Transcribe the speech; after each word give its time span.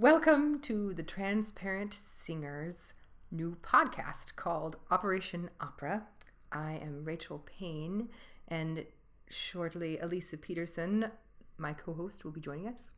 Welcome 0.00 0.60
to 0.60 0.94
the 0.94 1.02
Transparent 1.02 1.94
Singers 2.18 2.94
new 3.30 3.58
podcast 3.62 4.34
called 4.34 4.76
Operation 4.90 5.50
Opera. 5.60 6.04
I 6.50 6.80
am 6.82 7.04
Rachel 7.04 7.44
Payne, 7.44 8.08
and 8.48 8.86
shortly 9.28 9.98
Alisa 10.02 10.40
Peterson, 10.40 11.10
my 11.58 11.74
co 11.74 11.92
host, 11.92 12.24
will 12.24 12.30
be 12.30 12.40
joining 12.40 12.66
us. 12.66 12.92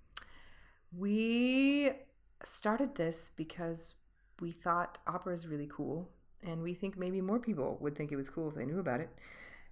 We 0.97 1.91
started 2.45 2.95
this 2.95 3.33
because 3.35 3.95
we 4.39 4.53
thought 4.53 4.99
opera 5.05 5.35
is 5.35 5.49
really 5.49 5.69
cool, 5.73 6.09
and 6.45 6.63
we 6.63 6.73
think 6.73 6.97
maybe 6.97 7.21
more 7.21 7.41
people 7.41 7.79
would 7.81 7.97
think 7.97 8.13
it 8.13 8.17
was 8.17 8.31
cool 8.31 8.49
if 8.49 8.55
they 8.55 8.65
knew 8.65 8.79
about 8.79 9.01
it. 9.01 9.11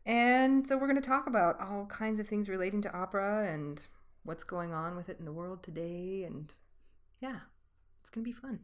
And 0.04 0.66
so 0.66 0.76
we're 0.76 0.88
going 0.88 1.00
to 1.00 1.08
talk 1.08 1.28
about 1.28 1.60
all 1.60 1.86
kinds 1.86 2.18
of 2.18 2.26
things 2.26 2.48
relating 2.48 2.82
to 2.82 2.92
opera 2.92 3.48
and 3.48 3.86
what's 4.24 4.42
going 4.42 4.72
on 4.72 4.96
with 4.96 5.08
it 5.08 5.20
in 5.20 5.24
the 5.24 5.32
world 5.32 5.62
today 5.62 6.24
and 6.24 6.52
yeah, 7.20 7.40
it's 8.00 8.10
going 8.10 8.24
to 8.24 8.28
be 8.28 8.32
fun. 8.32 8.60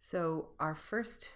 So, 0.00 0.50
our 0.60 0.74
first 0.74 1.26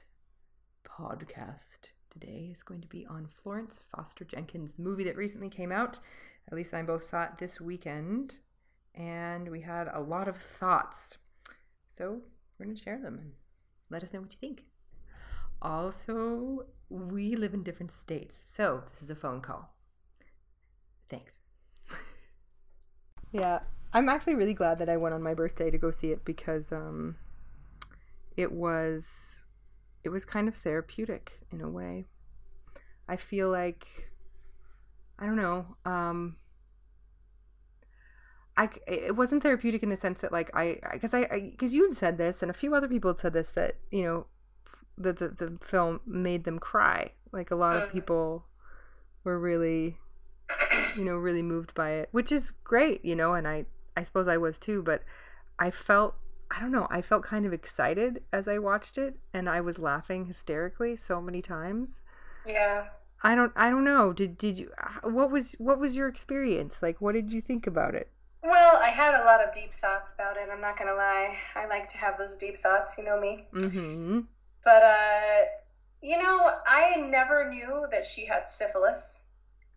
podcast 0.87 1.91
today 2.11 2.51
is 2.53 2.63
going 2.63 2.81
to 2.81 2.89
be 2.89 3.05
on 3.07 3.27
Florence 3.27 3.81
Foster 3.95 4.25
Jenkins, 4.25 4.73
the 4.73 4.83
movie 4.83 5.05
that 5.05 5.17
recently 5.17 5.51
came 5.51 5.73
out. 5.73 5.99
Alisa 6.53 6.75
I 6.75 6.83
both 6.83 7.03
saw 7.03 7.25
it 7.25 7.39
this 7.39 7.61
weekend, 7.61 8.39
and 8.95 9.49
we 9.49 9.63
had 9.63 9.89
a 9.93 10.01
lot 10.01 10.29
of 10.29 10.37
thoughts. 10.37 11.19
So, 11.91 12.21
we're 12.59 12.67
going 12.67 12.77
to 12.77 12.83
share 12.83 12.99
them 12.99 13.19
and 13.19 13.33
let 13.91 14.05
us 14.05 14.13
know 14.13 14.21
what 14.21 14.33
you 14.33 14.39
think. 14.41 14.65
Also, 15.61 16.67
we 16.89 17.35
live 17.35 17.53
in 17.53 17.63
different 17.63 17.93
states, 17.93 18.41
so 18.47 18.85
this 18.93 19.03
is 19.03 19.11
a 19.11 19.17
phone 19.17 19.41
call. 19.41 19.75
Thanks. 21.09 21.35
yeah, 23.33 23.61
I'm 23.93 24.09
actually 24.09 24.35
really 24.35 24.55
glad 24.55 24.79
that 24.79 24.89
I 24.89 24.97
went 24.97 25.15
on 25.15 25.23
my 25.23 25.35
birthday 25.35 25.71
to 25.71 25.79
go 25.79 25.91
see 25.91 26.13
it 26.13 26.25
because 26.25 26.71
um, 26.71 27.17
it 28.37 28.53
was 28.53 29.45
it 30.05 30.09
was 30.11 30.25
kind 30.25 30.49
of 30.49 30.55
therapeutic 30.55 31.41
in 31.53 31.61
a 31.61 31.69
way. 31.69 32.05
I 33.09 33.17
feel 33.17 33.51
like 33.51 34.11
I 35.19 35.27
don't 35.27 35.37
know. 35.37 35.77
Um, 35.85 36.37
I 38.57 38.69
it 38.87 39.17
wasn't 39.17 39.43
therapeutic 39.43 39.83
in 39.83 39.91
the 39.91 39.97
sense 39.97 40.19
that 40.19 40.33
like 40.33 40.51
I 40.55 40.79
because 40.93 41.13
I 41.13 41.51
because 41.51 41.75
you 41.75 41.85
had 41.85 41.95
said 41.95 42.19
this 42.19 42.43
and 42.43 42.51
a 42.51 42.55
few 42.55 42.75
other 42.75 42.89
people 42.89 43.11
had 43.11 43.21
said 43.21 43.33
this 43.33 43.49
that 43.51 43.77
you 43.91 44.05
know 44.05 44.27
the 44.97 45.13
the, 45.13 45.29
the 45.29 45.59
film 45.61 46.01
made 46.07 46.45
them 46.45 46.59
cry. 46.59 47.13
Like 47.33 47.51
a 47.51 47.57
lot 47.57 47.77
of 47.77 47.85
mm-hmm. 47.85 47.93
people 47.93 48.45
were 49.25 49.39
really 49.39 49.99
you 50.97 51.05
know 51.05 51.17
really 51.17 51.43
moved 51.43 51.75
by 51.75 51.91
it, 51.91 52.09
which 52.13 52.31
is 52.31 52.53
great, 52.63 53.05
you 53.05 53.17
know, 53.17 53.35
and 53.35 53.49
I 53.49 53.67
I 54.01 54.05
suppose 54.05 54.29
I 54.29 54.39
was 54.39 54.59
too, 54.59 54.83
but 54.83 55.03
I 55.59 55.71
felt 55.71 56.15
I 56.51 56.59
don't 56.59 56.73
know, 56.73 56.89
I 56.91 57.03
felt 57.03 57.23
kind 57.23 57.45
of 57.47 57.53
excited 57.53 58.23
as 58.33 58.49
I 58.49 58.59
watched 58.59 58.97
it 58.99 59.19
and 59.33 59.49
I 59.49 59.61
was 59.61 59.79
laughing 59.79 60.25
hysterically 60.25 60.97
so 60.97 61.21
many 61.21 61.43
times. 61.43 62.01
Yeah. 62.47 62.87
I 63.23 63.35
don't 63.35 63.53
I 63.55 63.69
don't 63.69 63.85
know. 63.85 64.15
Did 64.15 64.39
did 64.39 64.59
you 64.59 64.71
what 65.03 65.31
was 65.31 65.53
what 65.59 65.79
was 65.79 65.97
your 65.97 66.09
experience? 66.09 66.77
Like 66.81 67.01
what 67.01 67.13
did 67.13 67.31
you 67.31 67.43
think 67.43 67.67
about 67.67 67.95
it? 67.95 68.11
Well, 68.43 68.79
I 68.83 68.89
had 68.89 69.13
a 69.13 69.25
lot 69.27 69.47
of 69.47 69.53
deep 69.53 69.75
thoughts 69.75 70.13
about 70.15 70.39
it. 70.39 70.49
I'm 70.51 70.63
not 70.63 70.79
going 70.79 70.89
to 70.89 70.97
lie. 70.97 71.37
I 71.55 71.67
like 71.67 71.87
to 71.89 71.99
have 71.99 72.17
those 72.17 72.37
deep 72.37 72.57
thoughts, 72.57 72.97
you 72.97 73.05
know 73.05 73.21
me. 73.21 73.49
Mhm. 73.53 74.27
But 74.65 74.83
uh 74.83 75.45
you 76.01 76.17
know, 76.17 76.53
I 76.67 76.97
never 76.97 77.51
knew 77.51 77.87
that 77.91 78.07
she 78.07 78.25
had 78.25 78.47
syphilis. 78.47 79.25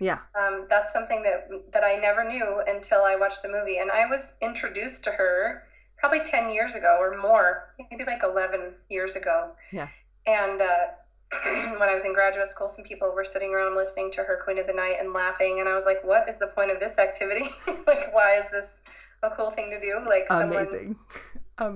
Yeah. 0.04 0.20
Um, 0.38 0.66
that's 0.70 0.92
something 0.92 1.24
that 1.24 1.72
that 1.72 1.84
I 1.84 1.96
never 1.96 2.28
knew 2.28 2.62
until 2.68 3.04
I 3.04 3.16
watched 3.16 3.42
the 3.42 3.48
movie, 3.48 3.78
and 3.78 3.90
I 3.90 4.06
was 4.06 4.36
introduced 4.42 5.04
to 5.06 5.12
her 5.12 5.64
probably 5.98 6.20
ten 6.20 6.50
years 6.50 6.76
ago 6.76 6.98
or 7.00 7.18
more, 7.18 7.74
maybe 7.90 8.04
like 8.04 8.22
eleven 8.22 8.76
years 8.90 9.16
ago. 9.16 9.52
Yeah. 9.72 9.88
And 10.28 10.62
uh, 10.62 10.88
when 11.80 11.88
I 11.90 11.94
was 11.94 12.04
in 12.04 12.14
graduate 12.14 12.50
school, 12.50 12.68
some 12.68 12.84
people 12.84 13.12
were 13.16 13.24
sitting 13.24 13.54
around 13.54 13.78
listening 13.78 14.12
to 14.12 14.24
her 14.24 14.42
Queen 14.44 14.60
of 14.60 14.68
the 14.68 14.74
Night 14.74 14.98
and 15.00 15.14
laughing, 15.14 15.62
and 15.62 15.70
I 15.70 15.74
was 15.74 15.86
like, 15.86 16.04
"What 16.04 16.28
is 16.28 16.38
the 16.38 16.48
point 16.48 16.72
of 16.72 16.82
this 16.82 17.00
activity? 17.00 17.46
like, 17.88 18.14
why 18.14 18.38
is 18.38 18.46
this 18.52 18.82
a 19.24 19.30
cool 19.30 19.52
thing 19.52 19.72
to 19.72 19.80
do?" 19.80 20.06
Like, 20.06 20.28
someone, 20.28 20.68
Amazing. 20.68 20.98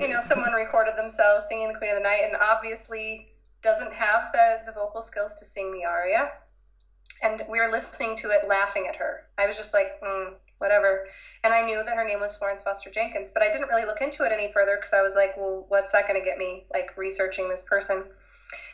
you 0.02 0.10
know, 0.10 0.20
someone 0.20 0.52
recorded 0.52 0.98
themselves 0.98 1.46
singing 1.48 1.70
the 1.70 1.80
Queen 1.80 1.92
of 1.92 1.98
the 1.98 2.04
Night, 2.04 2.24
and 2.26 2.36
obviously 2.36 3.30
doesn't 3.62 3.94
have 3.94 4.34
the 4.34 4.64
the 4.66 4.74
vocal 4.74 5.02
skills 5.02 5.34
to 5.36 5.46
sing 5.46 5.72
the 5.72 5.86
aria 5.86 6.32
and 7.22 7.44
we 7.50 7.60
were 7.60 7.72
listening 7.72 8.16
to 8.18 8.30
it 8.30 8.48
laughing 8.48 8.86
at 8.88 8.98
her. 8.98 9.24
I 9.38 9.46
was 9.46 9.58
just 9.58 9.74
like, 9.74 10.00
mm, 10.04 10.34
whatever. 10.60 11.08
And 11.44 11.54
I 11.54 11.62
knew 11.62 11.84
that 11.84 11.96
her 11.96 12.06
name 12.06 12.20
was 12.20 12.36
Florence 12.36 12.62
Foster 12.62 12.90
Jenkins, 12.90 13.32
but 13.34 13.44
I 13.44 13.52
didn't 13.52 13.70
really 13.70 13.86
look 13.86 14.02
into 14.02 14.24
it 14.24 14.32
any 14.32 14.52
further 14.52 14.76
because 14.76 14.94
I 14.94 15.02
was 15.02 15.16
like, 15.16 15.38
well, 15.38 15.66
what's 15.68 15.92
that 15.92 16.08
going 16.08 16.20
to 16.20 16.26
get 16.26 16.38
me, 16.38 16.66
like 16.72 16.98
researching 16.98 17.50
this 17.50 17.64
person? 17.64 18.06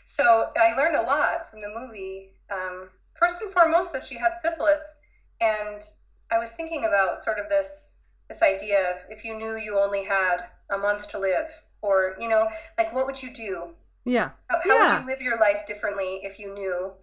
So 0.05 0.49
I 0.57 0.75
learned 0.75 0.95
a 0.95 1.01
lot 1.01 1.49
from 1.49 1.61
the 1.61 1.69
movie. 1.69 2.31
Um, 2.51 2.89
first 3.13 3.41
and 3.41 3.51
foremost, 3.51 3.93
that 3.93 4.05
she 4.05 4.17
had 4.17 4.35
syphilis, 4.35 4.95
and 5.39 5.81
I 6.31 6.37
was 6.37 6.51
thinking 6.51 6.85
about 6.85 7.17
sort 7.17 7.39
of 7.39 7.49
this 7.49 7.95
this 8.29 8.41
idea 8.41 8.91
of 8.91 8.97
if 9.09 9.25
you 9.25 9.37
knew 9.37 9.55
you 9.55 9.77
only 9.77 10.05
had 10.05 10.37
a 10.69 10.77
month 10.77 11.09
to 11.09 11.19
live, 11.19 11.47
or 11.81 12.15
you 12.19 12.27
know, 12.27 12.49
like 12.77 12.93
what 12.93 13.05
would 13.05 13.21
you 13.21 13.33
do? 13.33 13.75
Yeah. 14.05 14.31
How, 14.47 14.59
how 14.63 14.69
yeah. 14.69 14.93
would 14.93 15.01
you 15.01 15.11
live 15.11 15.21
your 15.21 15.39
life 15.39 15.65
differently 15.65 16.19
if 16.23 16.39
you 16.39 16.53
knew 16.53 16.93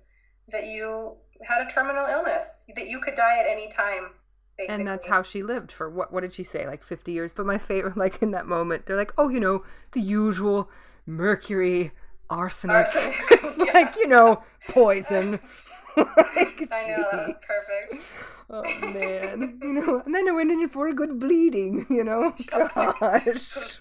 that 0.49 0.67
you 0.67 1.17
had 1.47 1.67
a 1.67 1.71
terminal 1.71 2.06
illness 2.06 2.65
that 2.75 2.89
you 2.89 3.01
could 3.01 3.15
die 3.15 3.39
at 3.39 3.47
any 3.47 3.69
time. 3.69 4.11
Basically. 4.56 4.81
And 4.81 4.89
that's 4.89 5.06
how 5.06 5.23
she 5.23 5.43
lived 5.43 5.73
for 5.73 5.89
what? 5.89 6.12
What 6.12 6.21
did 6.21 6.34
she 6.34 6.45
say? 6.45 6.67
Like 6.67 6.84
fifty 6.84 7.12
years. 7.12 7.33
But 7.33 7.47
my 7.47 7.59
favorite, 7.59 7.97
like 7.97 8.23
in 8.23 8.31
that 8.33 8.47
moment, 8.47 8.87
they're 8.87 8.97
like, 8.97 9.12
"Oh, 9.17 9.28
you 9.28 9.41
know, 9.41 9.65
the 9.93 10.00
usual 10.00 10.71
mercury, 11.06 11.93
arsenic. 12.29 12.77
arsenic. 12.77 13.17
it's 13.31 13.59
yeah. 13.59 13.73
like 13.73 13.97
you 13.97 14.06
know, 14.06 14.43
poison." 14.69 15.41
like, 15.97 16.69
I 16.71 16.89
know 16.89 17.09
that 17.11 17.41
perfect. 17.43 18.05
Oh 18.50 18.62
man, 18.62 19.59
you 19.62 19.73
know, 19.73 20.03
and 20.05 20.15
then 20.15 20.29
I 20.29 20.33
went 20.33 20.50
in 20.50 20.69
for 20.69 20.89
a 20.89 20.95
good 20.95 21.19
bleeding. 21.19 21.87
You 21.89 22.05
know, 22.05 22.34
gosh. 22.50 23.81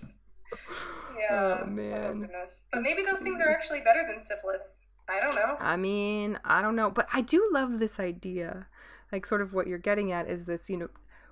Yeah. 1.19 1.27
Oh, 1.31 1.59
oh 1.63 1.65
man. 1.65 2.29
Oh, 2.33 2.45
but 2.71 2.81
maybe 2.81 3.03
those 3.03 3.19
things 3.19 3.41
are 3.41 3.49
actually 3.49 3.81
better 3.81 4.05
than 4.07 4.21
syphilis. 4.21 4.88
I 5.09 5.19
don't 5.19 5.35
know. 5.35 5.57
I 5.59 5.75
mean, 5.75 6.39
I 6.45 6.61
don't 6.61 6.75
know, 6.75 6.89
but 6.89 7.07
I 7.11 7.21
do 7.21 7.49
love 7.51 7.79
this 7.79 7.99
idea. 7.99 8.67
Like 9.11 9.25
sort 9.25 9.41
of 9.41 9.53
what 9.53 9.67
you're 9.67 9.79
getting 9.79 10.11
at 10.11 10.29
is 10.29 10.45
this, 10.45 10.69
you 10.69 10.77
know, 10.77 10.89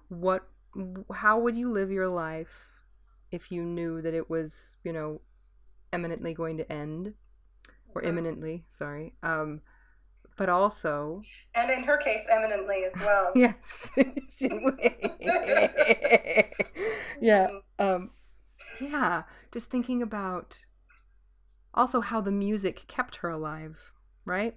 what 0.09 0.47
how 1.13 1.39
would 1.39 1.55
you 1.55 1.71
live 1.71 1.91
your 1.91 2.09
life 2.09 2.83
if 3.31 3.51
you 3.51 3.63
knew 3.63 4.01
that 4.01 4.13
it 4.13 4.29
was, 4.29 4.77
you 4.83 4.93
know, 4.93 5.21
eminently 5.93 6.33
going 6.33 6.57
to 6.57 6.71
end 6.71 7.13
or 7.93 8.01
mm-hmm. 8.01 8.09
imminently, 8.09 8.65
sorry. 8.69 9.13
Um 9.21 9.61
but 10.37 10.49
also 10.49 11.21
and 11.55 11.69
in 11.71 11.83
her 11.83 11.97
case 11.97 12.25
eminently 12.31 12.83
as 12.85 12.95
well 12.97 13.31
yes 13.35 13.89
yeah 17.19 17.47
mm-hmm. 17.47 17.57
um 17.79 18.11
yeah 18.79 19.23
just 19.51 19.69
thinking 19.69 20.01
about 20.01 20.63
also 21.77 22.01
how 22.01 22.19
the 22.19 22.31
music 22.31 22.85
kept 22.87 23.17
her 23.17 23.29
alive, 23.29 23.91
right? 24.25 24.55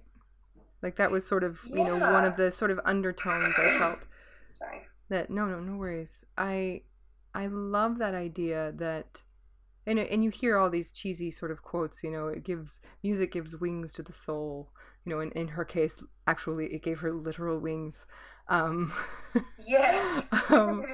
Like 0.81 0.95
that 0.95 1.11
was 1.11 1.25
sort 1.25 1.43
of, 1.43 1.59
yeah. 1.65 1.77
you 1.77 1.83
know, 1.83 1.97
one 1.97 2.25
of 2.25 2.35
the 2.35 2.51
sort 2.51 2.71
of 2.71 2.79
undertones 2.83 3.55
I 3.57 3.77
felt. 3.77 3.99
Sorry. 4.45 4.81
That 5.09 5.29
no, 5.29 5.45
no, 5.45 5.59
no 5.59 5.77
worries. 5.77 6.25
I 6.37 6.81
I 7.33 7.47
love 7.47 7.99
that 7.99 8.15
idea 8.15 8.73
that 8.77 9.21
and 9.85 9.99
and 9.99 10.23
you 10.23 10.29
hear 10.29 10.57
all 10.57 10.69
these 10.69 10.91
cheesy 10.91 11.29
sort 11.29 11.51
of 11.51 11.61
quotes, 11.61 12.03
you 12.03 12.11
know, 12.11 12.27
it 12.27 12.43
gives 12.43 12.79
music 13.03 13.31
gives 13.31 13.55
wings 13.55 13.93
to 13.93 14.03
the 14.03 14.13
soul. 14.13 14.71
You 15.05 15.13
know, 15.13 15.19
in, 15.19 15.31
in 15.31 15.47
her 15.49 15.65
case, 15.65 16.03
actually 16.27 16.73
it 16.73 16.83
gave 16.83 16.99
her 16.99 17.13
literal 17.13 17.59
wings. 17.59 18.05
Um 18.47 18.93
Yes. 19.67 20.27
um, 20.49 20.85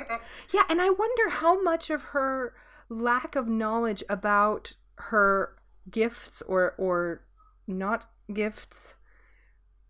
yeah, 0.54 0.64
and 0.70 0.82
I 0.82 0.90
wonder 0.90 1.30
how 1.30 1.62
much 1.62 1.90
of 1.90 2.02
her 2.02 2.54
lack 2.90 3.36
of 3.36 3.48
knowledge 3.48 4.04
about 4.10 4.74
her 4.96 5.57
gifts 5.90 6.42
or 6.44 6.74
or 6.78 7.22
not 7.68 8.06
gifts 8.34 8.96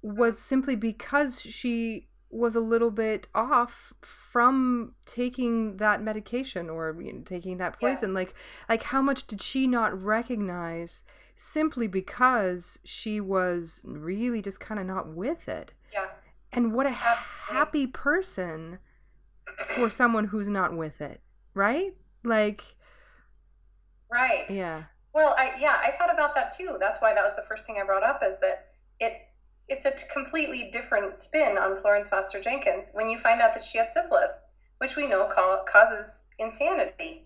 was 0.01 0.39
simply 0.39 0.75
because 0.75 1.39
she 1.41 2.07
was 2.29 2.55
a 2.55 2.59
little 2.59 2.91
bit 2.91 3.27
off 3.33 3.93
from 4.01 4.93
taking 5.05 5.77
that 5.77 6.01
medication 6.01 6.69
or 6.69 6.95
you 7.01 7.13
know, 7.13 7.21
taking 7.23 7.57
that 7.57 7.79
poison. 7.79 8.09
Yes. 8.09 8.15
like 8.15 8.33
like 8.69 8.83
how 8.83 9.01
much 9.01 9.27
did 9.27 9.41
she 9.41 9.67
not 9.67 9.99
recognize 10.01 11.03
simply 11.35 11.87
because 11.87 12.79
she 12.83 13.21
was 13.21 13.81
really 13.85 14.41
just 14.41 14.59
kind 14.59 14.79
of 14.79 14.85
not 14.85 15.09
with 15.15 15.47
it? 15.47 15.73
Yeah. 15.93 16.07
And 16.51 16.73
what 16.73 16.85
a 16.85 16.89
Absolutely. 16.89 17.27
happy 17.49 17.87
person 17.87 18.79
for 19.75 19.89
someone 19.89 20.25
who's 20.25 20.49
not 20.49 20.75
with 20.75 21.01
it 21.01 21.21
right? 21.53 21.93
Like 22.23 22.63
right. 24.11 24.45
Yeah 24.49 24.83
well, 25.17 25.33
I 25.35 25.53
yeah, 25.59 25.77
I 25.83 25.89
thought 25.97 26.13
about 26.13 26.35
that 26.35 26.55
too. 26.55 26.77
That's 26.79 27.01
why 27.01 27.15
that 27.15 27.23
was 27.23 27.35
the 27.35 27.41
first 27.41 27.65
thing 27.65 27.79
I 27.81 27.85
brought 27.85 28.03
up 28.03 28.21
is 28.23 28.37
that 28.39 28.67
it 28.99 29.13
it's 29.67 29.83
a 29.83 29.91
completely 30.13 30.69
different 30.71 31.15
spin 31.15 31.57
on 31.57 31.75
Florence 31.75 32.07
Foster 32.07 32.39
Jenkins 32.39 32.91
when 32.93 33.09
you 33.09 33.17
find 33.17 33.41
out 33.41 33.55
that 33.55 33.63
she 33.63 33.79
had 33.79 33.89
syphilis, 33.89 34.47
which 34.77 34.95
we 34.95 35.07
know 35.07 35.27
causes 35.27 36.25
insanity. 36.37 37.25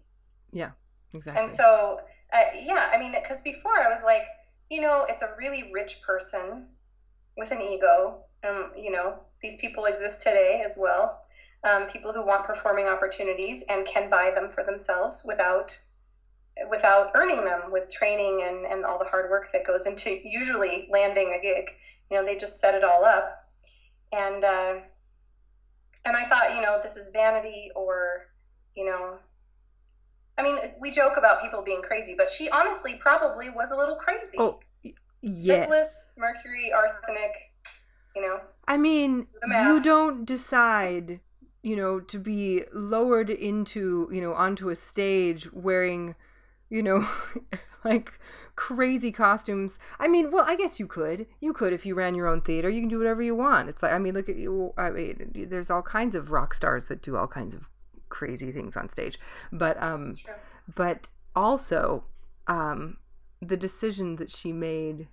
Yeah, 0.54 0.72
exactly. 1.14 1.44
And 1.44 1.52
so, 1.52 2.00
uh, 2.34 2.46
yeah, 2.58 2.90
I 2.94 2.98
mean, 2.98 3.12
because 3.12 3.42
before 3.42 3.78
I 3.78 3.90
was 3.90 4.04
like, 4.06 4.24
you 4.70 4.80
know, 4.80 5.06
it's 5.10 5.22
a 5.22 5.36
really 5.38 5.70
rich 5.74 6.02
person 6.02 6.68
with 7.36 7.52
an 7.52 7.62
ego. 7.62 8.24
Um, 8.48 8.72
you 8.76 8.90
know, 8.90 9.20
these 9.42 9.58
people 9.58 9.84
exist 9.84 10.22
today 10.22 10.64
as 10.66 10.76
well. 10.78 11.24
Um, 11.70 11.88
people 11.88 12.14
who 12.14 12.26
want 12.26 12.46
performing 12.46 12.88
opportunities 12.88 13.66
and 13.70 13.86
can 13.86 14.10
buy 14.10 14.32
them 14.34 14.48
for 14.48 14.64
themselves 14.64 15.24
without 15.28 15.78
without 16.70 17.12
earning 17.16 17.46
them 17.46 17.72
with 17.72 17.90
training 17.90 18.44
and, 18.46 18.66
and 18.66 18.86
all 18.86 19.00
the 19.00 19.10
hard 19.10 19.30
work 19.30 19.52
that 19.54 19.66
goes 19.66 19.86
into 19.86 20.20
usually 20.24 20.88
landing 20.92 21.36
a 21.38 21.42
gig. 21.42 21.72
You 22.10 22.18
know, 22.18 22.26
they 22.26 22.36
just 22.36 22.60
set 22.60 22.76
it 22.76 22.84
all 22.84 23.06
up. 23.06 23.46
And 24.12 24.44
uh, 24.44 24.76
and 26.06 26.18
I 26.18 26.26
thought, 26.26 26.56
you 26.56 26.62
know, 26.62 26.80
this 26.82 26.96
is 26.96 27.10
vanity 27.12 27.70
or, 27.76 28.28
you 28.76 28.86
know, 28.86 29.20
I 30.38 30.44
mean, 30.44 30.58
we 30.80 30.92
joke 30.92 31.18
about 31.18 31.42
people 31.42 31.62
being 31.64 31.82
crazy, 31.82 32.16
but 32.18 32.30
she 32.30 32.50
honestly 32.50 32.96
probably 33.00 33.50
was 33.50 33.72
a 33.72 33.76
little 33.76 33.96
crazy. 33.96 34.38
Oh, 34.40 34.60
yes. 35.22 35.66
Syphilis, 35.66 36.14
mercury, 36.18 36.72
arsenic, 36.74 37.54
you 38.16 38.22
know. 38.22 38.40
I 38.68 38.78
mean, 38.78 39.28
you 39.48 39.84
don't 39.84 40.26
decide, 40.26 41.20
you 41.62 41.76
know, 41.76 42.00
to 42.00 42.18
be 42.18 42.64
lowered 42.74 43.30
into, 43.30 44.10
you 44.12 44.22
know, 44.22 44.34
onto 44.34 44.70
a 44.70 44.76
stage 44.76 45.52
wearing, 45.54 46.16
you 46.72 46.82
know, 46.82 47.08
like 47.86 48.14
crazy 48.56 49.12
costumes. 49.12 49.78
I 50.00 50.08
mean, 50.08 50.32
well, 50.32 50.46
I 50.48 50.56
guess 50.56 50.80
you 50.80 50.88
could. 50.88 51.28
You 51.40 51.54
could 51.54 51.74
if 51.74 51.86
you 51.86 51.94
ran 51.94 52.16
your 52.16 52.28
own 52.28 52.42
theater. 52.42 52.70
You 52.70 52.82
can 52.82 52.90
do 52.90 52.98
whatever 52.98 53.22
you 53.22 53.36
want. 53.36 53.70
It's 53.70 53.84
like, 53.84 53.92
I 53.92 54.00
mean, 54.00 54.16
look 54.16 54.30
at 54.30 54.38
you. 54.38 54.74
I 54.78 54.90
mean, 54.90 55.48
there's 55.50 55.70
all 55.70 55.82
kinds 55.84 56.16
of 56.16 56.32
rock 56.32 56.54
stars 56.56 56.86
that 56.86 57.02
do 57.04 57.18
all 57.18 57.28
kinds 57.28 57.54
of 57.54 57.70
crazy 58.10 58.52
things 58.52 58.76
on 58.76 58.90
stage. 58.90 59.20
But 59.52 59.82
um 59.82 60.00
This 60.00 60.10
is 60.14 60.20
true. 60.22 60.34
but 60.76 61.10
also 61.36 62.06
um, 62.48 62.98
the 63.42 63.58
decision 63.58 64.18
that 64.18 64.30
she 64.32 64.52
made 64.52 65.08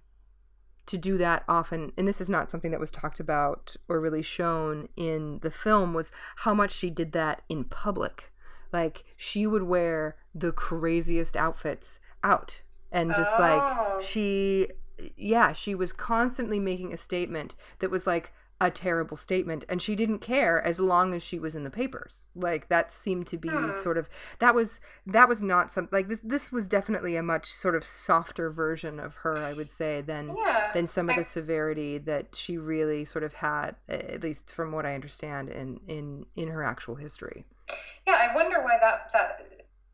to 0.86 0.96
do 0.96 1.18
that 1.18 1.44
often 1.48 1.92
and 1.98 2.08
this 2.08 2.20
is 2.20 2.28
not 2.30 2.50
something 2.50 2.70
that 2.70 2.80
was 2.80 2.90
talked 2.90 3.20
about 3.20 3.76
or 3.88 4.00
really 4.00 4.22
shown 4.22 4.88
in 4.96 5.38
the 5.42 5.50
film 5.50 5.92
was 5.92 6.10
how 6.36 6.54
much 6.54 6.72
she 6.72 6.88
did 6.90 7.12
that 7.12 7.42
in 7.48 7.62
public 7.62 8.32
like 8.72 9.04
she 9.16 9.46
would 9.46 9.62
wear 9.64 10.16
the 10.34 10.52
craziest 10.52 11.36
outfits 11.36 12.00
out 12.22 12.60
and 12.92 13.14
just 13.14 13.34
Oh. 13.36 13.40
like 13.40 14.02
she 14.02 14.68
yeah 15.16 15.52
she 15.52 15.74
was 15.74 15.92
constantly 15.92 16.58
making 16.58 16.92
a 16.92 16.96
statement 16.96 17.54
that 17.78 17.90
was 17.90 18.06
like 18.06 18.32
a 18.60 18.70
terrible 18.70 19.16
statement 19.16 19.64
and 19.68 19.80
she 19.80 19.94
didn't 19.94 20.18
care 20.18 20.60
as 20.66 20.80
long 20.80 21.14
as 21.14 21.22
she 21.22 21.38
was 21.38 21.54
in 21.54 21.62
the 21.62 21.70
papers 21.70 22.28
like 22.34 22.68
that 22.68 22.90
seemed 22.90 23.24
to 23.26 23.36
be 23.36 23.48
Hmm. 23.48 23.70
sort 23.70 23.96
of 23.96 24.08
that 24.40 24.52
was 24.52 24.80
that 25.06 25.28
was 25.28 25.40
not 25.40 25.70
some 25.72 25.88
like 25.92 26.08
this, 26.08 26.18
this 26.24 26.50
was 26.50 26.66
definitely 26.66 27.14
a 27.14 27.22
much 27.22 27.52
sort 27.52 27.76
of 27.76 27.84
softer 27.84 28.50
version 28.50 28.98
of 28.98 29.14
her 29.16 29.36
i 29.38 29.52
would 29.52 29.70
say 29.70 30.00
than 30.00 30.36
Yeah. 30.36 30.72
than 30.74 30.88
some 30.88 31.08
of 31.08 31.14
I- 31.14 31.18
the 31.18 31.24
severity 31.24 31.98
that 31.98 32.34
she 32.34 32.58
really 32.58 33.04
sort 33.04 33.22
of 33.22 33.34
had 33.34 33.76
at 33.88 34.22
least 34.24 34.50
from 34.50 34.72
what 34.72 34.84
i 34.84 34.94
understand 34.94 35.48
in 35.50 35.78
in 35.86 36.26
in 36.34 36.48
her 36.48 36.64
actual 36.64 36.96
history 36.96 37.44
Yeah, 38.08 38.28
I 38.28 38.34
wonder 38.34 38.60
why 38.60 38.76
that 38.80 39.10
that 39.12 39.44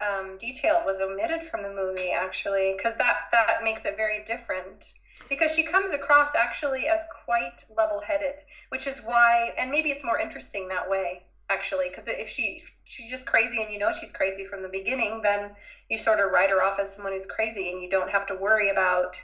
um, 0.00 0.37
detail 0.38 0.82
was 0.87 1.00
omitted 1.00 1.43
from 1.50 1.62
the 1.62 1.70
movie 1.70 2.11
actually, 2.12 2.75
because 2.76 2.96
that 2.96 3.16
that 3.32 3.62
makes 3.62 3.84
it 3.84 3.96
very 3.96 4.22
different. 4.25 4.93
Because 5.28 5.55
she 5.55 5.62
comes 5.62 5.93
across 5.93 6.34
actually 6.34 6.87
as 6.87 7.00
quite 7.25 7.64
level-headed, 7.76 8.40
which 8.69 8.87
is 8.87 9.00
why, 9.05 9.52
and 9.58 9.70
maybe 9.70 9.90
it's 9.90 10.05
more 10.05 10.19
interesting 10.19 10.69
that 10.69 10.88
way 10.88 11.25
actually. 11.49 11.88
Because 11.88 12.08
if 12.08 12.28
she 12.28 12.61
if 12.62 12.72
she's 12.84 13.11
just 13.11 13.26
crazy 13.26 13.62
and 13.62 13.72
you 13.72 13.78
know 13.78 13.90
she's 13.93 14.12
crazy 14.12 14.44
from 14.44 14.62
the 14.62 14.69
beginning, 14.69 15.22
then 15.22 15.52
you 15.88 15.99
sort 15.99 16.20
of 16.20 16.31
write 16.32 16.50
her 16.50 16.62
off 16.62 16.78
as 16.78 16.94
someone 16.94 17.12
who's 17.12 17.26
crazy, 17.26 17.70
and 17.70 17.82
you 17.82 17.90
don't 17.90 18.11
have 18.11 18.26
to 18.26 18.34
worry 18.34 18.70
about 18.70 19.16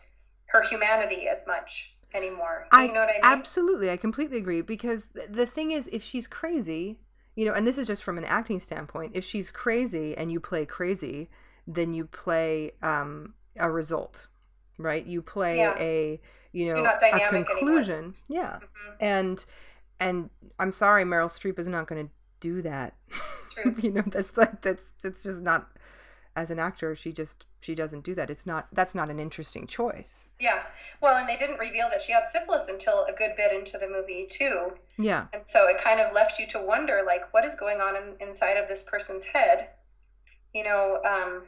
her 0.46 0.62
humanity 0.62 1.28
as 1.28 1.44
much 1.46 1.94
anymore. 2.14 2.66
I 2.72 2.84
you 2.86 2.92
know 2.92 3.00
what 3.00 3.08
I 3.08 3.12
mean? 3.12 3.20
absolutely, 3.22 3.90
I 3.90 3.96
completely 3.96 4.38
agree. 4.38 4.62
Because 4.62 5.06
th- 5.06 5.28
the 5.30 5.46
thing 5.46 5.70
is, 5.70 5.88
if 5.92 6.02
she's 6.02 6.26
crazy, 6.26 6.98
you 7.36 7.46
know, 7.46 7.52
and 7.52 7.66
this 7.66 7.78
is 7.78 7.86
just 7.86 8.02
from 8.02 8.18
an 8.18 8.24
acting 8.24 8.60
standpoint, 8.60 9.12
if 9.14 9.24
she's 9.24 9.50
crazy 9.50 10.16
and 10.16 10.30
you 10.32 10.40
play 10.40 10.66
crazy, 10.66 11.30
then 11.66 11.94
you 11.94 12.04
play 12.04 12.72
um, 12.82 13.34
a 13.56 13.70
result, 13.70 14.26
right? 14.82 15.04
You 15.04 15.22
play 15.22 15.58
Yeah. 15.58 15.74
a, 15.78 16.20
you 16.52 16.66
know, 16.74 16.84
a 16.84 17.04
anymore. 17.04 17.44
conclusion. 17.44 18.14
Yeah, 18.28 18.58
Mhm. 18.60 18.96
and 19.00 19.44
and 20.00 20.30
I'm 20.58 20.72
sorry, 20.72 21.04
Meryl 21.04 21.28
Streep 21.28 21.58
is 21.58 21.68
not 21.68 21.86
going 21.86 22.06
to 22.06 22.12
do 22.40 22.62
that. 22.62 22.94
True. 23.52 23.74
you 23.82 23.90
know, 23.90 24.02
that's 24.06 24.36
like 24.36 24.60
that's 24.62 24.92
that's 25.02 25.22
just 25.22 25.40
not. 25.42 25.68
As 26.36 26.48
an 26.48 26.60
actor, 26.60 26.94
she 26.94 27.10
just 27.10 27.46
she 27.60 27.74
doesn't 27.74 28.02
do 28.04 28.14
that. 28.14 28.30
It's 28.30 28.46
not 28.46 28.68
that's 28.72 28.94
not 28.94 29.10
an 29.10 29.18
interesting 29.18 29.66
choice. 29.66 30.28
Yeah. 30.38 30.62
Well, 31.00 31.16
and 31.16 31.28
they 31.28 31.36
didn't 31.36 31.58
reveal 31.58 31.88
that 31.90 32.00
she 32.00 32.12
had 32.12 32.24
syphilis 32.28 32.68
until 32.68 33.04
a 33.04 33.12
good 33.12 33.32
bit 33.36 33.52
into 33.52 33.76
the 33.78 33.88
movie, 33.88 34.28
too. 34.30 34.74
Yeah. 34.96 35.26
And 35.32 35.42
so 35.46 35.66
it 35.66 35.78
kind 35.82 35.98
of 36.00 36.14
left 36.14 36.38
you 36.38 36.46
to 36.46 36.60
wonder, 36.62 37.02
like, 37.04 37.34
what 37.34 37.44
is 37.44 37.56
going 37.56 37.80
on 37.80 37.96
in, 37.96 38.14
inside 38.20 38.56
of 38.56 38.68
this 38.68 38.84
person's 38.84 39.24
head? 39.24 39.70
You 40.54 40.62
know, 40.62 41.02
um, 41.04 41.46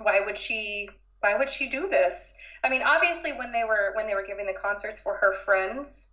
why 0.00 0.20
would 0.20 0.36
she? 0.38 0.90
Why 1.24 1.34
would 1.34 1.48
she 1.48 1.70
do 1.70 1.88
this? 1.88 2.34
I 2.62 2.68
mean, 2.68 2.82
obviously, 2.82 3.32
when 3.32 3.50
they 3.50 3.64
were 3.64 3.92
when 3.94 4.06
they 4.06 4.14
were 4.14 4.26
giving 4.26 4.44
the 4.44 4.52
concerts 4.52 5.00
for 5.00 5.16
her 5.22 5.32
friends, 5.32 6.10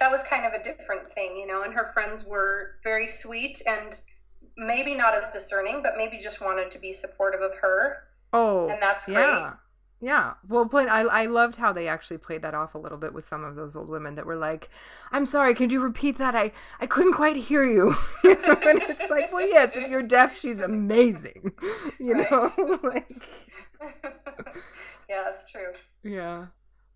that 0.00 0.10
was 0.10 0.24
kind 0.24 0.44
of 0.44 0.52
a 0.52 0.60
different 0.60 1.08
thing, 1.12 1.36
you 1.36 1.46
know. 1.46 1.62
And 1.62 1.74
her 1.74 1.86
friends 1.94 2.24
were 2.24 2.72
very 2.82 3.06
sweet 3.06 3.62
and 3.64 4.00
maybe 4.56 4.92
not 4.94 5.14
as 5.14 5.28
discerning, 5.28 5.84
but 5.84 5.92
maybe 5.96 6.18
just 6.18 6.40
wanted 6.40 6.72
to 6.72 6.80
be 6.80 6.92
supportive 6.92 7.40
of 7.40 7.58
her, 7.62 7.98
Oh, 8.32 8.68
and 8.68 8.82
that's 8.82 9.04
great. 9.04 9.14
Yeah. 9.14 9.52
Yeah. 10.02 10.32
Well, 10.48 10.64
but 10.64 10.88
I, 10.88 11.02
I 11.02 11.26
loved 11.26 11.56
how 11.56 11.72
they 11.74 11.86
actually 11.86 12.16
played 12.16 12.40
that 12.40 12.54
off 12.54 12.74
a 12.74 12.78
little 12.78 12.96
bit 12.96 13.12
with 13.12 13.24
some 13.24 13.44
of 13.44 13.54
those 13.54 13.76
old 13.76 13.88
women 13.88 14.14
that 14.14 14.24
were 14.24 14.36
like, 14.36 14.70
I'm 15.12 15.26
sorry, 15.26 15.54
could 15.54 15.70
you 15.70 15.80
repeat 15.80 16.16
that? 16.16 16.34
I, 16.34 16.52
I 16.80 16.86
couldn't 16.86 17.12
quite 17.12 17.36
hear 17.36 17.64
you. 17.64 17.94
You 18.24 18.40
know, 18.40 18.56
and 18.62 18.82
it's 18.82 19.10
like, 19.10 19.32
well, 19.32 19.46
yes, 19.46 19.76
if 19.76 19.90
you're 19.90 20.02
deaf, 20.02 20.38
she's 20.38 20.58
amazing. 20.58 21.52
You 21.98 22.14
know? 22.30 22.78
like, 22.82 23.28
yeah, 25.08 25.22
that's 25.24 25.50
true. 25.50 25.72
yeah. 26.02 26.46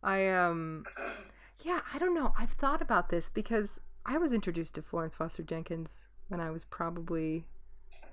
I, 0.03 0.29
um, 0.29 0.85
yeah, 1.63 1.81
I 1.93 1.99
don't 1.99 2.15
know. 2.15 2.33
I've 2.39 2.53
thought 2.53 2.83
about 2.83 3.09
this 3.09 3.29
because 3.29 3.81
I 4.05 4.19
was 4.19 4.33
introduced 4.33 4.75
to 4.75 4.83
Florence 4.83 5.15
Foster 5.15 5.43
Jenkins 5.43 6.05
when 6.29 6.41
I 6.41 6.51
was 6.51 6.65
probably, 6.65 7.47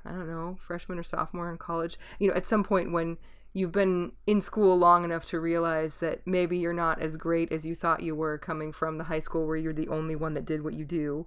I 0.06 0.12
don't 0.12 0.28
know, 0.30 0.58
freshman 0.66 0.98
or 1.00 1.04
sophomore 1.04 1.52
in 1.52 1.58
college. 1.58 1.98
You 2.20 2.30
know, 2.30 2.34
at 2.36 2.46
some 2.46 2.64
point 2.64 2.92
when 2.92 3.18
you've 3.54 3.74
been 3.74 4.14
in 4.26 4.40
school 4.40 4.78
long 4.78 5.04
enough 5.04 5.26
to 5.26 5.40
realize 5.40 5.98
that 5.98 6.26
maybe 6.26 6.58
you're 6.58 6.72
not 6.72 7.02
as 7.02 7.18
great 7.18 7.52
as 7.52 7.66
you 7.66 7.76
thought 7.76 8.02
you 8.02 8.16
were 8.16 8.38
coming 8.38 8.72
from 8.72 8.98
the 8.98 9.04
high 9.06 9.20
school 9.20 9.46
where 9.46 9.58
you're 9.58 9.74
the 9.74 9.90
only 9.90 10.16
one 10.16 10.34
that 10.34 10.46
did 10.46 10.64
what 10.64 10.74
you 10.74 10.86
do, 10.86 11.26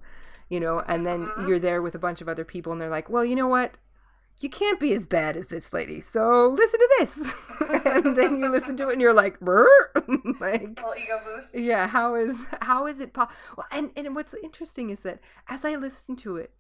you 0.49 0.59
know, 0.59 0.81
and 0.89 1.05
then 1.05 1.27
Mhm. 1.27 1.47
you're 1.47 1.59
there 1.59 1.83
with 1.83 1.95
a 1.95 1.99
bunch 1.99 2.23
of 2.23 2.29
other 2.29 2.45
people 2.45 2.73
and 2.73 2.81
they're 2.81 2.89
like, 2.89 3.11
well, 3.11 3.27
you 3.27 3.37
know 3.37 3.47
what? 3.49 3.77
You 4.39 4.49
can't 4.49 4.81
be 4.81 4.93
as 4.95 5.07
bad 5.07 5.37
as 5.37 5.47
this 5.47 5.73
lady, 5.73 6.01
so 6.01 6.49
listen 6.49 6.81
to 6.81 6.91
this. 6.99 7.35
and 7.85 8.17
then 8.17 8.39
you 8.39 8.49
listen 8.51 8.77
to 8.77 8.89
it 8.89 8.93
and 8.95 9.01
you're 9.01 9.15
like, 9.15 9.39
like, 10.41 10.63
little 10.63 10.95
ego 10.97 11.21
boost. 11.25 11.57
yeah 11.57 11.87
how 11.87 12.15
is 12.15 12.47
how 12.63 12.87
is 12.87 13.01
it 13.01 13.13
po- 13.13 13.29
well, 13.57 13.67
and 13.71 13.91
and 13.97 14.15
what's 14.15 14.35
interesting 14.43 14.91
is 14.91 15.01
that 15.01 15.21
as 15.49 15.65
i 15.65 15.77
listen 15.77 16.17
to 16.17 16.37
it 16.37 16.53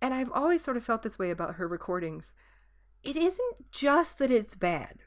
and 0.00 0.12
i've 0.12 0.30
always 0.32 0.62
sort 0.62 0.76
of 0.76 0.84
felt 0.84 1.02
this 1.02 1.18
way 1.18 1.30
about 1.30 1.54
her 1.54 1.66
recordings 1.66 2.32
it 3.02 3.16
isn't 3.16 3.70
just 3.70 4.18
that 4.18 4.30
it's 4.30 4.54
bad 4.54 4.98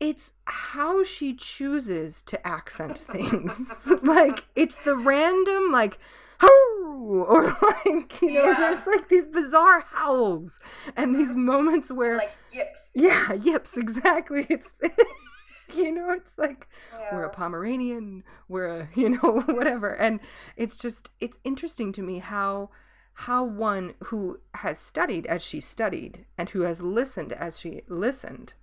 it's 0.00 0.32
how 0.46 1.04
she 1.04 1.34
chooses 1.34 2.22
to 2.22 2.46
accent 2.46 2.98
things 3.12 3.88
like 4.02 4.46
it's 4.54 4.78
the 4.78 4.96
random 4.96 5.70
like! 5.72 5.98
Or 6.42 7.44
like 7.86 8.20
you 8.22 8.32
know 8.32 8.54
there's 8.54 8.86
like 8.86 9.08
these 9.08 9.26
bizarre 9.28 9.84
howls 9.92 10.58
and 10.96 11.14
these 11.14 11.34
moments 11.52 11.90
where 11.90 12.18
Like 12.18 12.32
yips. 12.52 12.92
yeah 12.94 13.32
yips 13.34 13.76
exactly 13.76 14.46
it's 14.48 14.68
you 15.76 15.92
know 15.92 16.10
it's 16.10 16.30
like 16.38 16.68
we're 17.12 17.24
a 17.24 17.30
Pomeranian, 17.30 18.24
we're 18.48 18.68
a, 18.80 18.88
you 18.94 19.10
know, 19.10 19.42
whatever. 19.46 19.94
And 19.94 20.20
it's 20.56 20.76
just, 20.76 21.10
it's 21.20 21.38
interesting 21.44 21.92
to 21.92 22.02
me 22.02 22.18
how, 22.18 22.70
how 23.14 23.44
one 23.44 23.94
who 24.04 24.38
has 24.54 24.78
studied 24.78 25.26
as 25.26 25.42
she 25.42 25.60
studied 25.60 26.24
and 26.38 26.48
who 26.50 26.62
has 26.62 26.80
listened 26.80 27.32
as 27.32 27.58
she 27.58 27.82
listened 27.88 28.54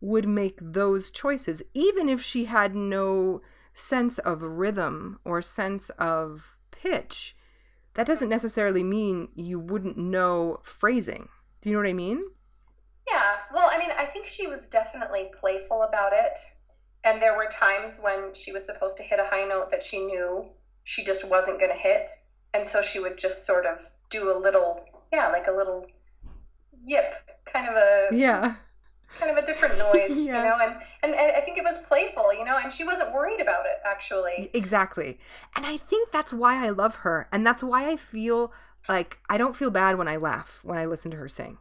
would 0.00 0.26
make 0.26 0.58
those 0.60 1.10
choices, 1.10 1.62
even 1.72 2.08
if 2.08 2.20
she 2.22 2.46
had 2.46 2.74
no 2.74 3.40
sense 3.72 4.18
of 4.20 4.42
rhythm 4.42 5.18
or 5.24 5.40
sense 5.42 5.88
of 5.90 6.53
pitch. 6.84 7.36
That 7.94 8.06
doesn't 8.06 8.28
necessarily 8.28 8.82
mean 8.82 9.28
you 9.34 9.58
wouldn't 9.58 9.96
know 9.96 10.58
phrasing. 10.62 11.28
Do 11.60 11.70
you 11.70 11.76
know 11.76 11.82
what 11.82 11.88
I 11.88 11.94
mean? 11.94 12.22
Yeah. 13.08 13.36
Well, 13.52 13.70
I 13.70 13.78
mean, 13.78 13.90
I 13.96 14.04
think 14.04 14.26
she 14.26 14.46
was 14.46 14.66
definitely 14.66 15.30
playful 15.38 15.82
about 15.82 16.12
it. 16.12 16.36
And 17.04 17.20
there 17.20 17.36
were 17.36 17.46
times 17.46 18.00
when 18.00 18.34
she 18.34 18.50
was 18.50 18.66
supposed 18.66 18.96
to 18.96 19.02
hit 19.02 19.20
a 19.20 19.26
high 19.26 19.44
note 19.44 19.70
that 19.70 19.82
she 19.82 19.98
knew 19.98 20.46
she 20.82 21.04
just 21.04 21.28
wasn't 21.28 21.60
going 21.60 21.70
to 21.70 21.78
hit. 21.78 22.08
And 22.52 22.66
so 22.66 22.82
she 22.82 22.98
would 22.98 23.18
just 23.18 23.46
sort 23.46 23.66
of 23.66 23.90
do 24.10 24.34
a 24.34 24.38
little, 24.38 24.84
yeah, 25.12 25.28
like 25.28 25.46
a 25.46 25.52
little 25.52 25.86
yip, 26.84 27.14
kind 27.44 27.68
of 27.68 27.74
a 27.74 28.08
yeah, 28.12 28.56
kind 29.18 29.30
of 29.30 29.42
a 29.42 29.46
different 29.46 29.78
noise, 29.78 30.10
Yeah. 30.18 30.24
you 30.24 30.32
know. 30.32 30.58
And, 30.60 30.74
and 31.02 31.14
and 31.14 31.32
I 31.36 31.40
think 31.40 31.58
it 31.58 31.64
was 31.64 31.78
playful, 31.78 32.32
you 32.34 32.44
know, 32.44 32.56
and 32.62 32.72
she 32.72 32.84
wasn't 32.84 33.12
worried 33.12 33.40
about 33.40 33.66
it 33.66 33.78
actually. 33.86 34.50
exactly. 34.54 35.18
And 35.56 35.64
I 35.66 35.76
think 35.76 36.10
that's 36.12 36.32
why 36.32 36.64
I 36.64 36.70
love 36.70 36.96
her, 36.96 37.28
and 37.32 37.46
that's 37.46 37.62
why 37.64 37.88
I 37.90 37.96
feel 37.96 38.52
like 38.88 39.18
I 39.30 39.38
don't 39.38 39.56
feel 39.56 39.70
bad 39.70 39.96
when 39.98 40.08
I 40.08 40.16
laugh 40.16 40.60
when 40.62 40.78
I 40.78 40.84
listen 40.86 41.10
to 41.12 41.16
her 41.18 41.28
sing. 41.28 41.58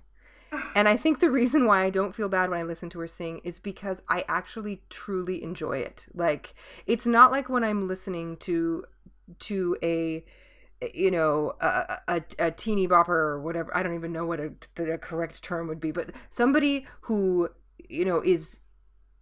And 0.76 0.88
I 0.88 0.98
think 0.98 1.20
the 1.20 1.32
reason 1.32 1.66
why 1.66 1.84
I 1.84 1.90
don't 1.90 2.14
feel 2.14 2.30
bad 2.30 2.50
when 2.50 2.60
I 2.60 2.64
listen 2.64 2.90
to 2.92 3.00
her 3.00 3.08
sing 3.08 3.40
is 3.44 3.58
because 3.60 4.02
I 4.08 4.24
actually 4.28 4.82
truly 4.90 5.42
enjoy 5.44 5.78
it. 5.80 6.06
Like 6.14 6.54
it's 6.86 7.08
not 7.08 7.32
like 7.32 7.50
when 7.50 7.64
I'm 7.64 7.88
listening 7.88 8.36
to 8.38 8.86
to 9.40 9.78
a 9.82 10.24
Eh, 10.84 10.90
you 10.94 11.12
know 11.12 11.54
a, 11.62 12.00
a, 12.08 12.22
a 12.40 12.52
teeny 12.52 12.88
bopper 12.88 13.10
or 13.10 13.42
whatever. 13.42 13.76
I 13.76 13.84
don't 13.84 13.96
even 13.96 14.12
know 14.12 14.26
what 14.26 14.40
a, 14.40 14.54
the 14.76 14.98
correct 14.98 15.44
term 15.44 15.68
would 15.68 15.80
be, 15.80 15.92
but 15.92 16.12
somebody 16.30 16.86
who 17.02 17.50
you 17.90 18.06
know 18.06 18.22
is 18.24 18.60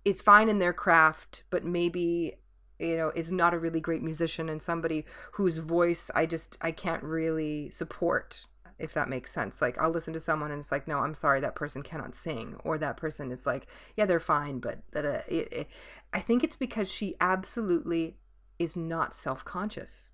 is 0.05 0.21
fine 0.21 0.49
in 0.49 0.59
their 0.59 0.73
craft, 0.73 1.43
but 1.49 1.63
maybe 1.63 2.33
you 2.79 2.97
know 2.97 3.11
is 3.15 3.31
not 3.31 3.53
a 3.53 3.59
really 3.59 3.79
great 3.79 4.01
musician 4.01 4.49
and 4.49 4.61
somebody 4.61 5.05
whose 5.33 5.57
voice 5.57 6.09
I 6.15 6.25
just 6.25 6.57
I 6.61 6.71
can't 6.71 7.03
really 7.03 7.69
support 7.69 8.45
if 8.79 8.93
that 8.95 9.09
makes 9.09 9.31
sense. 9.31 9.61
Like 9.61 9.77
I'll 9.77 9.91
listen 9.91 10.13
to 10.13 10.19
someone 10.19 10.51
and 10.51 10.59
it's 10.59 10.71
like, 10.71 10.87
no, 10.87 10.99
I'm 10.99 11.13
sorry, 11.13 11.39
that 11.41 11.55
person 11.55 11.83
cannot 11.83 12.15
sing, 12.15 12.55
or 12.63 12.77
that 12.79 12.97
person 12.97 13.31
is 13.31 13.45
like, 13.45 13.67
yeah, 13.95 14.05
they're 14.05 14.19
fine, 14.19 14.59
but 14.59 14.79
it, 14.93 15.67
I 16.11 16.19
think 16.19 16.43
it's 16.43 16.55
because 16.55 16.91
she 16.91 17.15
absolutely 17.21 18.17
is 18.59 18.75
not 18.75 19.13
self 19.13 19.45
conscious, 19.45 20.10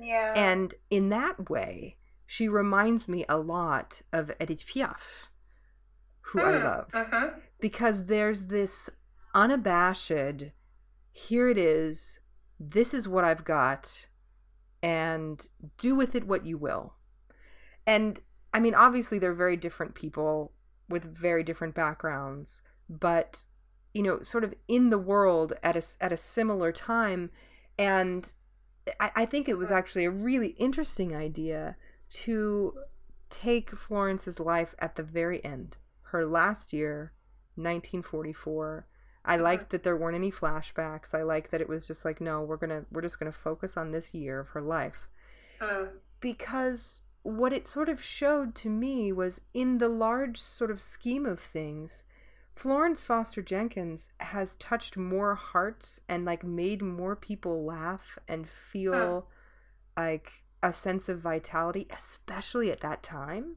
Yeah. 0.00 0.32
and 0.36 0.74
in 0.90 1.08
that 1.10 1.50
way, 1.50 1.96
she 2.26 2.48
reminds 2.48 3.08
me 3.08 3.24
a 3.28 3.38
lot 3.38 4.02
of 4.12 4.30
Edith 4.40 4.64
Piaf, 4.66 5.28
who 6.22 6.40
I 6.40 6.56
Hmm, 6.58 6.64
love 6.64 6.88
mhm. 6.92 7.34
because 7.60 8.06
there's 8.06 8.44
this 8.46 8.88
unabashed 9.34 10.12
here 11.12 11.48
it 11.48 11.58
is 11.58 12.20
this 12.58 12.94
is 12.94 13.08
what 13.08 13.24
i've 13.24 13.44
got 13.44 14.06
and 14.82 15.48
do 15.78 15.94
with 15.94 16.14
it 16.14 16.26
what 16.26 16.46
you 16.46 16.56
will 16.58 16.94
and 17.86 18.20
i 18.52 18.60
mean 18.60 18.74
obviously 18.74 19.18
they're 19.18 19.34
very 19.34 19.56
different 19.56 19.94
people 19.94 20.52
with 20.88 21.04
very 21.16 21.42
different 21.42 21.74
backgrounds 21.74 22.62
but 22.88 23.44
you 23.94 24.02
know 24.02 24.20
sort 24.22 24.44
of 24.44 24.54
in 24.68 24.90
the 24.90 24.98
world 24.98 25.52
at 25.62 25.76
a, 25.76 25.82
at 26.00 26.12
a 26.12 26.16
similar 26.16 26.72
time 26.72 27.30
and 27.78 28.32
I, 28.98 29.10
I 29.16 29.26
think 29.26 29.48
it 29.48 29.58
was 29.58 29.70
actually 29.70 30.04
a 30.04 30.10
really 30.10 30.48
interesting 30.58 31.14
idea 31.14 31.76
to 32.24 32.74
take 33.28 33.70
florence's 33.70 34.40
life 34.40 34.74
at 34.80 34.96
the 34.96 35.02
very 35.02 35.44
end 35.44 35.76
her 36.02 36.24
last 36.26 36.72
year 36.72 37.12
1944 37.56 38.86
i 39.24 39.36
Mhm. 39.36 39.42
liked 39.42 39.70
that 39.70 39.82
there 39.82 39.96
weren't 39.96 40.16
any 40.16 40.32
flashbacks 40.32 41.14
i 41.14 41.22
like 41.22 41.50
that 41.50 41.60
it 41.60 41.68
was 41.68 41.86
just 41.86 42.04
like 42.04 42.20
no 42.20 42.42
we're 42.42 42.56
gonna 42.56 42.84
we're 42.90 43.02
just 43.02 43.18
gonna 43.18 43.30
focus 43.32 43.76
on 43.76 43.90
this 43.92 44.14
year 44.14 44.40
of 44.40 44.48
her 44.48 44.62
life 44.62 45.08
Mm. 45.60 45.90
because 46.20 47.02
what 47.22 47.52
it 47.52 47.66
sort 47.66 47.88
of 47.90 48.02
showed 48.02 48.54
to 48.56 48.70
me 48.70 49.12
was 49.12 49.42
in 49.52 49.76
the 49.78 49.88
large 49.90 50.40
sort 50.40 50.70
of 50.70 50.80
scheme 50.80 51.26
of 51.26 51.38
things 51.38 52.02
florence 52.60 53.02
foster 53.02 53.40
jenkins 53.40 54.10
has 54.18 54.54
touched 54.56 54.96
more 54.96 55.34
hearts 55.34 56.00
and 56.08 56.24
like 56.24 56.44
made 56.44 56.82
more 56.82 57.16
people 57.16 57.64
laugh 57.64 58.18
and 58.28 58.48
feel 58.48 59.26
like 59.96 60.44
a 60.62 60.72
sense 60.72 61.08
of 61.08 61.20
vitality 61.20 61.86
especially 61.90 62.70
at 62.70 62.80
that 62.80 63.02
time. 63.02 63.56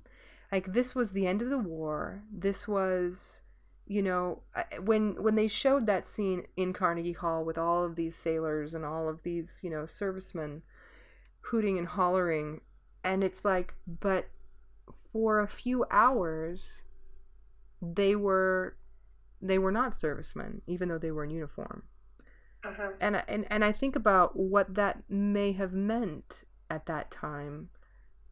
Like 0.51 0.73
this 0.73 0.93
was 0.93 1.11
the 1.11 1.27
end 1.27 1.41
of 1.41 1.49
the 1.49 1.57
war. 1.57 2.23
This 2.31 2.67
was 2.67 3.41
you 3.85 4.01
know 4.01 4.41
when 4.81 5.21
when 5.21 5.35
they 5.35 5.47
showed 5.47 5.85
that 5.87 6.05
scene 6.05 6.43
in 6.55 6.71
carnegie 6.71 7.11
hall 7.11 7.43
with 7.43 7.57
all 7.57 7.83
of 7.83 7.95
these 7.95 8.15
sailors 8.15 8.73
and 8.73 8.85
all 8.85 9.09
of 9.09 9.23
these 9.23 9.59
you 9.61 9.69
know 9.69 9.85
servicemen 9.85 10.61
hooting 11.41 11.77
and 11.77 11.87
hollering 11.89 12.61
and 13.03 13.25
it's 13.25 13.43
like 13.43 13.73
but 13.99 14.29
for 15.11 15.41
a 15.41 15.47
few 15.47 15.83
hours 15.91 16.83
they 17.81 18.15
were 18.15 18.77
they 19.47 19.59
were 19.59 19.71
not 19.71 19.97
servicemen 19.97 20.61
even 20.67 20.89
though 20.89 20.97
they 20.97 21.11
were 21.11 21.23
in 21.23 21.29
uniform 21.29 21.83
Mhm. 22.63 22.95
and 23.01 23.17
I- 23.17 23.25
and 23.27 23.45
and 23.51 23.65
I 23.65 23.71
think 23.73 23.95
about 23.95 24.35
what 24.37 24.73
that 24.75 25.03
may 25.09 25.51
have 25.51 25.73
meant 25.73 26.43
at 26.69 26.85
that 26.85 27.11
time 27.11 27.69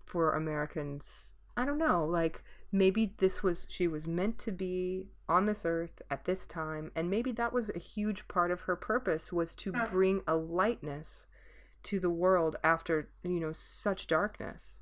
for 0.06 0.34
Americans. 0.34 1.36
I 1.58 1.66
don't 1.66 1.78
know, 1.78 2.06
like 2.06 2.44
maybe 2.72 3.14
this 3.18 3.44
was 3.44 3.68
she 3.70 3.88
was 3.90 4.08
meant 4.08 4.40
to 4.40 4.52
be 4.54 5.10
on 5.28 5.46
this 5.48 5.66
earth 5.66 6.02
at 6.10 6.24
this 6.24 6.46
time 6.46 6.92
and 6.96 7.10
maybe 7.10 7.32
that 7.34 7.52
was 7.52 7.70
a 7.70 7.80
huge 7.80 8.28
part 8.30 8.52
of 8.52 8.62
her 8.62 8.76
purpose 8.78 9.34
was 9.34 9.54
to 9.56 9.74
Hmm. 9.74 9.86
bring 9.92 10.24
a 10.28 10.36
lightness 10.38 11.28
to 11.84 12.00
the 12.00 12.10
world 12.10 12.56
after, 12.64 13.10
you 13.24 13.40
know, 13.42 13.52
such 13.52 14.08
darkness. 14.08 14.78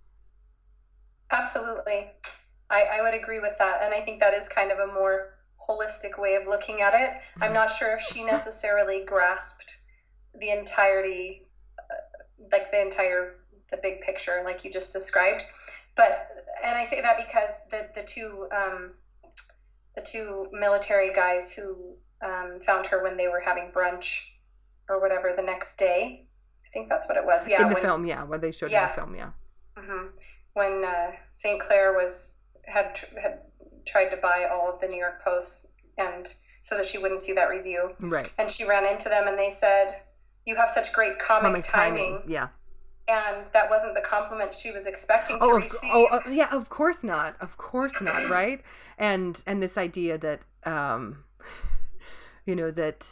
Absolutely. 1.32 2.12
I, 2.70 2.84
I 2.84 3.02
would 3.02 3.14
agree 3.14 3.40
with 3.40 3.58
that. 3.58 3.82
And 3.82 3.94
I 3.94 4.02
think 4.02 4.20
that 4.20 4.34
is 4.34 4.48
kind 4.48 4.72
of 4.72 4.80
a 4.80 4.88
more 4.94 5.39
holistic 5.70 6.18
way 6.20 6.36
of 6.36 6.48
looking 6.48 6.82
at 6.82 6.94
it. 6.94 7.12
I'm 7.42 7.54
not 7.54 7.70
sure 7.70 7.94
if 7.94 8.02
she 8.02 8.24
necessarily 8.24 9.04
grasped 9.06 9.78
the 10.40 10.50
entirety, 10.50 11.48
uh, 11.78 12.48
like 12.52 12.72
the 12.72 12.82
entire, 12.82 13.36
the 13.72 13.78
big 13.82 14.02
picture, 14.02 14.42
like 14.44 14.64
you 14.66 14.72
just 14.72 14.92
described. 14.92 15.44
But, 15.96 16.28
and 16.66 16.76
I 16.78 16.84
say 16.84 17.02
that 17.02 17.18
because 17.18 17.62
the, 17.70 17.88
the 17.94 18.04
two, 18.04 18.48
um, 18.56 18.94
the 19.96 20.02
two 20.02 20.48
military 20.52 21.14
guys 21.14 21.52
who 21.52 21.96
um, 22.24 22.60
found 22.66 22.88
her 22.88 23.04
when 23.04 23.18
they 23.18 23.28
were 23.28 23.42
having 23.42 23.72
brunch 23.72 24.22
or 24.90 25.00
whatever 25.00 25.34
the 25.36 25.44
next 25.44 25.78
day, 25.78 26.26
I 26.66 26.70
think 26.72 26.90
that's 26.90 27.08
what 27.08 27.18
it 27.18 27.26
was. 27.26 27.48
Yeah. 27.48 27.62
in 27.62 27.68
the 27.70 27.74
when- 27.76 27.84
film, 27.84 28.06
yeah, 28.06 28.24
when 28.24 28.42
they 28.42 28.52
showed 28.52 28.68
in 28.68 28.72
Yeah. 28.74 28.90
the 28.90 28.94
film, 29.02 29.16
yeah. 29.16 29.30
hmm 29.78 30.08
When 30.54 30.84
uh, 30.84 31.12
St. 31.32 31.62
Clair 31.62 31.94
was 31.94 32.38
had 32.66 33.00
had 33.22 33.40
tried 33.90 34.10
to 34.10 34.18
buy 34.18 34.46
all 34.52 34.72
of 34.74 34.80
the 34.82 34.88
New 34.88 34.98
York 34.98 35.24
Posts, 35.24 35.74
and 35.98 36.34
so 36.62 36.76
that 36.78 36.86
she 36.86 36.98
wouldn't 36.98 37.22
see 37.22 37.34
that 37.34 37.50
review, 37.50 37.96
Right. 38.00 38.32
and 38.38 38.50
she 38.52 38.66
ran 38.68 38.86
into 38.86 39.10
them, 39.10 39.28
and 39.28 39.38
they 39.38 39.50
said, 39.50 40.02
"You 40.46 40.56
have 40.56 40.70
such 40.70 40.94
great 40.94 41.18
comic, 41.20 41.44
Comic 41.52 41.64
timing. 41.64 42.12
timing. 42.20 42.32
Yeah. 42.32 42.48
and 43.08 43.48
that 43.54 43.72
wasn't 43.72 43.96
the 43.96 44.02
compliment 44.02 44.54
she 44.54 44.70
was 44.72 44.86
expecting 44.86 45.40
to 45.40 45.46
oh, 45.46 45.56
receive. 45.56 45.90
oh, 45.92 46.06
uh, 46.12 46.22
yeah, 46.30 46.48
of 46.56 46.70
course 46.70 47.04
not. 47.04 47.36
Of 47.42 47.58
course 47.58 48.00
not, 48.02 48.30
right? 48.40 48.62
And 49.00 49.42
and 49.48 49.64
this 49.64 49.78
idea 49.80 50.18
that 50.20 50.42
um 50.64 51.24
you 52.46 52.56
know 52.56 52.70
that 52.70 53.08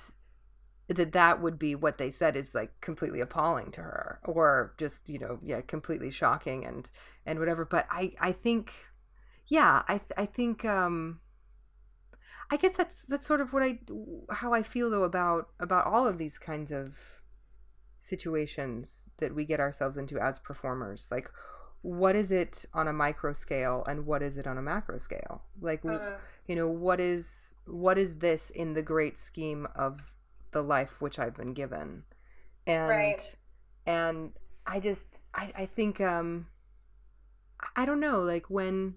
that 0.87 1.11
that 1.13 1.41
would 1.41 1.57
be 1.59 1.73
what 1.73 1.97
they 1.97 2.11
said 2.11 2.35
is 2.35 2.53
like 2.55 2.79
completely 2.79 3.19
appalling 3.21 3.71
to 3.71 3.81
her 3.81 4.19
or 4.23 4.73
just, 4.77 5.09
you 5.09 5.17
know, 5.19 5.39
yeah, 5.43 5.61
completely 5.61 6.11
shocking 6.11 6.63
and 6.63 6.89
and 7.25 7.39
whatever, 7.39 7.65
but 7.65 7.87
I 7.89 8.13
I 8.21 8.31
think 8.31 8.71
yeah, 9.47 9.83
I 9.87 9.97
th- 9.99 10.11
I 10.17 10.25
think 10.25 10.65
um 10.65 11.19
I 12.49 12.57
guess 12.57 12.73
that's 12.73 13.03
that's 13.03 13.25
sort 13.25 13.41
of 13.41 13.53
what 13.53 13.63
I 13.63 13.79
how 14.31 14.53
I 14.53 14.63
feel 14.63 14.89
though 14.89 15.03
about 15.03 15.49
about 15.59 15.85
all 15.85 16.07
of 16.07 16.17
these 16.17 16.37
kinds 16.39 16.71
of 16.71 16.97
situations 17.99 19.09
that 19.17 19.35
we 19.35 19.45
get 19.45 19.59
ourselves 19.59 19.97
into 19.97 20.19
as 20.19 20.39
performers. 20.39 21.07
Like 21.11 21.31
what 21.81 22.15
is 22.15 22.31
it 22.31 22.65
on 22.73 22.87
a 22.87 22.93
micro 22.93 23.33
scale 23.33 23.83
and 23.87 24.05
what 24.05 24.21
is 24.23 24.37
it 24.37 24.47
on 24.47 24.57
a 24.57 24.61
macro 24.61 24.97
scale? 24.97 25.43
Like 25.61 25.83
Mhm. 25.83 26.17
you 26.47 26.55
know, 26.55 26.67
what 26.67 26.99
is 26.99 27.55
what 27.65 27.97
is 27.97 28.15
this 28.19 28.49
in 28.49 28.73
the 28.73 28.81
great 28.81 29.19
scheme 29.19 29.67
of 29.75 29.99
the 30.51 30.61
life 30.63 31.01
which 31.01 31.19
I've 31.19 31.35
been 31.35 31.53
given? 31.53 32.03
And 32.67 33.15
Right. 33.15 33.35
and 33.85 34.33
I 34.65 34.79
just 34.79 35.07
I 35.33 35.53
I 35.57 35.65
think 35.65 36.01
um 36.01 36.47
I 37.75 37.85
don't 37.85 37.99
know, 37.99 38.21
like 38.21 38.49
when 38.49 38.95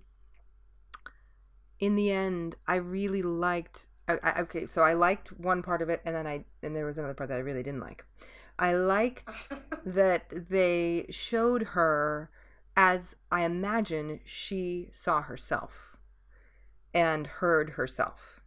in 1.80 1.96
the 1.96 2.10
end 2.10 2.54
I 2.66 2.76
really 2.76 3.22
liked 3.22 3.88
I, 4.08 4.18
I, 4.22 4.40
okay, 4.42 4.66
so 4.66 4.82
I 4.82 4.94
liked 4.94 5.28
one 5.38 5.62
part 5.62 5.82
of 5.82 5.88
it 5.88 6.00
and 6.04 6.14
then 6.14 6.26
I 6.26 6.44
and 6.62 6.74
there 6.74 6.86
was 6.86 6.98
another 6.98 7.14
part 7.14 7.28
that 7.28 7.36
I 7.36 7.42
really 7.42 7.62
didn't 7.62 7.80
like. 7.80 8.04
I 8.58 8.74
liked 8.74 9.30
that 9.84 10.48
they 10.50 11.06
showed 11.10 11.62
her 11.62 12.30
as 12.76 13.16
I 13.30 13.42
imagine 13.42 14.20
she 14.24 14.88
saw 14.90 15.22
herself 15.22 15.96
and 16.94 17.26
heard 17.26 17.70
herself. 17.70 18.40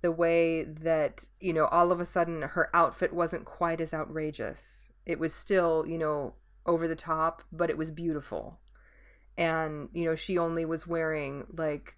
The 0.00 0.12
way 0.12 0.64
that, 0.64 1.24
you 1.40 1.52
know, 1.52 1.66
all 1.66 1.92
of 1.92 2.00
a 2.00 2.04
sudden 2.04 2.42
her 2.42 2.74
outfit 2.74 3.12
wasn't 3.12 3.44
quite 3.44 3.80
as 3.80 3.94
outrageous. 3.94 4.88
It 5.06 5.18
was 5.18 5.34
still, 5.34 5.84
you 5.86 5.98
know, 5.98 6.34
over 6.66 6.88
the 6.88 6.96
top, 6.96 7.42
but 7.52 7.70
it 7.70 7.78
was 7.78 7.90
beautiful. 7.90 8.58
And, 9.36 9.88
you 9.92 10.04
know, 10.04 10.16
she 10.16 10.38
only 10.38 10.64
was 10.64 10.86
wearing 10.86 11.46
like 11.56 11.96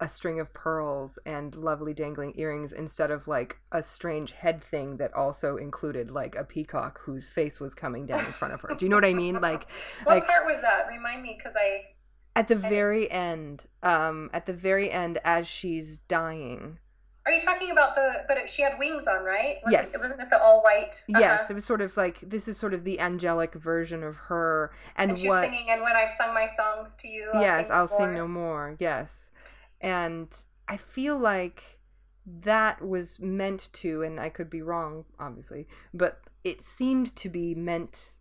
a 0.00 0.08
string 0.08 0.40
of 0.40 0.52
pearls 0.52 1.18
and 1.24 1.54
lovely 1.54 1.94
dangling 1.94 2.32
earrings 2.36 2.72
instead 2.72 3.10
of 3.10 3.26
like 3.26 3.58
a 3.72 3.82
strange 3.82 4.32
head 4.32 4.62
thing 4.62 4.98
that 4.98 5.12
also 5.14 5.56
included 5.56 6.10
like 6.10 6.34
a 6.36 6.44
peacock 6.44 7.00
whose 7.00 7.28
face 7.28 7.60
was 7.60 7.74
coming 7.74 8.04
down 8.06 8.20
in 8.20 8.26
front 8.26 8.52
of 8.52 8.60
her. 8.60 8.74
Do 8.74 8.84
you 8.84 8.90
know 8.90 8.96
what 8.96 9.04
I 9.04 9.14
mean? 9.14 9.40
Like 9.40 9.70
what 10.04 10.16
like 10.16 10.26
part 10.26 10.44
was 10.44 10.60
that? 10.60 10.86
Remind 10.88 11.22
me, 11.22 11.34
because 11.36 11.56
I 11.56 11.86
At 12.34 12.48
the 12.48 12.56
very 12.56 13.10
end, 13.10 13.66
um, 13.82 14.30
at 14.32 14.46
the 14.46 14.52
very 14.52 14.90
end, 14.90 15.18
as 15.24 15.48
she's 15.48 15.98
dying. 15.98 16.78
Are 17.26 17.32
you 17.32 17.40
talking 17.40 17.72
about 17.72 17.96
the? 17.96 18.24
But 18.28 18.36
it, 18.38 18.48
she 18.48 18.62
had 18.62 18.78
wings 18.78 19.08
on, 19.08 19.24
right? 19.24 19.56
Was 19.64 19.72
Yes. 19.72 19.94
It, 19.96 20.00
wasn't 20.00 20.20
it 20.20 20.30
the 20.30 20.40
all 20.40 20.62
white? 20.62 21.02
Uh-huh. 21.08 21.18
Yes, 21.18 21.50
it 21.50 21.54
was 21.54 21.64
sort 21.64 21.80
of 21.80 21.96
like 21.96 22.20
this 22.20 22.46
is 22.46 22.56
sort 22.56 22.72
of 22.72 22.84
the 22.84 23.00
angelic 23.00 23.54
version 23.54 24.04
of 24.04 24.14
her, 24.14 24.70
and, 24.94 25.10
And 25.10 25.18
she's 25.18 25.28
what? 25.28 25.42
singing, 25.42 25.66
and 25.70 25.82
when 25.82 25.96
I've 25.96 26.12
sung 26.12 26.32
my 26.32 26.46
songs 26.46 26.94
to 26.96 27.08
you, 27.08 27.28
I'll 27.34 27.40
yes, 27.42 27.66
sing 27.66 27.74
I'll 27.74 27.82
no 27.82 27.86
sing 27.86 28.14
no 28.14 28.28
more. 28.28 28.76
Yes, 28.78 29.32
and 29.80 30.44
I 30.68 30.76
feel 30.76 31.18
like 31.18 31.78
that 32.26 32.86
was 32.86 33.20
meant 33.20 33.68
to, 33.74 34.02
and 34.02 34.18
I 34.18 34.28
could 34.30 34.50
be 34.50 34.62
wrong, 34.62 35.04
obviously, 35.18 35.68
but 35.94 36.20
it 36.44 36.62
seemed 36.62 37.14
to 37.16 37.28
be 37.28 37.54
meant 37.54 38.12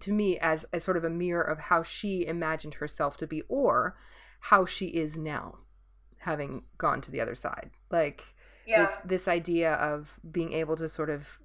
to 0.00 0.12
me 0.12 0.38
as, 0.38 0.64
as 0.72 0.84
sort 0.84 0.96
of 0.96 1.04
a 1.04 1.10
mirror 1.10 1.42
of 1.42 1.58
how 1.58 1.82
she 1.82 2.26
imagined 2.26 2.74
herself 2.74 3.16
to 3.18 3.26
be 3.26 3.42
or 3.48 3.96
how 4.40 4.64
she 4.64 4.86
is 4.86 5.16
now 5.16 5.58
having 6.18 6.62
gone 6.78 7.00
to 7.00 7.10
the 7.10 7.20
other 7.20 7.34
side 7.34 7.70
like 7.90 8.34
Yeah. 8.66 8.80
this 8.80 8.96
this 9.04 9.28
idea 9.28 9.74
of 9.74 10.18
being 10.32 10.52
able 10.52 10.74
to 10.76 10.88
sort 10.88 11.10
of 11.10 11.38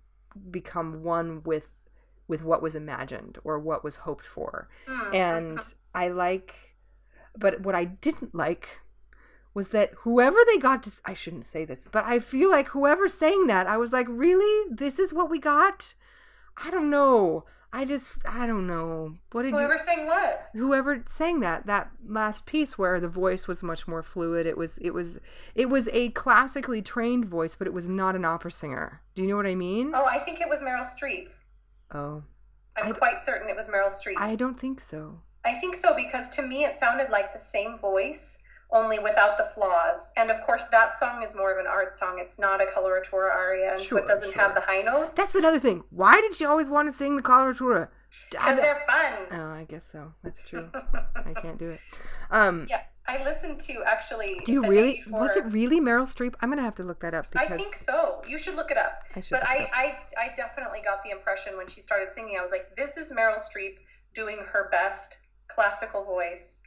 become 0.50 1.04
one 1.04 1.44
with 1.44 1.68
with 2.28 2.42
what 2.44 2.62
was 2.62 2.76
imagined 2.76 3.38
or 3.44 3.60
what 3.60 3.84
was 3.84 3.98
hoped 3.98 4.26
for 4.26 4.70
Mm, 4.88 5.14
and. 5.14 5.60
I 5.94 6.10
like, 6.10 6.54
but 7.38 7.62
what 7.62 7.74
I 7.76 7.86
didn't 7.86 8.34
like 8.36 8.82
was 9.54 9.70
that 9.70 9.92
whoever 10.00 10.38
they 10.48 10.58
got 10.58 10.84
to, 10.84 10.92
I 11.06 11.14
shouldn't 11.14 11.46
say 11.46 11.66
this, 11.66 11.88
but 11.92 12.06
I 12.06 12.20
feel 12.20 12.50
like 12.50 12.70
whoever 12.70 13.08
sang 13.08 13.48
that, 13.48 13.68
I 13.68 13.78
was 13.78 13.92
like, 13.92 14.08
really? 14.10 14.70
This 14.72 15.00
is 15.00 15.14
what 15.14 15.30
we 15.30 15.40
got? 15.40 15.94
I 16.58 16.70
don't 16.70 16.90
know. 16.90 17.46
I 17.72 17.86
just, 17.86 18.14
I 18.28 18.48
don't 18.48 18.66
know. 18.66 19.16
What 19.32 19.44
did 19.44 19.52
whoever 19.52 19.78
sang 19.78 20.08
what? 20.08 20.46
whoever 20.54 21.04
sang 21.08 21.40
that, 21.42 21.68
that 21.68 21.92
last 22.08 22.48
piece 22.48 22.80
where 22.80 23.00
the 23.00 23.08
voice 23.08 23.48
was 23.48 23.62
much 23.62 23.88
more 23.88 24.02
fluid, 24.02 24.48
it 24.48 24.58
was, 24.58 24.80
it 24.80 24.92
was, 24.92 25.20
it 25.54 25.70
was 25.70 25.88
a 25.94 26.10
classically 26.10 26.82
trained 26.82 27.26
voice, 27.26 27.54
but 27.54 27.68
it 27.68 27.74
was 27.74 27.88
not 27.88 28.16
an 28.16 28.26
opera 28.26 28.52
singer. 28.52 29.02
Do 29.16 29.22
you 29.22 29.28
know 29.28 29.36
what 29.36 29.46
I 29.46 29.54
mean? 29.56 29.92
Oh, 29.94 30.06
I 30.06 30.18
think 30.18 30.42
it 30.42 30.50
was 30.50 30.62
Meryl 30.62 30.84
Streep. 30.86 31.28
Oh, 31.94 32.24
I'm 32.76 32.94
I- 32.94 32.98
quite 32.98 33.22
certain 33.22 33.50
it 33.50 33.56
was 33.56 33.68
Meryl 33.68 33.92
Streep. 33.92 34.16
I 34.18 34.36
don't 34.36 34.60
think 34.60 34.82
so. 34.82 35.22
I 35.46 35.54
think 35.54 35.76
so 35.76 35.96
because 35.96 36.28
to 36.30 36.42
me 36.42 36.64
it 36.64 36.76
sounded 36.76 37.10
like 37.12 37.34
the 37.34 37.40
same 37.40 37.78
voice, 37.78 38.42
only 38.72 39.00
without 39.00 39.38
the 39.38 39.44
flaws. 39.44 40.12
And 40.16 40.30
of 40.30 40.42
course, 40.42 40.66
that 40.72 40.96
song 40.96 41.24
is 41.24 41.36
more 41.36 41.52
of 41.52 41.58
an 41.58 41.68
art 41.68 41.92
song. 41.92 42.18
It's 42.20 42.38
not 42.38 42.62
a 42.62 42.66
coloratura 42.66 43.34
aria, 43.34 43.74
and 43.74 43.82
so 43.82 43.98
it 43.98 44.06
doesn't 44.06 44.34
sure. 44.34 44.42
have 44.42 44.56
the 44.56 44.62
high 44.62 44.82
notes. 44.82 45.18
That's 45.18 45.36
another 45.36 45.60
thing. 45.60 45.84
Why 45.90 46.20
did 46.22 46.36
she 46.36 46.46
always 46.46 46.70
want 46.70 46.90
to 46.90 46.96
sing 46.96 47.16
the 47.16 47.24
coloratura? 47.24 47.90
because 48.32 48.58
they're 48.58 48.84
fun. 48.88 49.14
Oh, 49.32 49.52
I 49.52 49.66
guess 49.68 49.90
so. 49.92 50.14
That's 50.24 50.44
true. 50.44 50.70
I 51.16 51.34
can't 51.34 51.58
do 51.58 51.70
it. 51.70 51.80
Um, 52.32 52.68
yeah, 52.70 52.82
I 53.08 53.24
listened 53.24 53.60
to 53.62 53.84
actually. 53.86 54.42
do 54.46 54.54
you 54.54 54.68
really? 54.68 55.04
Was 55.10 55.36
it 55.36 55.46
really 55.46 55.80
Meryl 55.80 56.08
Streep? 56.08 56.36
I'm 56.42 56.50
gonna 56.50 56.62
have 56.62 56.76
to 56.76 56.84
look 56.84 57.00
that 57.02 57.14
up 57.14 57.28
I 57.36 57.48
think 57.48 57.76
so. 57.76 58.22
You 58.28 58.38
should 58.38 58.56
look 58.56 58.72
it 58.72 58.78
up. 58.78 59.04
I 59.16 59.22
should 59.22 59.32
But 59.32 59.48
I, 59.48 59.70
I, 59.74 59.98
I 60.18 60.36
definitely 60.36 60.82
got 60.84 61.04
the 61.04 61.12
impression 61.12 61.58
when 61.58 61.68
she 61.68 61.82
started 61.82 62.12
singing, 62.12 62.36
I 62.38 62.42
was 62.42 62.52
like, 62.52 62.76
this 62.76 62.98
is 62.98 63.12
Meryl 63.12 63.40
Streep 63.40 63.78
doing 64.14 64.46
her 64.52 64.70
best 64.70 65.18
classical 65.48 66.04
voice, 66.04 66.62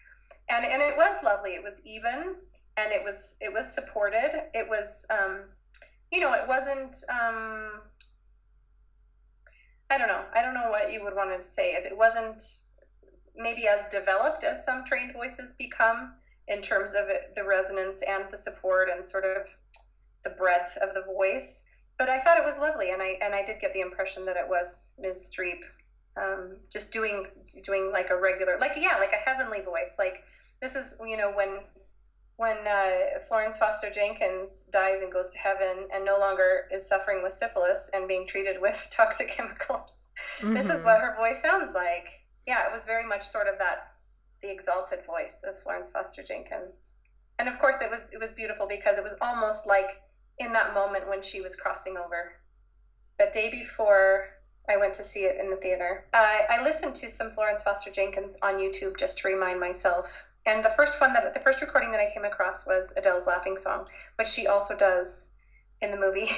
and 0.49 0.65
and 0.65 0.83
it 0.83 0.97
was 0.97 1.23
lovely. 1.23 1.51
It 1.51 1.63
was 1.63 1.81
even, 1.85 2.37
and 2.77 2.93
it 2.93 3.03
was 3.05 3.37
it 3.41 3.53
was 3.53 3.73
supported. 3.73 4.45
It 4.55 4.69
was, 4.69 5.07
um, 5.11 5.45
you 6.11 6.21
know, 6.21 6.33
it 6.33 6.47
wasn't. 6.47 6.97
Um, 7.09 7.81
I 9.91 9.99
don't 9.99 10.09
know. 10.09 10.25
I 10.35 10.43
don't 10.43 10.55
know 10.55 10.71
what 10.71 10.91
you 10.91 11.05
would 11.05 11.15
want 11.15 11.39
to 11.39 11.45
say. 11.45 11.73
It 11.73 11.97
wasn't 11.97 12.43
maybe 13.37 13.67
as 13.67 13.87
developed 13.87 14.45
as 14.45 14.65
some 14.65 14.85
trained 14.85 15.13
voices 15.13 15.55
become 15.59 16.15
in 16.49 16.61
terms 16.61 16.93
of 16.93 17.09
it, 17.09 17.35
the 17.35 17.45
resonance 17.45 18.03
and 18.07 18.25
the 18.31 18.37
support 18.37 18.89
and 18.93 19.05
sort 19.05 19.25
of 19.25 19.47
the 20.25 20.31
breadth 20.31 20.77
of 20.81 20.95
the 20.95 21.03
voice. 21.03 21.65
But 21.99 22.09
I 22.09 22.19
thought 22.19 22.39
it 22.39 22.45
was 22.45 22.59
lovely, 22.59 22.91
and 22.91 23.03
I 23.03 23.19
and 23.23 23.35
I 23.35 23.45
did 23.45 23.61
get 23.61 23.73
the 23.73 23.81
impression 23.81 24.25
that 24.27 24.37
it 24.37 24.49
was 24.49 24.89
Ms. 24.99 25.31
Streep, 25.33 25.63
um, 26.17 26.59
just 26.71 26.93
doing 26.93 27.27
doing 27.63 27.91
like 27.93 28.11
a 28.11 28.21
regular, 28.21 28.59
like 28.61 28.73
yeah, 28.77 28.97
like 28.99 29.13
a 29.13 29.29
heavenly 29.29 29.61
voice. 29.61 29.95
Like 29.99 30.25
this 30.61 30.75
is 30.75 30.97
you 31.07 31.17
know 31.17 31.33
when 31.33 31.61
when 32.37 32.67
uh, 32.67 33.19
Florence 33.29 33.57
Foster 33.57 33.91
Jenkins 33.91 34.65
dies 34.73 35.01
and 35.01 35.13
goes 35.13 35.31
to 35.31 35.39
heaven 35.39 35.89
and 35.95 36.05
no 36.05 36.19
longer 36.19 36.67
is 36.73 36.89
suffering 36.89 37.23
with 37.23 37.33
syphilis 37.33 37.91
and 37.93 38.09
being 38.09 38.27
treated 38.27 38.61
with 38.61 38.89
toxic 38.97 39.29
chemicals. 39.29 40.11
This 40.43 40.69
is 40.69 40.85
what 40.85 41.01
her 41.01 41.15
voice 41.17 41.41
sounds 41.41 41.73
like. 41.75 42.09
Yeah, 42.47 42.67
it 42.67 42.73
was 42.73 42.85
very 42.85 43.07
much 43.07 43.23
sort 43.23 43.47
of 43.47 43.59
that 43.59 43.93
the 44.43 44.51
exalted 44.51 45.05
voice 45.07 45.45
of 45.49 45.59
Florence 45.59 45.89
Foster 45.91 46.23
Jenkins. 46.23 46.99
And 47.39 47.49
of 47.49 47.59
course 47.59 47.81
it 47.81 47.91
was 47.91 48.11
it 48.13 48.21
was 48.21 48.33
beautiful 48.33 48.67
because 48.69 48.99
it 48.99 49.05
was 49.05 49.15
almost 49.21 49.67
like 49.67 50.03
in 50.39 50.53
that 50.53 50.75
moment 50.75 51.09
when 51.09 51.23
she 51.23 51.41
was 51.41 51.57
crossing 51.57 51.97
over. 51.97 52.35
The 53.19 53.31
day 53.33 53.51
before 53.51 54.27
I 54.69 54.77
went 54.77 54.95
to 54.95 55.03
see 55.03 55.21
it 55.21 55.41
in 55.41 55.51
the 55.51 55.57
theater, 55.57 56.07
I, 56.13 56.43
I 56.49 56.63
listened 56.63 56.95
to 56.97 57.09
some 57.09 57.31
Florence 57.31 57.63
Foster 57.63 57.91
Jenkins 57.91 58.37
on 58.43 58.55
YouTube 58.55 58.99
just 58.99 59.19
to 59.19 59.29
remind 59.29 59.61
myself. 59.61 60.27
And 60.45 60.65
the 60.65 60.71
first 60.71 61.01
one 61.01 61.13
that 61.13 61.35
the 61.35 61.41
first 61.41 61.61
recording 61.61 61.93
that 61.93 62.01
I 62.01 62.13
came 62.13 62.25
across 62.25 62.67
was 62.67 62.93
Adele's 62.97 63.27
Laughing 63.27 63.57
Song, 63.57 63.87
which 64.17 64.29
she 64.29 64.47
also 64.47 64.77
does 64.77 65.31
in 65.81 65.91
the 65.91 65.97
movie. 65.97 66.31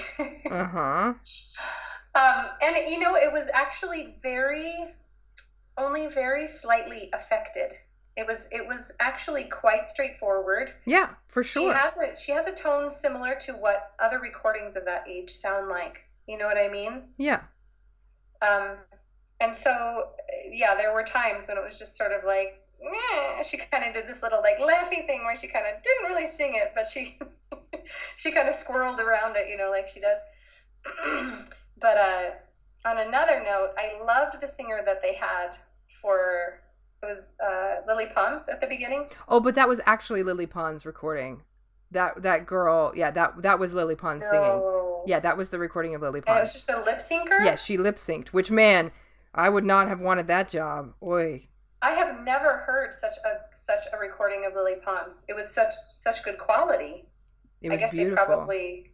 Uh 0.51 0.65
huh. 0.67 1.15
Um, 2.15 2.47
and 2.63 2.77
you 2.89 2.99
know, 2.99 3.17
it 3.17 3.33
was 3.33 3.51
actually 3.53 4.17
very, 4.23 4.95
only 5.77 6.07
very 6.07 6.47
slightly 6.47 7.11
affected. 7.13 7.73
It 8.17 8.27
was 8.27 8.47
it 8.53 8.69
was 8.69 8.93
actually 9.01 9.45
quite 9.45 9.87
straightforward. 9.87 10.75
Yeah, 10.87 11.11
for 11.27 11.43
sure. 11.43 11.73
She 11.73 11.79
has 11.79 11.97
a 11.97 12.17
she 12.17 12.33
has 12.33 12.47
a 12.47 12.53
tone 12.53 12.91
similar 12.91 13.35
to 13.47 13.53
what 13.53 13.93
other 13.99 14.21
recordings 14.21 14.77
of 14.77 14.85
that 14.85 15.05
age 15.09 15.31
sound 15.31 15.69
like. 15.69 16.05
You 16.27 16.39
know 16.39 16.47
what 16.47 16.57
I 16.59 16.69
mean? 16.69 17.05
yeah. 17.19 17.41
Um, 18.45 18.77
and 19.41 19.55
so 19.55 20.09
yeah, 20.51 20.75
there 20.75 20.93
were 20.93 21.03
times 21.03 21.49
when 21.49 21.57
it 21.57 21.65
was 21.65 21.79
just 21.79 21.97
sort 21.97 22.13
of 22.13 22.25
like. 22.25 22.61
"Meh." 22.83 23.43
She 23.43 23.57
kind 23.57 23.85
of 23.85 23.95
did 23.95 24.07
this 24.07 24.23
little 24.23 24.41
like 24.43 24.59
laughy 24.59 25.07
thing 25.07 25.25
where 25.25 25.37
she 25.37 25.49
kind 25.49 25.67
of 25.67 25.83
didn't 25.83 26.09
really 26.09 26.27
sing 26.27 26.55
it, 26.55 26.73
but 26.75 26.87
she 26.87 27.19
she 28.17 28.33
kind 28.33 28.49
of 28.49 28.55
squirreled 28.55 28.99
around 28.99 29.37
it, 29.37 29.49
you 29.49 29.57
know, 29.57 29.71
like 29.71 29.89
she 29.89 30.01
does. 30.01 30.19
but 31.81 31.97
uh, 31.97 32.31
on 32.85 32.99
another 32.99 33.43
note, 33.43 33.71
I 33.79 34.03
loved 34.05 34.41
the 34.41 34.49
singer 34.49 34.83
that 34.85 35.01
they 35.03 35.15
had 35.15 35.57
for 36.01 36.61
it 37.03 37.07
was 37.07 37.35
uh, 37.45 37.83
Lily 37.87 38.07
Pons 38.07 38.49
at 38.49 38.61
the 38.61 38.67
beginning. 38.67 39.09
Oh, 39.29 39.41
but 39.41 39.55
that 39.57 39.69
was 39.69 39.81
actually 39.85 40.23
Lily 40.23 40.47
Pons 40.47 40.87
recording. 40.87 41.43
That 41.91 42.23
that 42.23 42.47
girl, 42.47 42.93
yeah, 42.97 43.11
that 43.11 43.43
that 43.43 43.59
was 43.59 43.75
Lily 43.75 43.95
Pons 43.95 44.25
singing. 44.25 44.51
Yeah, 45.07 45.21
that 45.21 45.37
was 45.37 45.51
the 45.51 45.59
recording 45.59 45.95
of 45.95 46.03
Lily 46.03 46.23
and 46.27 46.37
it 46.37 46.41
was 46.41 46.53
just 46.53 46.69
a 46.71 46.83
lip 46.83 46.99
syncer. 46.99 47.45
Yes, 47.45 47.65
she 47.65 47.77
lip 47.77 47.97
synced. 47.99 48.29
Which 48.29 48.51
man, 48.51 48.91
I 49.35 49.49
would 49.49 49.65
not 49.65 49.89
have 49.89 50.01
wanted 50.01 50.27
that 50.29 50.49
job. 50.49 50.95
Oi. 51.03 51.49
I 51.83 51.91
have 51.91 52.25
never 52.25 52.59
heard 52.59 52.95
such 52.95 53.15
a 53.25 53.57
such 53.57 53.81
a 53.93 53.99
recording 53.99 54.45
of 54.47 54.55
Lily 54.55 54.77
Pons. 54.83 55.25
It 55.29 55.35
was 55.35 55.51
such 55.53 55.75
such 55.89 56.25
good 56.25 56.39
quality. 56.39 57.05
It 57.61 57.69
I 57.71 57.75
was 57.75 57.81
guess 57.81 57.93
beautiful. 57.93 58.17
they 58.17 58.25
probably 58.27 58.91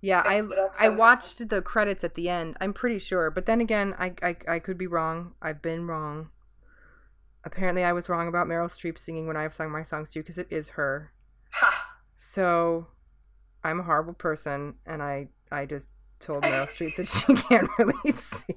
Yeah, 0.00 0.22
I 0.24 0.40
fixed 0.40 0.52
it 0.52 0.58
up 0.58 0.72
I 0.80 0.88
watched 0.90 1.48
the 1.48 1.62
credits 1.62 2.04
at 2.04 2.14
the 2.14 2.28
end. 2.28 2.56
I'm 2.60 2.72
pretty 2.72 2.98
sure, 2.98 3.30
but 3.30 3.46
then 3.46 3.60
again, 3.60 3.94
I 3.98 4.14
I, 4.22 4.36
I 4.48 4.58
could 4.60 4.78
be 4.78 4.86
wrong. 4.86 5.34
I've 5.42 5.60
been 5.62 5.86
wrong. 5.86 6.30
Apparently, 7.44 7.84
I 7.84 7.92
was 7.92 8.08
wrong 8.08 8.26
about 8.26 8.46
Meryl 8.46 8.68
Streep 8.70 8.98
singing 8.98 9.26
when 9.26 9.36
I've 9.36 9.52
sung 9.52 9.70
my 9.70 9.82
songs 9.82 10.10
too, 10.12 10.20
because 10.20 10.38
it 10.38 10.46
is 10.50 10.70
her. 10.70 11.12
ha. 11.50 11.96
So, 12.16 12.86
I'm 13.64 13.80
a 13.80 13.82
horrible 13.82 14.12
person, 14.14 14.74
and 14.86 15.02
I 15.02 15.28
I 15.50 15.66
just 15.66 15.88
told 16.20 16.44
Meryl 16.44 16.66
Streep 16.66 16.96
that 16.96 17.08
she 17.08 17.34
can't 17.48 17.68
really 17.78 18.12
sing. 18.12 18.56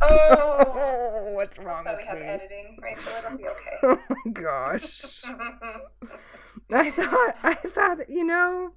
Oh, 0.00 1.30
what's 1.34 1.58
wrong 1.58 1.84
that's 1.84 2.04
why 2.04 2.14
we 2.14 2.20
with 2.20 2.26
have 2.26 2.40
me? 2.40 2.44
editing, 2.44 2.78
Rachel. 2.82 3.12
It'll 3.24 3.38
be 3.38 3.44
okay. 3.46 3.76
Oh 3.82 3.98
my 4.10 4.30
gosh! 4.32 5.22
I 6.72 6.90
thought 6.90 7.34
I 7.42 7.54
thought 7.54 8.10
you 8.10 8.24
know, 8.24 8.72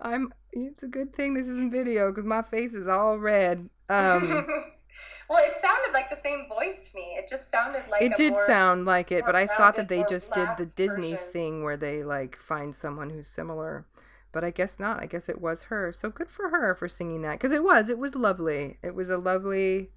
I'm. 0.00 0.32
It's 0.52 0.82
a 0.82 0.86
good 0.88 1.14
thing 1.14 1.34
this 1.34 1.46
isn't 1.46 1.70
video 1.70 2.10
because 2.10 2.26
my 2.26 2.42
face 2.42 2.74
is 2.74 2.86
all 2.86 3.18
red. 3.18 3.70
Um. 3.88 4.46
well, 5.30 5.38
it 5.42 5.54
sounded 5.62 5.92
like 5.94 6.10
the 6.10 6.16
same 6.16 6.46
voice 6.48 6.90
to 6.90 6.96
me. 6.96 7.14
It 7.18 7.26
just 7.28 7.50
sounded 7.50 7.84
like 7.90 8.02
it 8.02 8.14
did 8.16 8.32
more- 8.34 8.46
sound 8.46 8.84
like 8.84 9.10
it, 9.12 9.24
but 9.24 9.34
I 9.36 9.46
thought 9.46 9.76
that 9.76 9.88
they 9.88 10.04
just 10.08 10.32
did 10.34 10.48
the 10.58 10.66
Disney 10.76 11.12
version. 11.12 11.28
thing 11.32 11.62
where 11.64 11.76
they 11.78 12.02
like 12.04 12.36
find 12.36 12.74
someone 12.74 13.08
who's 13.10 13.28
similar. 13.28 13.86
But 14.32 14.44
I 14.44 14.50
guess 14.50 14.80
not. 14.80 15.02
I 15.02 15.06
guess 15.06 15.28
it 15.28 15.40
was 15.40 15.64
her. 15.64 15.92
So 15.92 16.08
good 16.08 16.30
for 16.30 16.48
her 16.48 16.74
for 16.74 16.88
singing 16.88 17.22
that 17.22 17.32
because 17.32 17.52
it 17.52 17.62
was. 17.62 17.88
It 17.88 17.98
was 17.98 18.14
lovely. 18.14 18.78
It 18.82 18.94
was 18.94 19.10
a 19.10 19.18
lovely, 19.18 19.90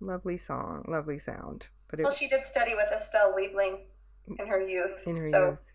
lovely 0.00 0.36
song, 0.36 0.84
lovely 0.86 1.18
sound. 1.18 1.68
But 1.88 2.00
it 2.00 2.02
Well, 2.04 2.12
she 2.12 2.28
did 2.28 2.44
study 2.44 2.74
with 2.74 2.92
Estelle 2.92 3.34
Liebling 3.34 3.80
in 4.38 4.46
her 4.46 4.60
youth. 4.60 5.06
in 5.06 5.16
her 5.16 5.30
so, 5.30 5.46
youth. 5.50 5.72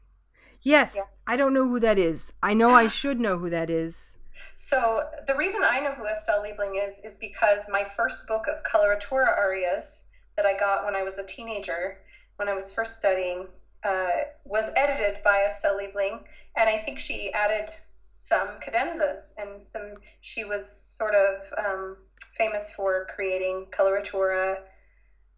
Yes, 0.62 0.94
Yeah. 0.96 1.04
I 1.26 1.38
don't 1.38 1.54
know 1.54 1.68
who 1.68 1.80
that 1.80 1.98
is. 1.98 2.32
I 2.42 2.54
know 2.54 2.74
I 2.74 2.88
should 2.88 3.20
know 3.20 3.38
who 3.38 3.50
that 3.50 3.70
is. 3.70 4.18
So 4.56 5.08
the 5.28 5.36
reason 5.36 5.62
I 5.64 5.80
know 5.80 5.92
who 5.92 6.06
Estelle 6.06 6.42
Liebling 6.44 6.84
is 6.84 7.00
is 7.04 7.16
because 7.16 7.68
my 7.70 7.84
first 7.84 8.26
book 8.28 8.46
of 8.48 8.64
coloratura 8.64 9.28
arias 9.38 10.06
that 10.36 10.46
I 10.46 10.58
got 10.58 10.84
when 10.84 10.96
I 10.96 11.04
was 11.04 11.18
a 11.18 11.24
teenager, 11.24 12.00
when 12.38 12.50
I 12.50 12.54
was 12.54 12.72
first 12.72 12.98
studying, 12.98 13.48
uh, 13.84 14.10
was 14.46 14.72
edited 14.76 15.24
by 15.24 15.46
Estelle 15.48 15.78
Liebling, 15.78 16.24
and 16.56 16.70
I 16.70 16.78
think 16.78 17.00
she 17.00 17.32
added 17.34 17.70
some 18.14 18.60
cadenzas 18.60 19.34
and 19.38 19.66
some. 19.66 19.94
She 20.22 20.44
was 20.44 20.70
sort 20.70 21.16
of 21.16 21.54
um, 21.58 21.98
famous 22.38 22.72
for 22.72 23.06
creating 23.14 23.68
coloratura 23.72 24.58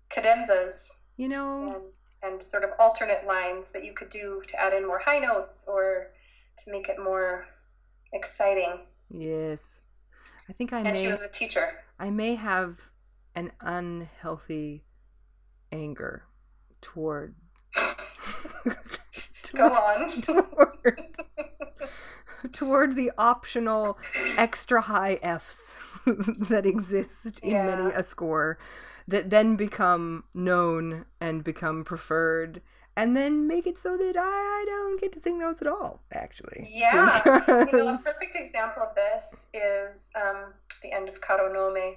cadenzas. 0.09 0.89
You 1.17 1.27
know, 1.27 1.91
and, 2.23 2.31
and 2.33 2.41
sort 2.41 2.63
of 2.63 2.71
alternate 2.79 3.25
lines 3.27 3.69
that 3.69 3.83
you 3.83 3.93
could 3.93 4.09
do 4.09 4.41
to 4.47 4.59
add 4.59 4.73
in 4.73 4.87
more 4.87 4.99
high 4.99 5.19
notes 5.19 5.65
or 5.67 6.11
to 6.59 6.71
make 6.71 6.87
it 6.89 6.97
more 7.01 7.45
exciting. 8.13 8.85
Yes. 9.09 9.59
I 10.47 10.53
think 10.53 10.73
I 10.73 10.79
and 10.79 10.93
may 10.93 11.01
she 11.01 11.07
was 11.07 11.21
a 11.21 11.29
teacher. 11.29 11.83
I 11.99 12.09
may 12.09 12.35
have 12.35 12.89
an 13.35 13.51
unhealthy 13.61 14.83
anger 15.71 16.23
toward 16.81 17.35
Go 19.55 19.73
on. 19.73 20.21
toward, 20.21 21.07
toward 22.51 22.95
the 22.95 23.11
optional 23.17 23.97
extra 24.37 24.81
high 24.81 25.19
Fs 25.21 25.71
that 26.05 26.65
exist 26.65 27.39
in 27.39 27.53
many 27.53 27.91
a 27.91 28.03
score 28.03 28.57
that 29.07 29.29
then 29.29 29.55
become 29.55 30.23
known 30.33 31.05
and 31.19 31.43
become 31.43 31.83
preferred 31.83 32.61
and 32.95 33.15
then 33.15 33.47
make 33.47 33.65
it 33.65 33.77
so 33.77 33.97
that 33.97 34.17
I, 34.17 34.21
I 34.21 34.65
don't 34.67 34.99
get 34.99 35.13
to 35.13 35.21
sing 35.21 35.39
those 35.39 35.61
at 35.61 35.67
all, 35.67 36.01
actually. 36.11 36.67
Yeah. 36.69 37.21
You 37.47 37.71
know, 37.71 37.87
a 37.87 37.97
perfect 37.97 38.35
example 38.35 38.83
of 38.83 38.93
this 38.93 39.47
is 39.53 40.11
um, 40.15 40.53
the 40.83 40.91
end 40.91 41.07
of 41.07 41.21
Caro 41.21 41.51
Nome. 41.51 41.95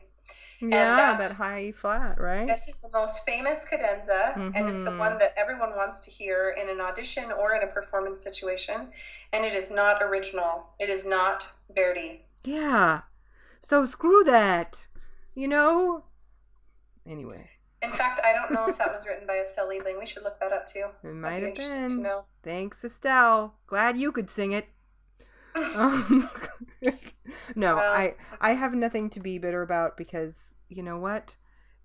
Yeah, 0.71 0.97
that's- 1.13 1.31
that 1.31 1.37
high 1.37 1.61
E 1.61 1.73
flat, 1.73 2.21
right? 2.21 2.47
This 2.47 2.69
is 2.69 2.77
the 2.79 2.89
most 2.93 3.25
famous 3.27 3.65
cadenza, 3.65 4.33
and 4.37 4.69
it's 4.69 4.85
the 4.85 4.91
Mhm. 4.93 4.99
one 4.99 5.19
that 5.19 5.33
everyone 5.37 5.75
wants 5.77 6.05
to 6.05 6.11
hear 6.11 6.51
in 6.51 6.69
an 6.69 6.81
audition 6.81 7.33
or 7.33 7.55
in 7.55 7.63
a 7.63 7.67
performance 7.67 8.23
situation. 8.23 8.93
And 9.33 9.45
it 9.45 9.55
is 9.55 9.71
not 9.71 10.03
original. 10.03 10.75
It 10.79 10.89
is 10.89 11.05
not 11.05 11.53
Verdi. 11.71 12.27
Yeah. 12.43 13.03
So 13.61 13.87
screw 13.87 14.23
that. 14.25 14.87
You 15.35 15.49
know? 15.49 16.05
Anyway, 17.07 17.49
In 17.81 17.91
fact, 17.93 18.21
I 18.25 18.33
don't 18.33 18.53
know 18.53 18.69
if 18.69 18.79
that 18.79 18.93
was 18.93 19.05
written 19.07 19.27
by 19.27 19.39
Estelle 19.41 19.69
Liebling. 19.69 19.99
We 19.99 20.07
should 20.07 20.23
look 20.23 20.39
that 20.39 20.53
up 20.53 20.69
too. 20.69 20.87
it 21.03 21.07
might 21.15 21.41
be 21.41 21.47
have 21.63 21.89
been. 21.89 22.03
know. 22.03 22.27
Thanks, 22.45 22.85
Estelle. 22.85 23.55
Glad 23.67 23.97
you 23.99 24.13
could 24.13 24.31
sing 24.31 24.53
it. 24.53 24.69
Um, 25.55 26.31
no, 27.57 27.79
I 27.79 28.15
I 28.41 28.55
have 28.55 28.73
nothing 28.75 29.11
to 29.11 29.21
be 29.21 29.39
bitter 29.39 29.63
about 29.63 29.97
because 29.97 30.51
you 30.77 30.83
know 30.83 30.99
what? 30.99 31.37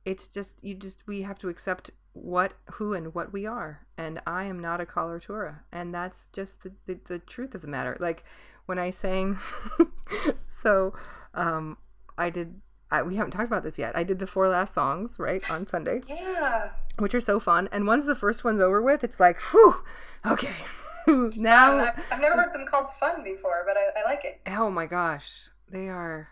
It's 0.05 0.27
just 0.27 0.63
you 0.63 0.73
just 0.75 1.05
we 1.07 1.23
have 1.23 1.37
to 1.39 1.49
accept 1.49 1.91
what 2.13 2.53
who 2.73 2.93
and 2.93 3.13
what 3.13 3.31
we 3.31 3.45
are. 3.45 3.85
And 3.97 4.19
i 4.25 4.45
am 4.45 4.59
not 4.59 4.81
a 4.81 4.85
coloratura 4.85 5.59
and 5.71 5.93
that's 5.93 6.27
just 6.33 6.63
the, 6.63 6.71
the, 6.85 6.99
the 7.07 7.19
truth 7.19 7.55
of 7.55 7.61
the 7.61 7.67
matter. 7.67 7.97
Like 7.99 8.23
when 8.65 8.79
i 8.79 8.89
sang 8.89 9.37
so 10.63 10.93
um 11.33 11.77
i 12.17 12.29
did 12.29 12.61
I, 12.89 13.01
we 13.01 13.17
haven't 13.17 13.31
talked 13.31 13.47
about 13.47 13.63
this 13.63 13.77
yet. 13.77 13.97
I 13.97 14.03
did 14.03 14.19
the 14.19 14.27
four 14.27 14.47
last 14.47 14.73
songs 14.73 15.17
right 15.19 15.41
on 15.49 15.67
sunday. 15.67 16.01
Yeah. 16.07 16.69
which 16.99 17.13
are 17.13 17.19
so 17.21 17.39
fun. 17.39 17.67
And 17.71 17.85
once 17.85 18.05
the 18.05 18.15
first 18.15 18.43
one's 18.43 18.61
over 18.61 18.81
with 18.81 19.03
it's 19.03 19.19
like 19.19 19.39
whew 19.51 19.83
okay. 20.25 20.55
Now 21.07 21.77
I've, 21.77 22.03
I've 22.11 22.21
never 22.21 22.35
heard 22.35 22.53
them 22.53 22.65
called 22.65 22.93
fun 22.93 23.23
before, 23.23 23.63
but 23.65 23.77
I, 23.77 24.01
I 24.01 24.03
like 24.03 24.25
it. 24.25 24.41
Oh 24.47 24.69
my 24.69 24.85
gosh, 24.85 25.47
they 25.69 25.87
are 25.87 26.27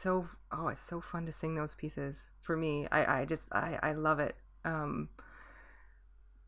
so. 0.00 0.28
Oh, 0.52 0.68
it's 0.68 0.80
so 0.80 1.00
fun 1.00 1.26
to 1.26 1.32
sing 1.32 1.54
those 1.54 1.74
pieces 1.74 2.30
for 2.40 2.56
me. 2.56 2.86
I 2.90 3.20
I 3.20 3.24
just 3.24 3.44
I 3.52 3.78
I 3.82 3.92
love 3.92 4.18
it. 4.20 4.36
Um, 4.64 5.08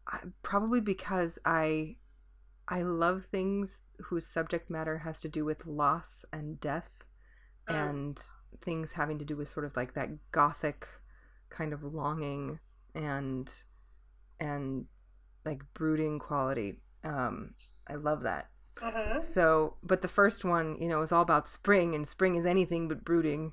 I, 0.07 0.21
probably 0.43 0.81
because 0.81 1.39
I 1.45 1.97
I 2.69 2.83
love 2.83 3.27
things 3.27 3.83
whose 4.05 4.27
subject 4.27 4.71
matter 4.71 4.99
has 4.99 5.21
to 5.21 5.29
do 5.29 5.45
with 5.45 5.67
loss 5.67 6.25
and 6.33 6.61
death, 6.61 7.05
Mm. 7.69 7.91
and 7.91 8.23
things 8.63 8.93
having 8.93 9.19
to 9.19 9.25
do 9.25 9.37
with 9.37 9.53
sort 9.53 9.65
of 9.67 9.77
like 9.77 9.95
that 9.95 10.09
gothic 10.33 10.89
kind 11.51 11.73
of 11.73 11.83
longing 11.85 12.59
and 12.95 13.53
and 14.41 14.87
like 15.45 15.63
brooding 15.75 16.19
quality. 16.19 16.81
Um, 17.05 17.55
I 17.89 17.95
love 17.95 18.23
that. 18.23 18.51
Hmm 18.81 19.21
So, 19.21 19.75
but 19.83 20.03
the 20.03 20.09
first 20.09 20.45
one, 20.45 20.77
you 20.81 20.89
know, 20.89 21.03
is 21.03 21.13
all 21.13 21.23
about 21.23 21.49
spring, 21.49 21.95
and 21.95 22.07
spring 22.07 22.37
is 22.37 22.47
anything 22.47 22.89
but 22.89 23.05
brooding. 23.05 23.53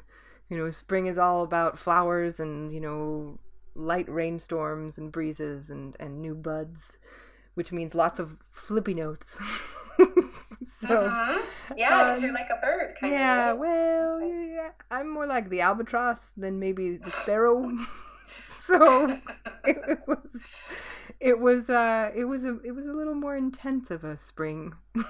You 0.50 0.58
know, 0.58 0.70
spring 0.72 1.08
is 1.08 1.18
all 1.18 1.44
about 1.44 1.78
flowers 1.78 2.40
and, 2.40 2.72
you 2.72 2.80
know, 2.80 3.40
light 3.76 4.10
rainstorms 4.10 4.98
and 4.98 5.12
breezes 5.12 5.70
and, 5.70 5.96
and 6.00 6.22
new 6.22 6.36
buds, 6.36 6.98
which 7.56 7.72
means 7.72 7.96
lots 7.96 8.20
of 8.20 8.38
flippy 8.50 8.94
notes. 8.94 9.42
so, 10.82 11.08
Mhm. 11.08 11.46
Yeah, 11.78 12.04
because 12.04 12.18
um, 12.18 12.24
you're 12.24 12.34
like 12.34 12.50
a 12.50 12.58
bird, 12.62 12.96
kind 13.00 13.14
yeah, 13.14 13.52
of. 13.52 13.60
well, 13.60 14.22
yeah, 14.22 14.70
I'm 14.90 15.10
more 15.10 15.26
like 15.28 15.50
the 15.50 15.62
albatross 15.62 16.32
than 16.38 16.60
maybe 16.60 16.98
the 16.98 17.12
sparrow. 17.12 17.72
so, 18.32 19.20
it 19.66 20.00
was 20.08 20.42
it 21.20 21.40
was 21.40 21.70
uh 21.70 22.12
it 22.16 22.26
was 22.26 22.46
a 22.46 22.60
it 22.64 22.72
was 22.72 22.86
a 22.86 22.94
little 22.94 23.16
more 23.16 23.36
intense 23.36 23.90
of 23.92 24.04
a 24.04 24.18
spring 24.18 24.74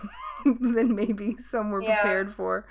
than 0.46 0.96
maybe 0.96 1.36
some 1.46 1.72
were 1.72 1.84
Yeah. 1.84 2.02
prepared 2.02 2.32
for 2.32 2.66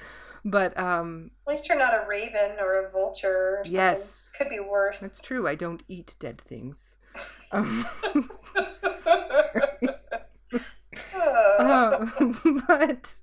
but 0.45 0.79
um 0.79 1.31
At 1.47 1.51
least 1.51 1.69
you're 1.69 1.79
not 1.79 1.95
a 1.95 2.05
raven 2.09 2.53
or 2.61 2.85
a 2.87 2.91
vulture 2.91 3.59
or 3.61 3.65
something. 3.65 3.75
Yes. 3.75 4.31
Could 4.37 4.49
be 4.49 4.61
worse. 4.61 5.01
that's 5.01 5.21
true 5.21 5.47
i 5.47 5.55
don't 5.55 5.83
eat 5.89 6.15
dead 6.19 6.41
things 6.41 6.97
um, 7.53 7.87
um, 11.59 12.63
but 12.69 13.15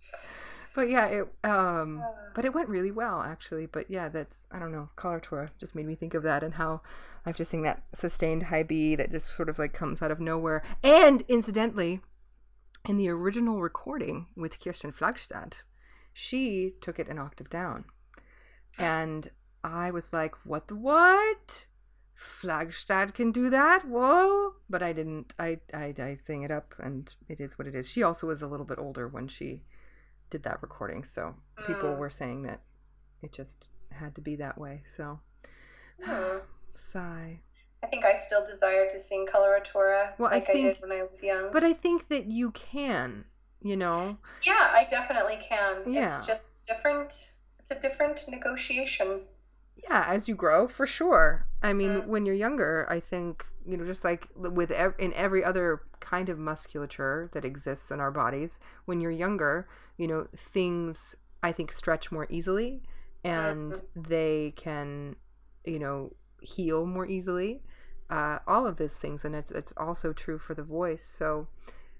but 0.74 0.90
yeah 0.90 1.06
it 1.06 1.28
um 1.44 2.04
but 2.36 2.46
it 2.46 2.54
went 2.54 2.70
really 2.70 2.92
well 2.92 3.22
actually. 3.22 3.66
But 3.66 3.90
yeah 3.90 4.10
that's 4.10 4.38
i 4.52 4.60
don't 4.60 4.72
know 4.72 4.90
coloratura 4.98 5.50
just 5.60 5.76
made 5.76 5.88
me 5.88 5.96
think 5.96 6.14
of 6.14 6.24
that 6.24 6.44
and 6.44 6.56
how 6.56 6.82
i 7.26 7.30
have 7.30 7.36
to 7.38 7.46
sing 7.46 7.62
that 7.64 7.84
sustained 7.94 8.44
high 8.44 8.64
b 8.64 8.96
that 8.96 9.12
just 9.12 9.36
sort 9.36 9.50
of 9.50 9.60
like 9.60 9.74
comes 9.74 10.02
out 10.02 10.12
of 10.12 10.20
nowhere. 10.20 10.64
And 10.84 11.24
incidentally 11.28 12.02
in 12.88 12.98
the 12.98 13.10
original 13.10 13.62
recording 13.62 14.28
with 14.36 14.60
kirsten 14.60 14.92
flagstad 14.92 15.62
she 16.12 16.74
took 16.82 17.00
it 17.00 17.08
an 17.08 17.20
octave 17.20 17.50
down. 17.50 17.86
And 18.78 19.30
i 19.64 19.92
was 19.92 20.06
like 20.12 20.36
what 20.46 20.68
the 20.68 20.76
what? 20.76 21.68
Flagstad 22.16 23.14
can 23.14 23.32
do 23.32 23.50
that? 23.50 23.88
Whoa. 23.88 24.54
But 24.70 24.84
i 24.84 24.94
didn't 24.94 25.34
I, 25.40 25.60
I 25.74 25.94
i 25.98 26.16
sang 26.16 26.44
it 26.44 26.52
up 26.52 26.74
and 26.80 27.14
it 27.28 27.40
is 27.40 27.58
what 27.58 27.68
it 27.68 27.76
is. 27.76 27.90
She 27.90 28.04
also 28.04 28.28
was 28.28 28.42
a 28.42 28.48
little 28.48 28.66
bit 28.66 28.80
older 28.80 29.08
when 29.08 29.28
she 29.28 29.62
did 30.34 30.44
that 30.44 30.62
recording 30.68 31.04
so 31.04 31.36
people 31.68 31.90
Mm. 31.90 31.98
were 32.02 32.10
saying 32.10 32.40
that 32.50 32.60
it 33.22 33.32
just 33.32 33.70
had 33.92 34.16
to 34.16 34.22
be 34.22 34.36
that 34.38 34.58
way 34.58 34.76
so 34.98 35.06
Hmm. 36.04 36.38
sigh 36.92 37.42
I 37.84 37.88
think 37.88 38.04
I 38.06 38.14
still 38.16 38.44
desire 38.54 38.86
to 38.90 38.98
sing 38.98 39.28
coloratura 39.34 40.02
Well, 40.18 40.32
like 40.32 40.50
I, 40.50 40.54
think- 40.54 40.68
did 40.76 40.82
when 40.82 40.92
I 41.00 41.04
was 41.04 41.22
young. 41.22 41.46
but 41.52 41.64
i 41.64 41.74
think 41.74 42.08
that 42.14 42.26
you 42.40 42.52
can 42.52 43.26
you 43.62 43.78
know 43.78 44.18
yeah, 44.50 44.72
I 44.80 44.84
definitely 44.98 45.38
can. 45.52 45.74
Yeah. 45.88 46.06
It's 46.18 46.26
just 46.28 46.66
different. 46.68 47.12
It's 47.60 47.72
a 47.72 47.80
different 47.80 48.18
negotiation. 48.28 49.22
Yeah 49.78 50.06
as 50.08 50.28
you 50.28 50.36
grow 50.36 50.68
for 50.68 50.86
sure. 50.86 51.46
I 51.62 51.72
mean 51.72 52.08
when 52.10 52.26
you're 52.26 52.36
younger 52.36 52.86
i 52.90 53.00
think 53.00 53.46
you 53.66 53.78
know 53.78 53.86
just 53.86 54.04
like 54.04 54.28
with 54.36 54.70
ev- 54.72 54.96
in 55.00 55.14
every 55.14 55.44
other 55.46 55.84
kind 56.02 56.28
of 56.28 56.38
musculature 56.38 57.30
that 57.34 57.46
exists 57.46 57.90
in 57.90 58.02
our 58.02 58.12
bodies 58.12 58.60
when 58.84 59.00
you're 59.00 59.12
younger 59.12 59.70
you 59.96 60.06
know 60.06 60.28
things 60.36 61.16
i 61.42 61.54
think 61.54 61.72
stretch 61.72 62.12
more 62.12 62.28
easily 62.30 62.84
and 63.24 63.82
they 63.96 64.54
can 64.58 65.16
you 65.66 65.80
know 65.80 66.12
heal 66.42 66.86
more 66.86 67.08
easily 67.08 67.62
uh, 68.10 68.40
all 68.46 68.68
of 68.68 68.78
these 68.78 68.98
things 68.98 69.24
and 69.24 69.34
it's 69.34 69.50
it's 69.50 69.74
also 69.78 70.14
true 70.14 70.38
for 70.38 70.54
the 70.54 70.62
voice. 70.64 71.06
So 71.06 71.48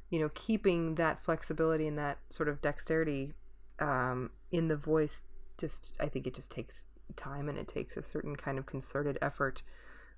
you 0.10 0.20
know 0.20 0.30
keeping 0.36 0.96
that 0.96 1.24
flexibility 1.24 1.88
and 1.88 1.98
that 1.98 2.20
sort 2.30 2.48
of 2.48 2.62
dexterity 2.62 3.34
um, 3.80 4.30
in 4.52 4.68
the 4.68 4.78
voice 4.78 5.24
just 5.58 5.96
i 6.00 6.08
think 6.08 6.26
it 6.26 6.34
just 6.34 6.52
takes 6.52 6.86
time 7.16 7.50
and 7.50 7.58
it 7.58 7.68
takes 7.68 7.98
a 7.98 8.02
certain 8.02 8.36
kind 8.36 8.58
of 8.58 8.66
concerted 8.66 9.18
effort 9.22 9.62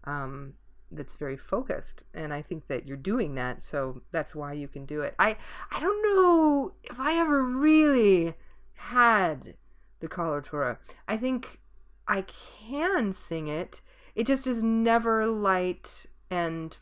um, 0.05 0.53
that's 0.91 1.15
very 1.15 1.35
focused 1.37 2.03
and 2.13 2.33
i 2.33 2.41
think 2.41 2.67
that 2.67 2.87
you're 2.87 2.95
doing 2.97 3.35
that 3.35 3.61
so 3.61 4.01
that's 4.11 4.35
why 4.35 4.53
you 4.53 4.67
can 4.67 4.85
do 4.85 5.01
it. 5.01 5.15
I 5.19 5.35
i 5.71 5.79
don't 5.79 6.01
know 6.03 6.73
if 6.83 6.99
i 6.99 7.15
ever 7.15 7.43
really 7.43 8.35
had 8.73 9.55
the 9.99 10.07
coloratura 10.07 10.77
i 11.07 11.17
think 11.17 11.59
i 12.07 12.21
can 12.21 13.13
sing 13.13 13.47
it 13.47 13.81
it 14.13 14.27
just 14.27 14.45
is 14.47 14.63
never 14.63 15.25
light 15.25 16.05
and 16.29 16.77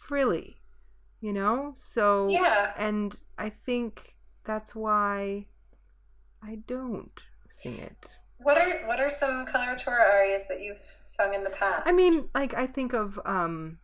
frilly 0.00 0.56
you 1.20 1.32
know? 1.32 1.72
So 1.76 2.28
Yeah. 2.28 2.72
and 2.76 3.16
i 3.38 3.48
think 3.48 4.16
that's 4.44 4.74
why 4.74 5.46
i 6.42 6.56
don't 6.66 7.22
sing 7.48 7.78
it 7.78 8.18
What 8.42 8.58
are 8.58 8.86
what 8.86 9.00
are 9.00 9.10
some 9.10 9.46
coloratura 9.46 10.00
arias 10.00 10.46
that 10.48 10.62
you've 10.62 10.82
sung 11.02 11.34
in 11.34 11.44
the 11.44 11.50
past? 11.50 11.82
I 11.86 11.92
mean, 11.92 12.28
like 12.34 12.54
I 12.54 12.66
think 12.66 12.92
of 12.92 13.18
um 13.24 13.78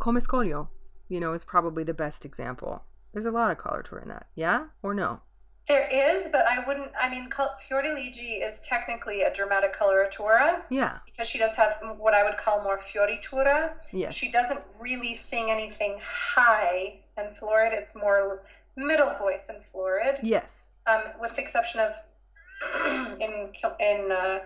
Come 0.00 0.16
Scoglio, 0.16 0.68
you 1.08 1.20
know, 1.20 1.32
is 1.32 1.44
probably 1.44 1.84
the 1.84 1.94
best 1.94 2.24
example. 2.24 2.82
There's 3.12 3.24
a 3.24 3.30
lot 3.30 3.50
of 3.50 3.58
coloratura 3.58 4.02
in 4.02 4.08
that. 4.08 4.26
Yeah 4.34 4.66
or 4.82 4.94
no? 4.94 5.20
There 5.68 5.88
is, 5.92 6.28
but 6.30 6.46
I 6.46 6.64
wouldn't. 6.64 6.92
I 7.00 7.10
mean, 7.10 7.28
Fiordiligi 7.28 8.46
is 8.46 8.60
technically 8.60 9.22
a 9.22 9.32
dramatic 9.32 9.76
coloratura. 9.76 10.62
Yeah. 10.70 10.98
Because 11.04 11.26
she 11.26 11.38
does 11.38 11.56
have 11.56 11.78
what 11.98 12.14
I 12.14 12.22
would 12.22 12.36
call 12.36 12.62
more 12.62 12.78
fioritura. 12.78 13.72
Yes. 13.92 14.14
She 14.14 14.30
doesn't 14.30 14.60
really 14.78 15.16
sing 15.16 15.50
anything 15.50 15.98
high 16.00 17.00
and 17.16 17.32
florid. 17.32 17.72
It's 17.72 17.96
more 17.96 18.44
middle 18.76 19.12
voice 19.14 19.48
and 19.48 19.60
florid. 19.60 20.20
Yes. 20.22 20.68
Um, 20.86 21.02
with 21.20 21.34
the 21.34 21.42
exception 21.42 21.80
of 21.80 21.94
in 23.20 23.52
in 23.80 24.12
uh, 24.12 24.38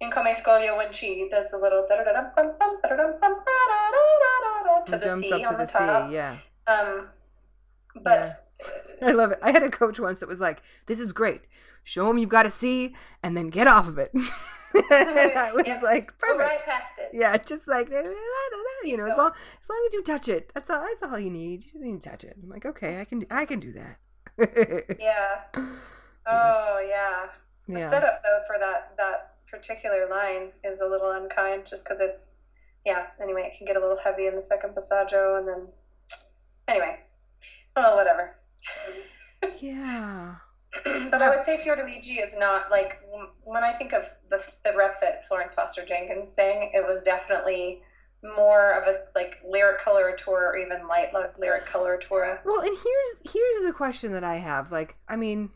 in 0.00 0.10
Come 0.10 0.26
Scoglio 0.26 0.76
when 0.76 0.92
she 0.92 1.28
does 1.30 1.50
the 1.50 1.58
little 1.58 1.84
to 4.86 4.98
the 4.98 5.08
C 5.20 5.32
on 5.44 5.56
the, 5.56 5.64
the 5.64 5.70
top. 5.70 6.08
C, 6.08 6.14
yeah. 6.14 6.38
Um, 6.66 7.08
but. 8.02 8.24
Yeah 8.24 8.32
I 9.02 9.12
love 9.12 9.30
it. 9.32 9.38
I 9.42 9.52
had 9.52 9.62
a 9.62 9.70
coach 9.70 10.00
once 10.00 10.20
that 10.20 10.28
was 10.28 10.40
like, 10.40 10.62
"This 10.86 11.00
is 11.00 11.12
great. 11.12 11.42
Show 11.84 12.06
them 12.06 12.18
you've 12.18 12.28
got 12.28 12.46
a 12.46 12.50
C, 12.50 12.94
and 13.22 13.36
then 13.36 13.48
get 13.50 13.66
off 13.66 13.88
of 13.88 13.98
it." 13.98 14.10
I 14.74 15.50
was 15.54 15.64
yes. 15.66 15.82
like, 15.82 16.16
"Perfect." 16.18 16.40
Right 16.40 16.64
past 16.64 16.92
it. 16.98 17.10
Yeah, 17.12 17.36
just 17.36 17.68
like 17.68 17.88
you 18.84 18.96
know, 18.96 19.04
as 19.06 19.16
long 19.16 19.30
as 19.30 19.68
long 19.68 19.84
as 19.86 19.94
you 19.94 20.02
touch 20.02 20.28
it, 20.28 20.50
that's 20.54 20.70
all. 20.70 20.82
That's 20.82 21.02
all 21.02 21.18
you 21.18 21.30
need. 21.30 21.64
You 21.64 21.70
just 21.72 21.76
need 21.76 22.02
to 22.02 22.08
touch 22.10 22.24
it. 22.24 22.36
I'm 22.42 22.48
like, 22.48 22.66
okay, 22.66 23.00
I 23.00 23.04
can. 23.04 23.24
I 23.30 23.44
can 23.44 23.60
do 23.60 23.72
that. 23.72 24.96
yeah. 25.00 25.62
Oh 26.28 26.86
yeah. 26.86 27.26
The 27.66 27.80
yeah. 27.80 27.90
setup 27.90 28.22
though 28.22 28.40
for 28.46 28.58
that 28.58 28.94
that 28.96 29.34
particular 29.50 30.08
line 30.08 30.52
is 30.64 30.80
a 30.80 30.86
little 30.86 31.10
unkind, 31.10 31.66
just 31.66 31.84
because 31.84 32.00
it's 32.00 32.34
yeah. 32.84 33.06
Anyway, 33.20 33.42
it 33.42 33.56
can 33.56 33.66
get 33.66 33.76
a 33.76 33.80
little 33.80 33.98
heavy 33.98 34.26
in 34.26 34.34
the 34.34 34.42
second 34.42 34.74
passaggio, 34.74 35.38
and 35.38 35.48
then 35.48 35.68
anyway, 36.66 37.00
oh 37.76 37.96
whatever 37.96 38.36
yeah. 39.60 40.36
but 40.84 41.22
I 41.22 41.30
would 41.30 41.42
say 41.42 41.56
Fiordiligi 41.56 42.22
is 42.22 42.36
not 42.36 42.70
like 42.70 43.00
when 43.44 43.64
I 43.64 43.72
think 43.72 43.92
of 43.92 44.04
the 44.28 44.42
the 44.64 44.76
rep 44.76 45.00
that 45.00 45.26
Florence 45.26 45.54
Foster 45.54 45.84
Jenkins 45.84 46.30
sang, 46.30 46.70
it 46.74 46.86
was 46.86 47.02
definitely 47.02 47.82
more 48.22 48.72
of 48.72 48.86
a 48.86 48.94
like 49.14 49.40
lyric 49.48 49.80
coloratura 49.80 50.26
or 50.26 50.56
even 50.56 50.86
light 50.86 51.10
lyric 51.38 51.66
coloratura. 51.66 52.40
Well, 52.44 52.60
and 52.60 52.76
here's 52.76 53.32
here's 53.32 53.64
the 53.64 53.72
question 53.72 54.12
that 54.12 54.24
I 54.24 54.36
have. 54.36 54.70
Like, 54.70 54.96
I 55.08 55.16
mean, 55.16 55.50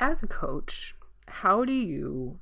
as 0.00 0.22
a 0.22 0.26
coach, 0.26 0.96
how 1.28 1.64
do 1.64 1.72
you 1.72 2.40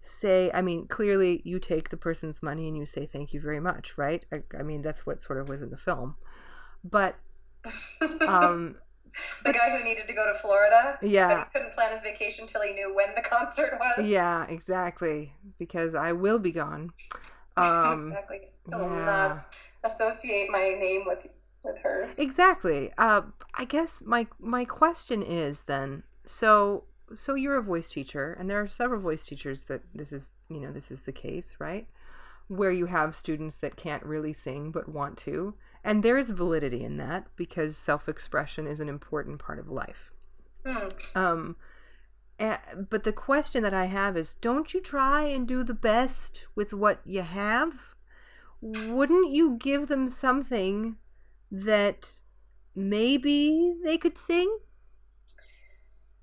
say? 0.00 0.50
I 0.54 0.62
mean, 0.62 0.86
clearly 0.86 1.42
you 1.44 1.58
take 1.58 1.90
the 1.90 1.96
person's 1.96 2.42
money 2.42 2.68
and 2.68 2.76
you 2.76 2.86
say 2.86 3.06
thank 3.06 3.34
you 3.34 3.40
very 3.40 3.60
much, 3.60 3.98
right? 3.98 4.24
I, 4.32 4.42
I 4.58 4.62
mean, 4.62 4.80
that's 4.80 5.04
what 5.04 5.20
sort 5.20 5.40
of 5.40 5.48
was 5.48 5.60
in 5.60 5.70
the 5.70 5.76
film, 5.76 6.16
but 6.82 7.16
um 8.26 8.76
the 9.44 9.52
guy 9.52 9.76
who 9.76 9.84
needed 9.84 10.06
to 10.06 10.14
go 10.14 10.26
to 10.32 10.38
Florida. 10.38 10.98
Yeah. 11.02 11.44
couldn't 11.52 11.72
plan 11.72 11.92
his 11.92 12.02
vacation 12.02 12.46
till 12.46 12.62
he 12.62 12.72
knew 12.72 12.94
when 12.94 13.14
the 13.14 13.22
concert 13.28 13.78
was. 13.78 14.06
Yeah, 14.06 14.46
exactly. 14.46 15.32
Because 15.58 15.94
I 15.94 16.12
will 16.12 16.38
be 16.38 16.52
gone. 16.52 16.92
Um, 17.56 18.08
exactly. 18.08 18.40
I 18.72 18.76
will 18.76 18.96
yeah. 18.96 19.04
not 19.04 19.38
associate 19.84 20.50
my 20.50 20.70
name 20.76 21.04
with 21.06 21.24
with 21.62 21.78
hers. 21.78 22.18
Exactly. 22.18 22.90
Uh, 22.98 23.22
I 23.54 23.64
guess 23.64 24.02
my 24.04 24.26
my 24.40 24.64
question 24.64 25.22
is 25.22 25.62
then 25.62 26.02
so 26.26 26.84
so 27.14 27.34
you're 27.34 27.58
a 27.58 27.62
voice 27.62 27.90
teacher 27.90 28.36
and 28.38 28.48
there 28.48 28.60
are 28.60 28.66
several 28.66 29.00
voice 29.00 29.26
teachers 29.26 29.64
that 29.64 29.82
this 29.94 30.12
is 30.12 30.30
you 30.48 30.60
know 30.60 30.72
this 30.72 30.90
is 30.90 31.02
the 31.02 31.12
case 31.12 31.56
right 31.58 31.86
where 32.48 32.70
you 32.70 32.86
have 32.86 33.14
students 33.14 33.56
that 33.58 33.76
can't 33.76 34.02
really 34.04 34.32
sing 34.32 34.70
but 34.70 34.88
want 34.88 35.16
to 35.16 35.54
and 35.84 36.02
there 36.02 36.16
is 36.16 36.30
validity 36.30 36.82
in 36.82 36.96
that 36.96 37.26
because 37.36 37.76
self 37.76 38.08
expression 38.08 38.66
is 38.66 38.80
an 38.80 38.88
important 38.88 39.38
part 39.38 39.58
of 39.58 39.68
life. 39.68 40.10
Mm. 40.64 40.90
Um, 41.14 41.56
but 42.38 43.04
the 43.04 43.12
question 43.12 43.62
that 43.62 43.74
I 43.74 43.84
have 43.84 44.16
is 44.16 44.34
don't 44.34 44.72
you 44.72 44.80
try 44.80 45.24
and 45.24 45.46
do 45.46 45.62
the 45.62 45.74
best 45.74 46.46
with 46.54 46.72
what 46.72 47.00
you 47.04 47.20
have? 47.20 47.94
Wouldn't 48.62 49.30
you 49.30 49.56
give 49.58 49.88
them 49.88 50.08
something 50.08 50.96
that 51.52 52.20
maybe 52.74 53.74
they 53.84 53.98
could 53.98 54.16
sing? 54.16 54.58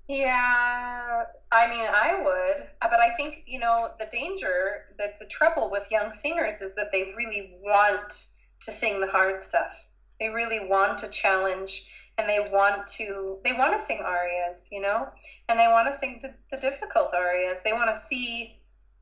Yeah, 0.08 1.24
I 1.52 1.66
mean, 1.68 1.86
I 1.88 2.20
would, 2.22 2.66
uh, 2.82 2.88
but 2.90 3.00
I 3.00 3.14
think, 3.16 3.44
you 3.46 3.58
know, 3.58 3.92
the 3.98 4.06
danger, 4.06 4.86
that 4.98 5.18
the 5.18 5.26
trouble 5.26 5.70
with 5.70 5.90
young 5.90 6.12
singers 6.12 6.60
is 6.60 6.74
that 6.74 6.90
they 6.92 7.12
really 7.16 7.56
want 7.62 8.26
to 8.62 8.72
sing 8.72 9.00
the 9.00 9.06
hard 9.06 9.40
stuff. 9.40 9.86
They 10.18 10.28
really 10.28 10.60
want 10.66 10.98
to 10.98 11.08
challenge 11.08 11.86
and 12.18 12.28
they 12.28 12.40
want 12.40 12.86
to 12.86 13.38
they 13.44 13.52
want 13.52 13.72
to 13.72 13.78
sing 13.78 14.02
arias, 14.04 14.68
you 14.70 14.80
know? 14.80 15.08
And 15.48 15.58
they 15.58 15.68
want 15.68 15.90
to 15.90 15.96
sing 15.96 16.20
the, 16.22 16.34
the 16.50 16.60
difficult 16.60 17.14
arias. 17.14 17.62
They 17.62 17.72
want 17.72 17.92
to 17.92 17.98
see 17.98 18.58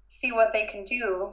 see 0.08 0.32
what 0.32 0.52
they 0.52 0.66
can 0.66 0.84
do. 0.84 1.32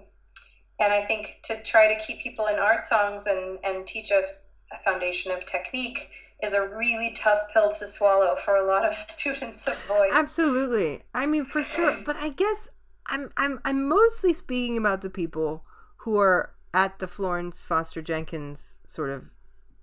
And 0.79 0.93
I 0.93 1.03
think 1.03 1.39
to 1.43 1.61
try 1.63 1.93
to 1.93 1.99
keep 1.99 2.19
people 2.19 2.47
in 2.47 2.55
art 2.55 2.83
songs 2.85 3.25
and, 3.25 3.59
and 3.63 3.85
teach 3.85 4.11
a, 4.11 4.23
a 4.71 4.79
foundation 4.83 5.31
of 5.31 5.45
technique 5.45 6.09
is 6.41 6.53
a 6.53 6.67
really 6.67 7.11
tough 7.11 7.51
pill 7.51 7.71
to 7.71 7.87
swallow 7.87 8.35
for 8.35 8.55
a 8.55 8.65
lot 8.65 8.85
of 8.85 8.93
students 9.07 9.67
of 9.67 9.77
voice. 9.85 10.11
Absolutely. 10.13 11.03
I 11.13 11.25
mean 11.25 11.45
for 11.45 11.63
sure. 11.63 12.01
But 12.05 12.15
I 12.17 12.29
guess 12.29 12.69
I'm 13.05 13.31
I'm 13.37 13.59
I'm 13.65 13.87
mostly 13.87 14.33
speaking 14.33 14.77
about 14.77 15.01
the 15.01 15.09
people 15.09 15.63
who 15.97 16.17
are 16.17 16.53
at 16.73 16.99
the 16.99 17.07
Florence 17.07 17.63
Foster 17.63 18.01
Jenkins 18.01 18.79
sort 18.85 19.09
of 19.09 19.25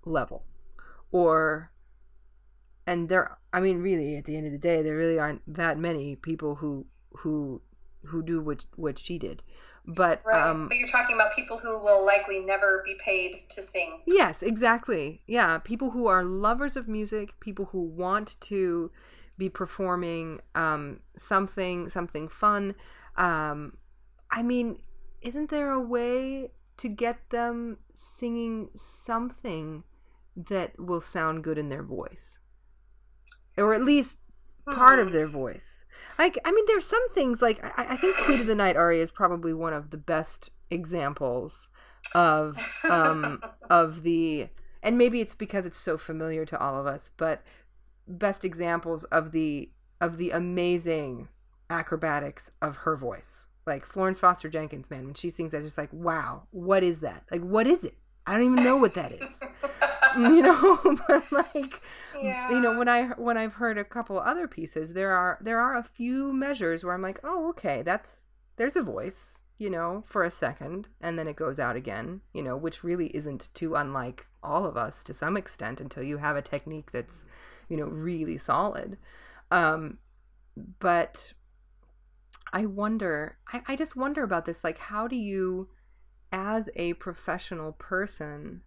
level. 0.05 0.45
Or 1.11 1.73
and 2.87 3.09
there 3.09 3.39
I 3.53 3.61
mean 3.61 3.81
really 3.81 4.17
at 4.17 4.25
the 4.25 4.37
end 4.37 4.47
of 4.47 4.53
the 4.53 4.59
day 4.59 4.83
there 4.83 4.97
really 4.97 5.19
aren't 5.19 5.43
that 5.53 5.79
many 5.79 6.17
people 6.17 6.57
who 6.57 6.87
who 7.19 7.63
who 8.07 8.23
do 8.23 8.41
what 8.41 8.67
what 8.77 8.99
she 8.99 9.19
did. 9.19 9.43
But 9.87 10.23
right. 10.25 10.41
um 10.41 10.69
but 10.69 10.79
you're 10.79 10.89
talking 10.89 11.15
about 11.15 11.35
people 11.35 11.59
who 11.59 11.79
will 11.79 12.05
likely 12.05 12.41
never 12.41 12.83
be 12.85 12.97
paid 13.05 13.45
to 13.51 13.63
sing. 13.63 14.01
Yes, 14.07 14.43
exactly. 14.43 15.23
Yeah, 15.27 15.59
people 15.59 15.91
who 15.91 16.07
are 16.07 16.23
lovers 16.23 16.77
of 16.77 16.89
music, 16.89 17.39
people 17.41 17.67
who 17.67 17.83
want 17.83 18.41
to 18.43 18.91
be 19.37 19.49
performing 19.49 20.41
um 20.55 21.01
something 21.17 21.91
something 21.91 22.29
fun. 22.29 22.75
Um 23.17 23.77
I 24.31 24.43
mean, 24.43 24.81
isn't 25.21 25.51
there 25.51 25.71
a 25.71 25.81
way 25.81 26.51
to 26.79 26.89
get 26.89 27.31
them 27.31 27.79
singing 27.93 28.71
something 28.75 29.85
that 30.37 30.79
will 30.79 31.01
sound 31.01 31.45
good 31.45 31.59
in 31.59 31.69
their 31.69 31.85
voice 31.85 32.41
or 33.57 33.75
at 33.75 33.85
least 33.85 34.19
part 34.73 34.99
of 34.99 35.09
hmm. 35.09 35.15
their 35.15 35.27
voice 35.27 35.85
like 36.19 36.39
i 36.45 36.53
mean 36.53 36.65
there's 36.67 36.87
some 36.87 37.09
things 37.11 37.43
like 37.43 37.63
i, 37.79 37.93
I 37.93 37.97
think 37.97 38.17
queen 38.17 38.41
of 38.41 38.47
the 38.47 38.55
night 38.55 38.77
aria 38.77 39.03
is 39.03 39.11
probably 39.11 39.53
one 39.53 39.73
of 39.73 39.91
the 39.91 39.99
best 39.99 40.51
examples 40.71 41.69
of 42.15 42.59
um 42.89 43.43
of 43.71 44.03
the 44.03 44.49
and 44.83 44.99
maybe 44.99 45.21
it's 45.21 45.35
because 45.35 45.67
it's 45.67 45.77
so 45.77 45.97
familiar 45.99 46.45
to 46.47 46.59
all 46.59 46.79
of 46.79 46.87
us 46.87 47.11
but 47.17 47.43
best 48.07 48.45
examples 48.45 49.05
of 49.05 49.33
the 49.33 49.71
of 50.01 50.17
the 50.17 50.31
amazing 50.31 51.29
acrobatics 51.71 52.51
of 52.63 52.77
her 52.77 52.97
voice 52.97 53.49
like 53.67 53.87
Florence 53.87 54.19
Foster 54.19 54.49
Jenkins, 54.49 54.91
man, 54.91 55.07
when 55.07 55.15
she 55.15 55.31
sings 55.31 55.53
that, 55.53 55.63
just 55.63 55.79
like, 55.79 55.93
wow, 55.93 56.43
what 56.51 56.83
is 56.83 56.99
that? 57.01 57.25
Like, 57.31 57.41
what 57.41 57.67
is 57.67 57.83
it? 57.85 57.97
I 58.27 58.33
don't 58.33 58.53
even 58.53 58.65
know 58.65 58.77
what 58.79 58.95
that 58.95 59.13
is. 59.13 59.41
you 60.17 60.43
know, 60.43 60.79
but 61.09 61.31
like, 61.31 61.83
yeah. 62.21 62.51
you 62.51 62.61
know, 62.61 62.79
when 62.79 62.89
I 62.89 63.09
when 63.09 63.37
I've 63.37 63.55
heard 63.55 63.79
a 63.79 63.85
couple 63.85 64.19
other 64.19 64.49
pieces, 64.49 64.93
there 64.93 65.13
are 65.13 65.39
there 65.41 65.61
are 65.61 65.77
a 65.77 65.85
few 65.85 66.33
measures 66.33 66.85
where 66.85 66.95
I'm 66.95 67.03
like, 67.03 67.21
oh, 67.25 67.49
okay, 67.51 67.83
that's 67.83 68.11
there's 68.57 68.77
a 68.77 68.83
voice, 68.83 69.41
you 69.59 69.69
know, 69.69 70.05
for 70.07 70.23
a 70.23 70.31
second, 70.31 70.89
and 71.01 71.19
then 71.19 71.29
it 71.29 71.37
goes 71.37 71.59
out 71.59 71.77
again, 71.77 72.21
you 72.33 72.43
know, 72.43 72.57
which 72.57 72.85
really 72.85 73.09
isn't 73.09 73.49
too 73.55 73.75
unlike 73.75 74.27
all 74.43 74.65
of 74.65 74.77
us 74.77 75.03
to 75.05 75.15
some 75.15 75.37
extent 75.37 75.81
until 75.81 76.03
you 76.03 76.19
have 76.19 76.37
a 76.37 76.43
technique 76.43 76.93
that's, 76.93 77.25
you 77.69 77.77
know, 77.77 77.87
really 77.87 78.39
solid. 78.39 78.99
Um, 79.51 79.99
but 80.79 81.33
I 82.53 82.67
wonder, 82.67 83.39
I, 83.53 83.63
I 83.69 83.77
just 83.77 83.97
wonder 83.97 84.23
about 84.23 84.47
this. 84.47 84.63
Like, 84.63 84.79
how 84.79 85.09
do 85.09 85.17
you, 85.17 85.69
as 86.35 86.69
a 86.75 86.95
professional 86.95 87.73
person, 87.73 88.63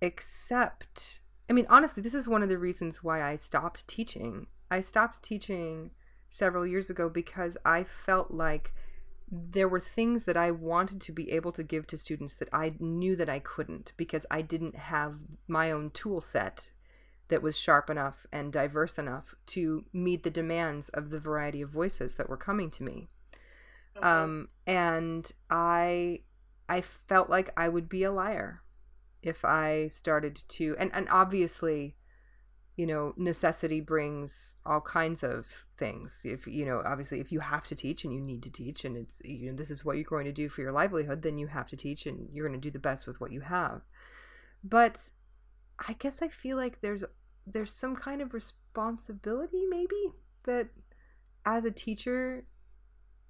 accept? 0.00 1.20
I 1.50 1.52
mean, 1.52 1.66
honestly, 1.68 2.00
this 2.00 2.14
is 2.14 2.28
one 2.28 2.44
of 2.44 2.48
the 2.48 2.58
reasons 2.58 3.02
why 3.02 3.24
I 3.24 3.34
stopped 3.34 3.88
teaching. 3.88 4.46
I 4.70 4.80
stopped 4.80 5.24
teaching 5.24 5.90
several 6.28 6.64
years 6.64 6.88
ago 6.88 7.08
because 7.08 7.58
I 7.64 7.82
felt 7.82 8.30
like 8.30 8.72
there 9.28 9.68
were 9.68 9.80
things 9.80 10.24
that 10.24 10.36
I 10.36 10.52
wanted 10.52 11.00
to 11.02 11.12
be 11.12 11.32
able 11.32 11.50
to 11.52 11.64
give 11.64 11.88
to 11.88 11.98
students 11.98 12.36
that 12.36 12.48
I 12.52 12.74
knew 12.78 13.16
that 13.16 13.28
I 13.28 13.40
couldn't 13.40 13.92
because 13.96 14.24
I 14.30 14.40
didn't 14.40 14.76
have 14.76 15.14
my 15.48 15.72
own 15.72 15.90
tool 15.90 16.20
set 16.20 16.70
that 17.28 17.42
was 17.42 17.58
sharp 17.58 17.90
enough 17.90 18.26
and 18.32 18.52
diverse 18.52 18.96
enough 18.96 19.34
to 19.46 19.84
meet 19.92 20.22
the 20.22 20.30
demands 20.30 20.88
of 20.90 21.10
the 21.10 21.18
variety 21.18 21.62
of 21.62 21.70
voices 21.70 22.14
that 22.14 22.28
were 22.28 22.36
coming 22.36 22.70
to 22.70 22.84
me. 22.84 23.08
Um, 24.02 24.48
and 24.66 25.30
I 25.50 26.20
I 26.70 26.80
felt 26.82 27.28
like 27.28 27.50
I 27.56 27.68
would 27.68 27.88
be 27.88 28.04
a 28.04 28.12
liar 28.12 28.62
if 29.22 29.44
I 29.44 29.88
started 29.88 30.36
to 30.48 30.76
and 30.78 30.90
and 30.94 31.08
obviously 31.10 31.96
you 32.76 32.86
know 32.86 33.12
necessity 33.16 33.80
brings 33.80 34.54
all 34.64 34.80
kinds 34.80 35.24
of 35.24 35.46
things. 35.76 36.22
If 36.24 36.46
you 36.46 36.64
know 36.64 36.80
obviously 36.86 37.18
if 37.18 37.32
you 37.32 37.40
have 37.40 37.66
to 37.66 37.74
teach 37.74 38.04
and 38.04 38.14
you 38.14 38.20
need 38.20 38.44
to 38.44 38.52
teach 38.52 38.84
and 38.84 38.96
it's 38.96 39.20
you 39.24 39.50
know 39.50 39.56
this 39.56 39.70
is 39.70 39.84
what 39.84 39.96
you're 39.96 40.04
going 40.04 40.26
to 40.26 40.32
do 40.32 40.48
for 40.48 40.62
your 40.62 40.72
livelihood 40.72 41.22
then 41.22 41.38
you 41.38 41.48
have 41.48 41.66
to 41.68 41.76
teach 41.76 42.06
and 42.06 42.28
you're 42.32 42.48
going 42.48 42.58
to 42.58 42.68
do 42.68 42.72
the 42.72 42.78
best 42.78 43.06
with 43.06 43.20
what 43.20 43.32
you 43.32 43.40
have. 43.40 43.82
But 44.62 45.10
i 45.88 45.94
guess 45.94 46.20
i 46.20 46.28
feel 46.28 46.58
like 46.58 46.82
there's 46.82 47.04
there's 47.46 47.72
some 47.72 47.96
kind 47.96 48.20
of 48.20 48.34
responsibility 48.34 49.64
maybe 49.70 50.12
that 50.44 50.68
as 51.46 51.64
a 51.64 51.70
teacher 51.70 52.44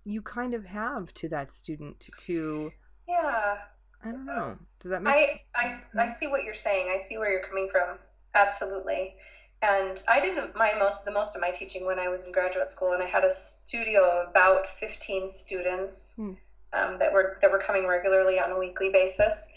you 0.02 0.20
kind 0.20 0.52
of 0.52 0.64
have 0.64 1.14
to 1.14 1.28
that 1.28 1.52
student 1.52 2.08
to 2.18 2.72
yeah. 3.10 3.56
I 4.04 4.10
don't 4.10 4.24
know. 4.24 4.56
Does 4.80 4.90
that 4.90 5.02
make 5.02 5.44
I, 5.54 5.80
I 5.94 6.04
i 6.04 6.08
see 6.08 6.26
what 6.26 6.44
you're 6.44 6.54
saying. 6.54 6.90
I 6.92 6.98
see 6.98 7.18
where 7.18 7.30
you're 7.30 7.42
coming 7.42 7.68
from. 7.68 7.98
Absolutely. 8.34 9.16
And 9.62 10.02
i 10.08 10.20
did 10.20 10.38
my 10.54 10.72
most 10.78 11.04
the 11.04 11.10
most 11.10 11.34
of 11.34 11.42
my 11.42 11.50
teaching 11.50 11.84
when 11.84 11.98
i 11.98 12.08
was 12.08 12.26
in 12.26 12.32
graduate 12.32 12.66
school 12.66 12.92
and 12.92 13.02
i 13.02 13.06
had 13.06 13.24
a 13.24 13.30
studio 13.30 14.00
of 14.02 14.30
about 14.30 14.66
15 14.66 15.28
students 15.28 16.14
hmm. 16.16 16.32
um, 16.72 16.98
that 16.98 17.12
were 17.12 17.36
that 17.42 17.50
were 17.50 17.58
coming 17.58 17.86
regularly 17.86 18.38
on 18.40 18.50
a 18.52 18.58
weekly 18.58 18.90
basis. 18.90 19.48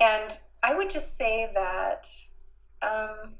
And 0.00 0.36
i 0.62 0.74
would 0.74 0.90
just 0.90 1.16
say 1.16 1.50
that 1.54 2.06
um, 2.82 3.34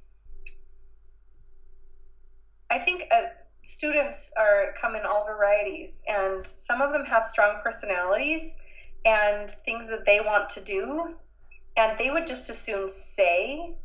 i 2.70 2.78
think 2.78 3.04
uh, 3.10 3.30
students 3.64 4.30
are 4.36 4.74
come 4.80 4.94
in 4.94 5.02
all 5.02 5.24
varieties 5.24 6.04
and 6.06 6.46
some 6.46 6.80
of 6.80 6.92
them 6.92 7.04
have 7.04 7.26
strong 7.26 7.60
personalities 7.64 8.58
and 9.04 9.50
things 9.64 9.88
that 9.88 10.04
they 10.04 10.20
want 10.20 10.48
to 10.50 10.60
do 10.60 11.16
and 11.76 11.98
they 11.98 12.10
would 12.10 12.26
just 12.26 12.50
as 12.50 12.58
soon 12.58 12.88
say 12.88 13.76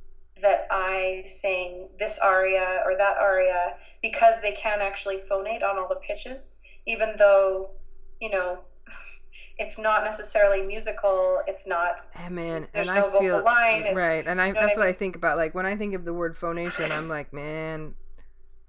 that 0.42 0.68
I 0.70 1.24
sang 1.26 1.90
this 1.98 2.20
aria 2.20 2.82
or 2.86 2.96
that 2.98 3.18
aria 3.18 3.76
because 4.02 4.42
they 4.42 4.52
can 4.52 4.82
actually 4.82 5.18
phonate 5.18 5.64
on 5.64 5.80
all 5.80 5.88
the 5.88 5.96
pitches, 5.96 6.60
even 6.86 7.16
though, 7.18 7.72
you 8.20 8.30
know, 8.30 8.60
it's 9.58 9.80
not 9.80 10.04
necessarily 10.04 10.62
musical. 10.62 11.42
It's 11.48 11.66
not. 11.66 12.02
Oh, 12.20 12.30
man, 12.30 12.68
there's 12.74 12.90
and 12.90 12.98
no 12.98 13.08
I 13.08 13.10
vocal 13.10 13.22
feel, 13.22 13.44
line. 13.44 13.96
right, 13.96 14.28
and 14.28 14.42
I, 14.42 14.48
you 14.48 14.54
know 14.54 14.62
that's 14.62 14.78
what 14.78 14.84
I, 14.84 14.86
mean? 14.86 14.88
what 14.88 14.88
I 14.88 14.94
think 14.94 15.16
about. 15.16 15.38
Like 15.38 15.56
when 15.56 15.66
I 15.66 15.76
think 15.76 15.96
of 15.96 16.06
the 16.06 16.14
word 16.14 16.38
phonation, 16.38 16.92
I'm 16.92 17.10
like, 17.10 17.34
man, 17.34 17.96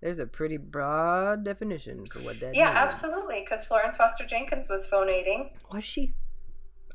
there's 0.00 0.20
a 0.20 0.26
pretty 0.26 0.56
broad 0.56 1.44
definition 1.44 2.06
for 2.06 2.20
what 2.20 2.40
that 2.40 2.54
yeah, 2.54 2.66
means. 2.66 2.78
absolutely. 2.78 3.40
Because 3.40 3.64
Florence 3.64 3.96
Foster 3.96 4.24
Jenkins 4.24 4.70
was 4.70 4.86
phonating. 4.86 5.50
Was 5.72 5.84
she? 5.84 6.14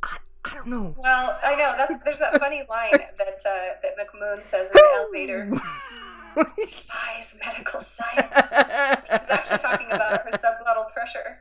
I, 0.04 0.18
I 0.46 0.54
don't 0.54 0.68
know. 0.68 0.96
Well, 0.98 1.40
I 1.44 1.56
know 1.56 1.74
that's 1.78 1.94
there's 2.04 2.20
that 2.20 2.40
funny 2.40 2.64
line 2.70 2.92
that 2.92 3.42
uh, 3.46 3.80
that 3.82 3.98
McMoon 3.98 4.46
says 4.46 4.68
in 4.68 4.74
the 4.74 4.90
elevator. 4.96 5.52
defies 6.36 7.36
medical 7.46 7.80
science. 7.80 8.28
He's 8.28 9.30
actually 9.30 9.58
talking 9.60 9.88
about 9.92 10.24
her 10.24 10.32
subglottal 10.32 10.92
pressure. 10.92 11.38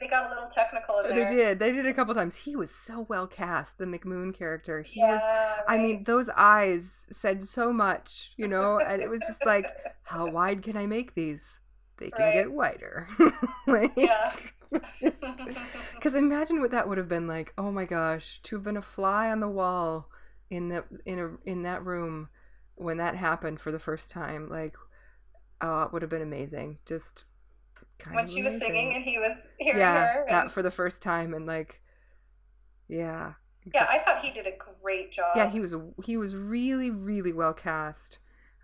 They 0.00 0.08
got 0.08 0.26
a 0.26 0.28
little 0.30 0.48
technical 0.48 1.00
in 1.00 1.14
there. 1.14 1.28
They 1.28 1.34
did. 1.34 1.58
They 1.58 1.72
did 1.72 1.86
a 1.86 1.94
couple 1.94 2.14
times. 2.14 2.36
He 2.36 2.56
was 2.56 2.70
so 2.70 3.06
well 3.08 3.26
cast, 3.26 3.78
the 3.78 3.84
McMoon 3.84 4.34
character. 4.34 4.82
He 4.82 5.00
yeah, 5.00 5.12
was. 5.12 5.20
Right. 5.22 5.64
I 5.68 5.78
mean, 5.78 6.04
those 6.04 6.30
eyes 6.30 7.06
said 7.10 7.44
so 7.44 7.72
much, 7.72 8.32
you 8.36 8.48
know, 8.48 8.80
and 8.80 9.02
it 9.02 9.10
was 9.10 9.20
just 9.20 9.44
like, 9.44 9.66
how 10.04 10.26
wide 10.30 10.62
can 10.62 10.76
I 10.76 10.86
make 10.86 11.14
these? 11.14 11.60
They 11.98 12.10
can 12.10 12.24
right. 12.24 12.34
get 12.34 12.52
wider. 12.52 13.08
like, 13.66 13.92
yeah. 13.96 14.32
Because 15.94 16.14
imagine 16.14 16.60
what 16.60 16.70
that 16.72 16.88
would 16.88 16.98
have 16.98 17.08
been 17.08 17.26
like. 17.26 17.52
Oh 17.56 17.72
my 17.72 17.84
gosh, 17.84 18.40
to 18.42 18.56
have 18.56 18.62
been 18.62 18.76
a 18.76 18.82
fly 18.82 19.30
on 19.30 19.40
the 19.40 19.48
wall 19.48 20.10
in 20.50 20.68
the 20.68 20.84
in 21.06 21.18
a 21.18 21.50
in 21.50 21.62
that 21.62 21.84
room 21.84 22.28
when 22.74 22.98
that 22.98 23.16
happened 23.16 23.60
for 23.60 23.72
the 23.72 23.78
first 23.78 24.10
time. 24.10 24.48
Like, 24.48 24.74
oh, 25.60 25.82
it 25.82 25.92
would 25.92 26.02
have 26.02 26.10
been 26.10 26.22
amazing. 26.22 26.78
Just 26.86 27.24
when 28.12 28.26
she 28.26 28.40
amazing. 28.40 28.44
was 28.44 28.58
singing 28.58 28.94
and 28.94 29.04
he 29.04 29.18
was 29.18 29.50
hearing 29.58 29.78
yeah, 29.78 30.06
her. 30.06 30.26
Yeah, 30.28 30.48
for 30.48 30.62
the 30.62 30.70
first 30.70 31.02
time, 31.02 31.34
and 31.34 31.46
like, 31.46 31.80
yeah. 32.88 33.34
Yeah, 33.72 33.86
I 33.88 33.98
thought 33.98 34.22
he 34.22 34.30
did 34.30 34.46
a 34.46 34.52
great 34.82 35.10
job. 35.10 35.36
Yeah, 35.36 35.48
he 35.48 35.60
was 35.60 35.74
he 36.04 36.16
was 36.16 36.34
really 36.34 36.90
really 36.90 37.32
well 37.32 37.54
cast. 37.54 38.18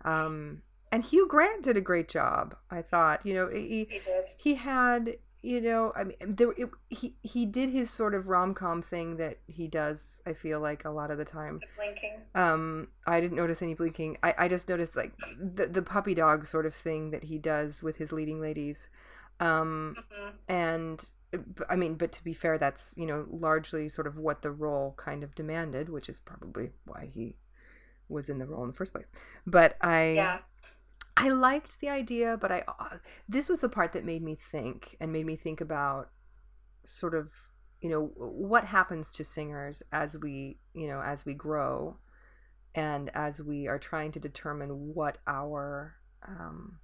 Um, 0.05 0.61
and 0.91 1.03
Hugh 1.03 1.27
Grant 1.27 1.63
did 1.63 1.77
a 1.77 1.81
great 1.81 2.07
job. 2.07 2.55
I 2.69 2.81
thought, 2.81 3.25
you 3.25 3.33
know, 3.33 3.49
he 3.49 3.87
he, 3.89 3.99
did. 3.99 4.25
he 4.37 4.55
had 4.55 5.15
you 5.43 5.59
know, 5.59 5.91
I 5.95 6.03
mean, 6.03 6.17
there 6.21 6.51
it, 6.51 6.69
he 6.89 7.15
he 7.23 7.45
did 7.45 7.69
his 7.69 7.89
sort 7.89 8.13
of 8.13 8.27
rom 8.27 8.53
com 8.53 8.81
thing 8.81 9.17
that 9.17 9.39
he 9.47 9.67
does. 9.67 10.21
I 10.25 10.33
feel 10.33 10.59
like 10.59 10.85
a 10.85 10.91
lot 10.91 11.09
of 11.09 11.17
the 11.17 11.25
time. 11.25 11.59
The 11.59 11.67
blinking. 11.75 12.21
Um, 12.35 12.89
I 13.07 13.19
didn't 13.19 13.37
notice 13.37 13.61
any 13.61 13.73
blinking. 13.73 14.17
I, 14.21 14.35
I 14.37 14.47
just 14.47 14.69
noticed 14.69 14.95
like 14.95 15.13
the 15.39 15.65
the 15.65 15.81
puppy 15.81 16.13
dog 16.13 16.45
sort 16.45 16.67
of 16.67 16.75
thing 16.75 17.09
that 17.11 17.23
he 17.23 17.39
does 17.39 17.81
with 17.81 17.97
his 17.97 18.11
leading 18.11 18.39
ladies. 18.39 18.89
Um, 19.39 19.95
mm-hmm. 19.97 20.29
and 20.47 21.09
I 21.69 21.75
mean, 21.75 21.95
but 21.95 22.11
to 22.11 22.23
be 22.23 22.33
fair, 22.33 22.59
that's 22.59 22.93
you 22.95 23.07
know 23.07 23.25
largely 23.31 23.89
sort 23.89 24.05
of 24.05 24.17
what 24.17 24.43
the 24.43 24.51
role 24.51 24.93
kind 24.97 25.23
of 25.23 25.33
demanded, 25.33 25.89
which 25.89 26.07
is 26.07 26.19
probably 26.19 26.69
why 26.85 27.09
he 27.11 27.35
was 28.09 28.29
in 28.29 28.37
the 28.37 28.45
role 28.45 28.61
in 28.61 28.69
the 28.69 28.75
first 28.75 28.93
place. 28.93 29.09
But 29.47 29.75
I. 29.81 30.11
Yeah 30.11 30.37
I 31.17 31.29
liked 31.29 31.79
the 31.79 31.89
idea, 31.89 32.37
but 32.37 32.51
I 32.51 32.63
uh, 32.67 32.97
this 33.27 33.49
was 33.49 33.59
the 33.59 33.69
part 33.69 33.93
that 33.93 34.05
made 34.05 34.23
me 34.23 34.35
think 34.35 34.95
and 34.99 35.11
made 35.11 35.25
me 35.25 35.35
think 35.35 35.61
about 35.61 36.09
sort 36.83 37.13
of 37.13 37.29
you 37.81 37.89
know 37.89 38.11
what 38.15 38.65
happens 38.65 39.11
to 39.13 39.23
singers 39.23 39.83
as 39.91 40.17
we 40.17 40.57
you 40.73 40.87
know 40.87 41.01
as 41.01 41.25
we 41.25 41.33
grow 41.33 41.97
and 42.73 43.09
as 43.13 43.41
we 43.41 43.67
are 43.67 43.79
trying 43.79 44.11
to 44.13 44.19
determine 44.19 44.93
what 44.93 45.17
our 45.27 45.95
um, 46.27 46.79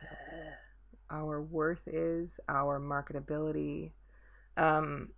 our 1.10 1.42
worth 1.42 1.86
is, 1.86 2.38
our 2.48 2.80
marketability. 2.80 3.92
Um, 4.56 5.08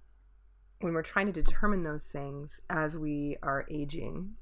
when 0.81 0.95
we're 0.95 1.03
trying 1.03 1.27
to 1.27 1.33
determine 1.33 1.83
those 1.83 2.05
things 2.05 2.61
as 2.69 2.97
we 2.97 3.37
are 3.43 3.67
aging 3.71 4.35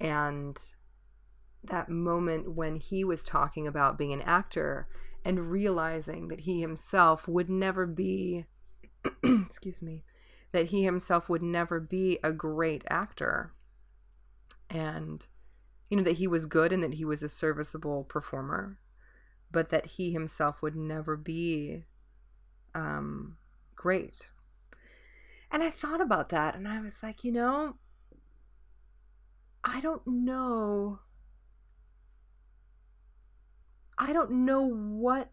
and 0.00 0.56
that 1.68 1.88
moment 1.88 2.52
when 2.52 2.76
he 2.76 3.04
was 3.04 3.24
talking 3.24 3.66
about 3.66 3.98
being 3.98 4.12
an 4.12 4.22
actor 4.22 4.88
and 5.24 5.50
realizing 5.50 6.28
that 6.28 6.40
he 6.40 6.60
himself 6.60 7.26
would 7.26 7.50
never 7.50 7.86
be 7.86 8.46
excuse 9.22 9.82
me 9.82 10.04
that 10.52 10.66
he 10.66 10.84
himself 10.84 11.28
would 11.28 11.42
never 11.42 11.80
be 11.80 12.18
a 12.22 12.32
great 12.32 12.82
actor. 12.88 13.52
And 14.70 15.26
you 15.90 15.96
know 15.96 16.02
that 16.02 16.16
he 16.16 16.26
was 16.26 16.46
good 16.46 16.72
and 16.72 16.82
that 16.82 16.94
he 16.94 17.04
was 17.04 17.22
a 17.22 17.28
serviceable 17.28 18.04
performer 18.04 18.78
but 19.50 19.68
that 19.70 19.86
he 19.86 20.12
himself 20.12 20.60
would 20.60 20.74
never 20.74 21.16
be 21.16 21.84
um 22.74 23.36
great. 23.74 24.30
And 25.50 25.62
i 25.62 25.70
thought 25.70 26.00
about 26.00 26.30
that 26.30 26.56
and 26.56 26.66
i 26.66 26.80
was 26.80 27.02
like 27.02 27.22
you 27.22 27.32
know 27.32 27.76
i 29.62 29.80
don't 29.80 30.06
know 30.06 30.98
I 34.06 34.12
don't 34.12 34.30
know 34.30 34.62
what 34.62 35.30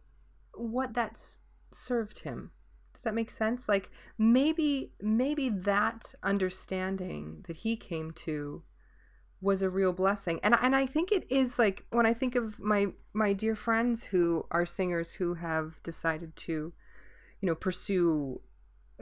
what 0.55 0.93
that's 0.93 1.39
served 1.71 2.19
him. 2.19 2.51
Does 2.93 3.03
that 3.03 3.13
make 3.13 3.29
sense? 3.29 3.69
Like 3.69 3.91
maybe 4.17 4.93
maybe 4.99 5.49
that 5.49 6.15
understanding 6.23 7.45
that 7.47 7.57
he 7.57 7.75
came 7.75 8.11
to 8.11 8.63
was 9.41 9.61
a 9.61 9.69
real 9.69 9.93
blessing. 9.93 10.39
And 10.41 10.55
and 10.59 10.75
I 10.75 10.87
think 10.87 11.11
it 11.11 11.27
is 11.29 11.59
like 11.59 11.85
when 11.91 12.07
I 12.07 12.15
think 12.15 12.33
of 12.33 12.59
my 12.59 12.87
my 13.13 13.33
dear 13.33 13.55
friends 13.55 14.05
who 14.05 14.47
are 14.49 14.65
singers 14.65 15.13
who 15.13 15.35
have 15.35 15.81
decided 15.83 16.35
to 16.37 16.73
you 17.41 17.47
know 17.47 17.55
pursue 17.55 18.41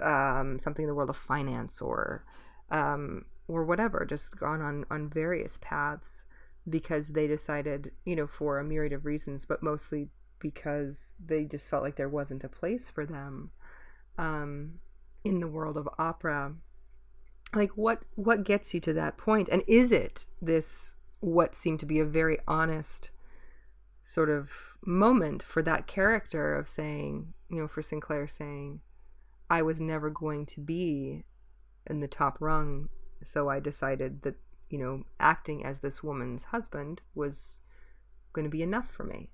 um, 0.02 0.58
something 0.60 0.84
in 0.84 0.90
the 0.90 0.96
world 0.96 1.10
of 1.10 1.18
finance 1.18 1.80
or 1.80 2.26
um, 2.72 3.24
or 3.48 3.64
whatever, 3.64 4.06
just 4.06 4.38
gone 4.38 4.62
on 4.62 4.84
on 4.92 5.10
various 5.10 5.58
paths 5.62 6.26
because 6.70 7.10
they 7.10 7.28
decided, 7.28 7.92
you 8.06 8.16
know, 8.16 8.28
for 8.28 8.60
a 8.60 8.64
myriad 8.64 8.94
of 8.94 9.06
reasons, 9.06 9.46
but 9.46 9.64
mostly 9.64 10.10
because 10.40 11.16
they 11.24 11.46
just 11.46 11.70
felt 11.70 11.84
like 11.84 11.96
there 11.96 12.10
wasn't 12.10 12.44
a 12.44 12.50
place 12.50 12.90
for 12.90 13.06
them 13.06 13.52
um, 14.18 14.80
in 15.24 15.40
the 15.40 15.48
world 15.48 15.78
of 15.78 15.88
opera. 15.98 16.56
Like 17.54 17.72
what 17.78 18.04
what 18.16 18.44
gets 18.44 18.74
you 18.74 18.80
to 18.82 18.94
that 18.94 19.18
point? 19.18 19.50
And 19.50 19.64
is 19.68 19.92
it 19.92 20.26
this 20.42 20.96
what 21.20 21.54
seemed 21.54 21.80
to 21.82 21.86
be 21.86 22.00
a 22.00 22.06
very 22.06 22.40
honest 22.48 23.12
sort 24.02 24.30
of 24.30 24.78
moment 24.84 25.44
for 25.44 25.62
that 25.62 25.86
character 25.86 26.56
of 26.56 26.68
saying, 26.68 27.34
you 27.50 27.62
know, 27.62 27.68
for 27.68 27.82
St. 27.82 28.02
Clair 28.02 28.28
saying, 28.28 28.82
I 29.50 29.62
was 29.62 29.80
never 29.80 30.10
going 30.10 30.46
to 30.48 30.60
be 30.60 31.24
in 31.88 32.00
the 32.00 32.08
top 32.08 32.38
rung, 32.40 32.90
so 33.22 33.50
I 33.50 33.60
decided 33.60 34.24
that 34.24 34.36
you 34.72 34.78
know, 34.78 35.04
acting 35.20 35.66
as 35.66 35.82
this 35.82 36.02
woman's 36.02 36.46
husband 36.46 37.02
was 37.14 37.60
going 38.34 38.46
to 38.46 38.50
be 38.50 38.64
enough 38.64 38.90
for 38.90 39.04
me. 39.04 39.30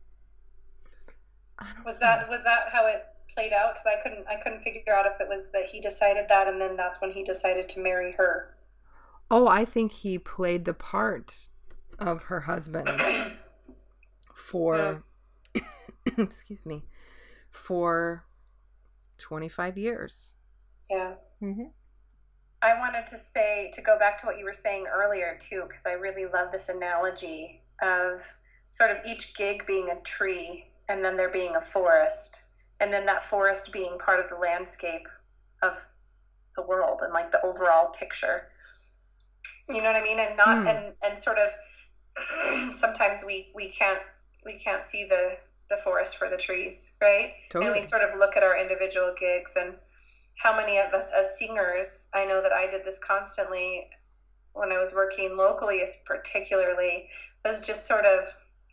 Was 1.85 1.99
that 1.99 2.29
was 2.29 2.43
that 2.43 2.69
how 2.71 2.85
it 2.85 3.03
played 3.33 3.53
out? 3.53 3.73
Because 3.73 3.85
I 3.87 4.01
couldn't 4.01 4.27
I 4.27 4.35
couldn't 4.35 4.61
figure 4.61 4.93
out 4.93 5.05
if 5.05 5.21
it 5.21 5.27
was 5.29 5.51
that 5.51 5.65
he 5.65 5.79
decided 5.79 6.27
that 6.29 6.47
and 6.47 6.59
then 6.59 6.75
that's 6.75 7.01
when 7.01 7.11
he 7.11 7.23
decided 7.23 7.69
to 7.69 7.79
marry 7.79 8.13
her. 8.13 8.55
Oh, 9.29 9.47
I 9.47 9.65
think 9.65 9.91
he 9.91 10.17
played 10.17 10.65
the 10.65 10.73
part 10.73 11.47
of 11.99 12.23
her 12.23 12.41
husband 12.41 12.89
for 14.33 15.03
excuse 16.17 16.65
me 16.65 16.83
for 17.49 18.23
25 19.17 19.77
years. 19.77 20.35
Yeah. 20.89 21.13
Mm-hmm. 21.41 21.65
I 22.61 22.77
wanted 22.79 23.05
to 23.07 23.17
say 23.17 23.69
to 23.73 23.81
go 23.81 23.99
back 23.99 24.19
to 24.19 24.25
what 24.25 24.37
you 24.37 24.45
were 24.45 24.53
saying 24.53 24.85
earlier 24.91 25.37
too 25.39 25.63
because 25.67 25.85
I 25.85 25.93
really 25.93 26.25
love 26.25 26.51
this 26.51 26.69
analogy 26.69 27.61
of 27.81 28.35
sort 28.67 28.91
of 28.91 28.97
each 29.05 29.35
gig 29.35 29.65
being 29.67 29.89
a 29.89 30.01
tree 30.01 30.65
and 30.89 31.03
then 31.03 31.17
there 31.17 31.29
being 31.29 31.55
a 31.55 31.61
forest 31.61 32.43
and 32.79 32.91
then 32.91 33.05
that 33.05 33.23
forest 33.23 33.71
being 33.71 33.97
part 33.97 34.19
of 34.19 34.29
the 34.29 34.35
landscape 34.35 35.07
of 35.61 35.87
the 36.55 36.61
world 36.61 37.01
and 37.03 37.13
like 37.13 37.31
the 37.31 37.41
overall 37.45 37.87
picture 37.87 38.49
you 39.69 39.81
know 39.81 39.91
what 39.91 39.95
i 39.95 40.03
mean 40.03 40.19
and 40.19 40.35
not 40.35 40.47
mm. 40.47 40.67
and 40.69 40.93
and 41.03 41.19
sort 41.19 41.37
of 41.37 42.73
sometimes 42.73 43.23
we 43.25 43.49
we 43.53 43.69
can't 43.69 43.99
we 44.45 44.53
can't 44.53 44.85
see 44.85 45.05
the 45.07 45.37
the 45.69 45.77
forest 45.77 46.17
for 46.17 46.29
the 46.29 46.37
trees 46.37 46.93
right 47.01 47.33
totally. 47.49 47.67
and 47.67 47.75
we 47.75 47.81
sort 47.81 48.01
of 48.01 48.17
look 48.17 48.35
at 48.35 48.43
our 48.43 48.57
individual 48.59 49.13
gigs 49.17 49.55
and 49.55 49.75
how 50.37 50.55
many 50.55 50.77
of 50.77 50.93
us 50.93 51.11
as 51.17 51.37
singers 51.37 52.07
i 52.13 52.25
know 52.25 52.41
that 52.41 52.51
i 52.51 52.67
did 52.67 52.83
this 52.85 52.99
constantly 52.99 53.87
when 54.53 54.71
i 54.71 54.77
was 54.77 54.93
working 54.93 55.35
locally 55.37 55.83
particularly 56.05 57.07
was 57.43 57.65
just 57.65 57.87
sort 57.87 58.05
of 58.05 58.27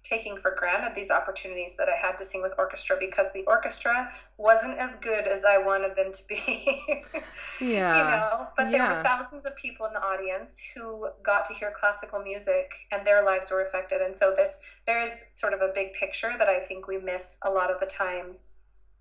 taking 0.04 0.36
for 0.36 0.54
granted 0.56 0.94
these 0.94 1.10
opportunities 1.10 1.76
that 1.78 1.88
I 1.88 1.96
had 1.96 2.18
to 2.18 2.24
sing 2.26 2.42
with 2.42 2.52
orchestra 2.58 2.96
because 3.00 3.32
the 3.32 3.42
orchestra 3.46 4.12
wasn't 4.36 4.78
as 4.78 4.96
good 4.96 5.26
as 5.26 5.44
I 5.44 5.56
wanted 5.56 5.96
them 5.96 6.12
to 6.12 6.22
be. 6.28 6.82
yeah. 7.60 7.96
You 7.96 8.04
know, 8.04 8.46
but 8.54 8.70
there 8.70 8.82
yeah. 8.82 8.98
were 8.98 9.02
thousands 9.02 9.46
of 9.46 9.56
people 9.56 9.86
in 9.86 9.94
the 9.94 10.02
audience 10.02 10.60
who 10.74 11.08
got 11.22 11.46
to 11.46 11.54
hear 11.54 11.72
classical 11.74 12.22
music 12.22 12.86
and 12.92 13.06
their 13.06 13.24
lives 13.24 13.50
were 13.50 13.62
affected. 13.62 14.02
And 14.02 14.14
so 14.14 14.34
this 14.36 14.60
there 14.86 15.02
is 15.02 15.24
sort 15.32 15.54
of 15.54 15.62
a 15.62 15.72
big 15.74 15.94
picture 15.94 16.34
that 16.38 16.48
I 16.48 16.60
think 16.60 16.86
we 16.86 16.98
miss 16.98 17.38
a 17.42 17.50
lot 17.50 17.70
of 17.70 17.80
the 17.80 17.86
time. 17.86 18.36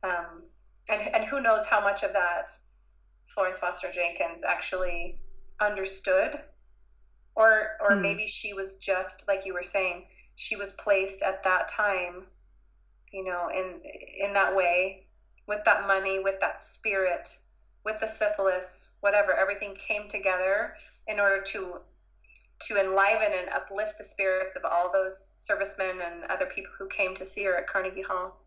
Um, 0.03 0.43
and 0.89 1.01
and 1.13 1.25
who 1.25 1.41
knows 1.41 1.67
how 1.67 1.81
much 1.81 2.03
of 2.03 2.13
that 2.13 2.49
Florence 3.25 3.59
Foster 3.59 3.91
Jenkins 3.91 4.43
actually 4.43 5.19
understood 5.61 6.35
or 7.35 7.77
or 7.81 7.95
hmm. 7.95 8.01
maybe 8.01 8.27
she 8.27 8.53
was 8.53 8.75
just 8.75 9.25
like 9.27 9.45
you 9.45 9.53
were 9.53 9.63
saying 9.63 10.05
she 10.35 10.55
was 10.55 10.73
placed 10.73 11.21
at 11.21 11.43
that 11.43 11.67
time 11.67 12.25
you 13.11 13.23
know 13.23 13.49
in 13.53 13.81
in 14.19 14.33
that 14.33 14.55
way 14.55 15.07
with 15.47 15.63
that 15.65 15.87
money 15.87 16.19
with 16.19 16.39
that 16.39 16.59
spirit 16.59 17.39
with 17.85 17.99
the 17.99 18.07
syphilis 18.07 18.91
whatever 19.01 19.33
everything 19.33 19.75
came 19.75 20.07
together 20.07 20.75
in 21.07 21.19
order 21.19 21.41
to 21.41 21.79
to 22.67 22.79
enliven 22.79 23.31
and 23.37 23.49
uplift 23.49 23.97
the 23.97 24.03
spirits 24.03 24.55
of 24.55 24.63
all 24.63 24.91
those 24.91 25.31
servicemen 25.35 25.99
and 26.03 26.23
other 26.29 26.45
people 26.45 26.71
who 26.77 26.87
came 26.87 27.13
to 27.15 27.25
see 27.25 27.43
her 27.43 27.57
at 27.57 27.67
Carnegie 27.67 28.03
Hall. 28.03 28.42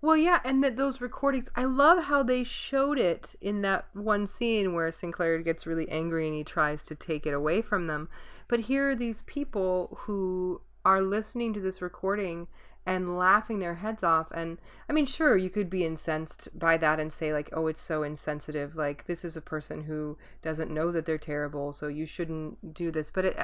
Well, 0.00 0.16
yeah, 0.16 0.40
and 0.44 0.62
that 0.62 0.76
those 0.76 1.00
recordings, 1.00 1.48
I 1.56 1.64
love 1.64 2.04
how 2.04 2.22
they 2.22 2.44
showed 2.44 2.98
it 2.98 3.34
in 3.40 3.62
that 3.62 3.86
one 3.92 4.26
scene 4.26 4.74
where 4.74 4.92
St. 4.92 5.12
Clair 5.12 5.38
gets 5.38 5.66
really 5.66 5.88
angry 5.88 6.26
and 6.26 6.36
he 6.36 6.44
tries 6.44 6.84
to 6.84 6.94
take 6.94 7.26
it 7.26 7.34
away 7.34 7.62
from 7.62 7.86
them. 7.86 8.08
But 8.48 8.60
here 8.60 8.90
are 8.90 8.94
these 8.94 9.22
people 9.22 9.98
who 10.02 10.60
are 10.84 11.02
listening 11.02 11.52
to 11.54 11.60
this 11.60 11.82
recording 11.82 12.46
and 12.86 13.18
laughing 13.18 13.58
their 13.58 13.74
heads 13.74 14.04
off. 14.04 14.30
And 14.30 14.58
i 14.88 14.92
mean 14.92 15.06
sure 15.06 15.36
you 15.36 15.50
could 15.50 15.68
be 15.68 15.84
incensed 15.84 16.56
by 16.56 16.76
that 16.76 17.00
and 17.00 17.12
say 17.12 17.32
like 17.32 17.50
oh 17.52 17.66
it's 17.66 17.80
so 17.80 18.04
insensitive. 18.04 18.76
Like 18.76 19.06
this 19.06 19.24
is 19.24 19.36
a 19.36 19.40
person 19.40 19.82
who 19.82 20.16
doesn't 20.40 20.70
know 20.70 20.92
that 20.92 21.04
they're 21.04 21.18
terrible 21.18 21.72
so 21.72 21.88
you 21.88 22.06
shouldn't 22.06 22.72
do 22.72 22.92
this. 22.92 23.10
But 23.10 23.24
it 23.24 23.36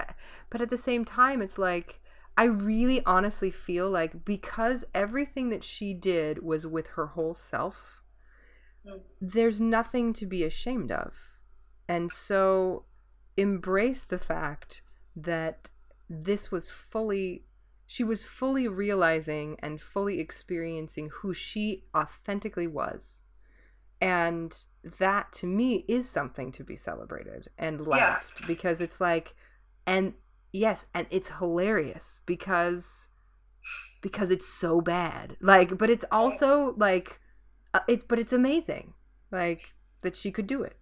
but 0.49 0.61
at 0.61 0.71
the 0.71 0.79
same 0.79 1.05
time 1.05 1.43
it's 1.43 1.59
like 1.59 2.01
i 2.37 2.45
really 2.45 3.05
honestly 3.05 3.51
feel 3.51 3.91
like 3.91 4.25
because 4.25 4.85
everything 4.95 5.51
that 5.51 5.65
she 5.65 5.95
did 5.95 6.43
was 6.43 6.67
with 6.67 6.89
her 6.89 7.09
whole 7.09 7.35
self 7.35 8.03
mm. 8.87 9.01
there's 9.21 9.61
nothing 9.61 10.13
to 10.13 10.27
be 10.27 10.45
ashamed 10.45 10.91
of 10.91 11.15
and 11.89 12.11
so 12.11 12.85
embrace 13.37 14.05
the 14.05 14.19
fact 14.19 14.83
that 15.17 15.71
this 16.09 16.51
was 16.51 16.71
fully 16.71 17.45
she 17.87 18.05
was 18.05 18.25
fully 18.25 18.69
realizing 18.69 19.57
and 19.63 19.81
fully 19.81 20.19
experiencing 20.19 21.11
who 21.21 21.35
she 21.35 21.85
authentically 21.95 22.67
was 22.67 23.21
and 24.01 24.65
that 24.99 25.33
to 25.33 25.47
me 25.47 25.85
is 25.89 26.09
something 26.09 26.51
to 26.51 26.65
be 26.65 26.75
celebrated 26.75 27.49
and 27.57 27.87
laughed 27.87 28.41
yeah. 28.41 28.47
because 28.47 28.81
it's 28.81 29.01
like 29.01 29.35
and 29.87 30.15
yes 30.53 30.87
and 30.95 31.07
it's 31.11 31.29
hilarious 31.39 32.21
because 32.27 33.09
because 34.03 34.31
it's 34.31 34.49
so 34.49 34.81
bad. 34.81 35.37
Like 35.41 35.79
but 35.79 35.89
it's 35.89 36.05
also 36.13 36.75
like 36.77 37.21
uh, 37.73 37.81
it's 37.89 38.05
but 38.05 38.19
it's 38.19 38.33
amazing 38.33 38.95
like 39.31 39.75
that 40.03 40.17
she 40.17 40.31
could 40.31 40.47
do 40.47 40.63
it. 40.63 40.77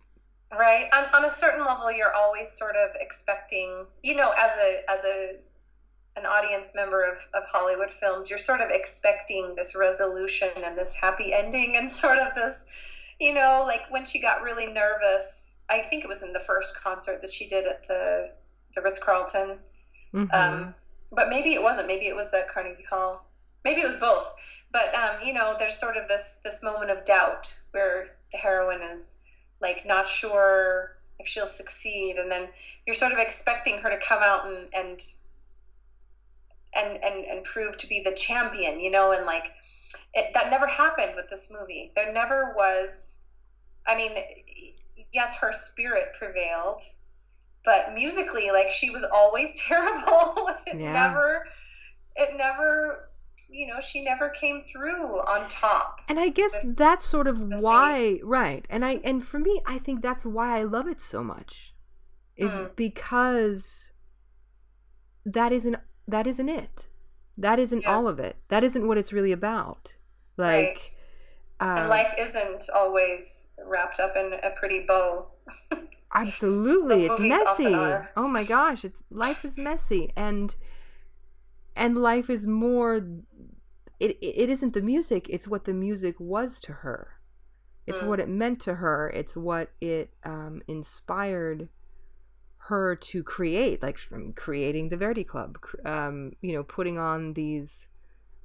Right 0.52 0.88
on, 0.92 1.04
on 1.14 1.24
a 1.24 1.30
certain 1.30 1.64
level 1.64 1.92
you're 1.92 2.14
always 2.14 2.50
sort 2.50 2.74
of 2.74 2.90
expecting 2.98 3.86
you 4.02 4.16
know 4.16 4.32
as 4.36 4.52
a 4.56 4.80
as 4.90 5.04
a 5.04 5.36
an 6.16 6.26
audience 6.26 6.72
member 6.74 7.04
of, 7.04 7.18
of 7.34 7.44
hollywood 7.48 7.88
films 7.88 8.28
you're 8.28 8.38
sort 8.38 8.60
of 8.60 8.68
expecting 8.68 9.54
this 9.56 9.76
resolution 9.76 10.50
and 10.64 10.76
this 10.76 10.92
happy 10.92 11.32
ending 11.32 11.76
and 11.76 11.88
sort 12.02 12.18
of 12.18 12.34
this 12.34 12.64
you 13.20 13.32
know 13.32 13.62
like 13.64 13.82
when 13.90 14.04
she 14.04 14.20
got 14.20 14.42
really 14.42 14.66
nervous 14.66 15.60
i 15.70 15.80
think 15.80 16.02
it 16.02 16.08
was 16.08 16.24
in 16.24 16.32
the 16.32 16.40
first 16.40 16.74
concert 16.82 17.20
that 17.22 17.30
she 17.30 17.46
did 17.46 17.64
at 17.64 17.86
the 17.86 18.32
the 18.74 18.82
ritz-carlton. 18.82 19.58
Mm-hmm. 20.14 20.34
um, 20.34 20.74
but 21.12 21.28
maybe 21.28 21.54
it 21.54 21.62
wasn't. 21.62 21.86
Maybe 21.86 22.06
it 22.06 22.16
was 22.16 22.32
at 22.32 22.48
carnegie 22.48 22.84
hall. 22.88 23.26
Maybe 23.64 23.80
it 23.80 23.86
was 23.86 23.96
both. 23.96 24.32
But 24.72 24.94
um, 24.94 25.16
you 25.24 25.32
know 25.32 25.56
there's 25.58 25.78
sort 25.78 25.96
of 25.96 26.08
this 26.08 26.38
this 26.44 26.62
moment 26.62 26.90
of 26.90 27.04
doubt 27.04 27.56
where 27.72 28.16
the 28.32 28.38
heroine 28.38 28.82
is 28.82 29.18
like 29.60 29.84
not 29.84 30.08
sure 30.08 30.96
if 31.18 31.26
she'll 31.26 31.46
succeed. 31.46 32.16
And 32.16 32.30
then 32.30 32.48
you're 32.86 32.94
sort 32.94 33.12
of 33.12 33.18
expecting 33.18 33.78
her 33.78 33.90
to 33.90 33.98
come 33.98 34.22
out 34.22 34.46
and 34.46 34.68
and 34.72 35.00
and 36.74 37.02
and, 37.02 37.24
and 37.24 37.44
prove 37.44 37.76
to 37.78 37.86
be 37.86 38.00
the 38.02 38.12
champion 38.12 38.80
you 38.80 38.90
know? 38.90 39.12
And 39.12 39.26
like 39.26 39.52
it, 40.14 40.32
that 40.34 40.50
never 40.50 40.66
happened 40.66 41.12
with 41.16 41.28
this 41.28 41.50
movie. 41.50 41.92
There 41.94 42.12
never 42.12 42.54
was 42.56 43.18
i 43.86 43.96
mean 43.96 44.12
yes 45.12 45.36
her 45.38 45.52
spirit 45.52 46.12
prevailed 46.18 46.80
but 47.64 47.94
musically 47.94 48.50
like 48.50 48.70
she 48.70 48.90
was 48.90 49.04
always 49.12 49.52
terrible 49.56 50.48
it 50.66 50.78
yeah. 50.78 50.92
never 50.92 51.46
it 52.16 52.36
never 52.36 53.11
you 53.48 53.66
know 53.66 53.80
she 53.80 54.02
never 54.02 54.28
came 54.28 54.61
through 54.61 55.18
on 55.20 55.48
top 55.48 56.00
and 56.08 56.20
i 56.20 56.28
guess 56.28 56.52
this, 56.62 56.74
that's 56.74 57.04
sort 57.04 57.26
of 57.26 57.40
why 57.61 58.20
right 58.22 58.66
and 58.70 58.84
i 58.84 59.00
and 59.04 59.24
for 59.24 59.38
me 59.38 59.61
i 59.66 59.78
think 59.78 60.02
that's 60.02 60.24
why 60.24 60.58
i 60.58 60.62
love 60.62 60.86
it 60.86 61.00
so 61.00 61.22
much 61.22 61.74
is 62.36 62.52
mm. 62.52 62.74
because 62.76 63.90
that 65.24 65.52
isn't 65.52 65.76
that 66.06 66.26
isn't 66.26 66.48
it 66.48 66.86
that 67.36 67.58
isn't 67.58 67.82
yeah. 67.82 67.94
all 67.94 68.06
of 68.06 68.20
it 68.20 68.36
that 68.48 68.62
isn't 68.62 68.86
what 68.86 68.98
it's 68.98 69.12
really 69.12 69.32
about 69.32 69.96
like 70.36 70.92
right. 71.61 71.72
um, 71.72 71.78
and 71.78 71.88
life 71.88 72.14
isn't 72.18 72.64
always 72.74 73.48
wrapped 73.66 73.98
up 73.98 74.16
in 74.16 74.34
a 74.44 74.50
pretty 74.50 74.84
bow 74.86 75.26
absolutely 76.14 77.06
it's 77.06 77.20
messy. 77.20 77.74
oh 78.16 78.28
my 78.28 78.44
gosh 78.44 78.84
it's 78.84 79.02
life 79.11 79.44
is 79.44 79.56
messy 79.56 80.12
and 80.16 80.56
and 81.76 81.96
life 81.96 82.28
is 82.28 82.46
more 82.46 82.96
it 84.00 84.16
it 84.20 84.48
isn't 84.48 84.74
the 84.74 84.82
music 84.82 85.28
it's 85.28 85.46
what 85.46 85.64
the 85.64 85.74
music 85.74 86.16
was 86.18 86.61
to 86.61 86.72
her. 86.72 87.12
It's 87.86 88.02
mm. 88.02 88.06
what 88.06 88.20
it 88.20 88.28
meant 88.28 88.61
to 88.62 88.76
her 88.76 89.11
it's 89.14 89.36
what 89.36 89.70
it 89.80 90.11
um, 90.24 90.62
inspired 90.68 91.68
her 92.64 92.94
to 92.94 93.22
create 93.22 93.82
like 93.82 93.98
from 93.98 94.32
creating 94.32 94.88
the 94.88 94.96
verdi 94.96 95.24
club 95.24 95.58
um, 95.84 96.32
you 96.40 96.52
know 96.52 96.62
putting 96.62 96.98
on 96.98 97.34
these 97.34 97.88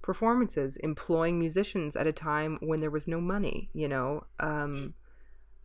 performances 0.01 0.77
employing 0.77 1.39
musicians 1.39 1.95
at 1.95 2.07
a 2.07 2.13
time 2.13 2.57
when 2.61 2.79
there 2.79 2.91
was 2.91 3.07
no 3.07 3.19
money 3.19 3.69
you 3.73 3.87
know 3.87 4.23
um, 4.39 4.93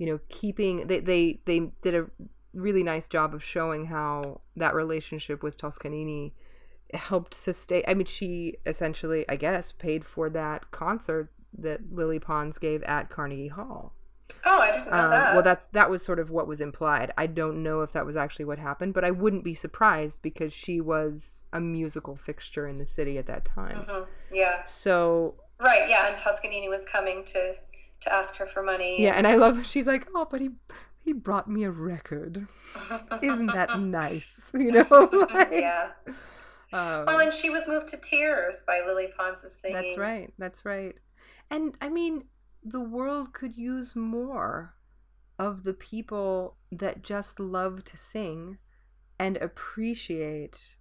you 0.01 0.07
know 0.07 0.19
keeping 0.31 0.87
they, 0.87 0.99
they 0.99 1.41
they 1.45 1.61
did 1.83 1.95
a 1.95 2.07
really 2.55 2.83
nice 2.83 3.07
job 3.07 3.35
of 3.35 3.45
showing 3.45 3.85
how 3.85 4.41
that 4.57 4.75
relationship 4.75 5.43
with 5.43 5.57
toscanini 5.59 6.33
helped 6.95 7.35
sustain 7.35 7.83
i 7.87 7.93
mean 7.95 8.07
she 8.07 8.57
essentially 8.67 9.25
i 9.29 9.37
guess 9.37 9.73
paid 9.73 10.05
for 10.05 10.31
that 10.31 10.71
concert 10.73 11.31
that 11.57 11.81
lily 11.93 12.19
pons 12.19 12.59
gave 12.59 12.83
at 12.85 13.11
carnegie 13.11 13.49
hall. 13.49 13.93
Oh 14.47 14.61
i 14.61 14.73
didn't 14.73 14.87
know 14.91 14.97
um, 14.97 15.11
that. 15.11 15.35
well 15.35 15.43
that's 15.43 15.67
that 15.67 15.91
was 15.91 16.03
sort 16.03 16.19
of 16.19 16.31
what 16.31 16.47
was 16.47 16.61
implied. 16.61 17.13
I 17.19 17.27
don't 17.27 17.63
know 17.63 17.83
if 17.83 17.93
that 17.93 18.07
was 18.07 18.17
actually 18.17 18.47
what 18.47 18.59
happened 18.59 18.95
but 18.95 19.05
i 19.05 19.11
wouldn't 19.11 19.45
be 19.45 19.55
surprised 19.55 20.23
because 20.23 20.53
she 20.53 20.81
was 20.81 21.45
a 21.53 21.61
musical 21.61 22.17
fixture 22.17 22.67
in 22.67 22.79
the 22.79 22.87
city 22.87 23.19
at 23.19 23.27
that 23.27 23.45
time. 23.45 23.85
Mm-hmm. 23.85 24.11
yeah. 24.33 24.65
So 24.65 25.35
right 25.61 25.89
yeah 25.91 26.09
and 26.09 26.17
toscanini 26.17 26.69
was 26.69 26.87
coming 26.87 27.23
to 27.25 27.55
to 28.01 28.13
ask 28.13 28.37
her 28.37 28.47
for 28.47 28.63
money 28.63 29.03
yeah 29.03 29.15
and 29.15 29.27
i 29.27 29.35
love 29.35 29.67
she's 29.67 29.87
like 29.87 30.07
oh 30.15 30.27
but 30.31 30.41
he 30.41 30.51
he 31.03 31.13
brought 31.13 31.49
me 31.49 31.65
a 31.65 31.71
record. 31.71 32.47
Isn't 33.23 33.47
that 33.47 33.79
nice? 33.81 34.37
You 34.55 34.73
know? 34.73 35.29
Like, 35.33 35.53
yeah. 35.53 35.91
um, 36.73 37.07
Well, 37.07 37.21
and 37.21 37.33
she 37.33 37.51
was 37.51 37.69
moved 37.69 37.89
to 37.89 37.97
tears 37.97 38.63
by 38.67 38.83
Lily 38.87 39.09
Pons' 39.17 39.51
singing. 39.53 39.81
That's 39.81 39.99
right. 39.99 40.33
That's 40.39 40.65
right. 40.65 40.95
And 41.51 41.75
I 41.81 41.89
mean, 41.89 42.25
the 42.63 42.81
world 42.81 43.33
could 43.33 43.57
use 43.57 43.97
more 43.97 44.75
of 45.39 45.65
the 45.65 45.75
people 45.75 46.57
that 46.71 47.03
just 47.03 47.41
love 47.41 47.85
to 47.85 47.97
sing 47.97 48.59
and 49.19 49.37
appreciate 49.39 50.77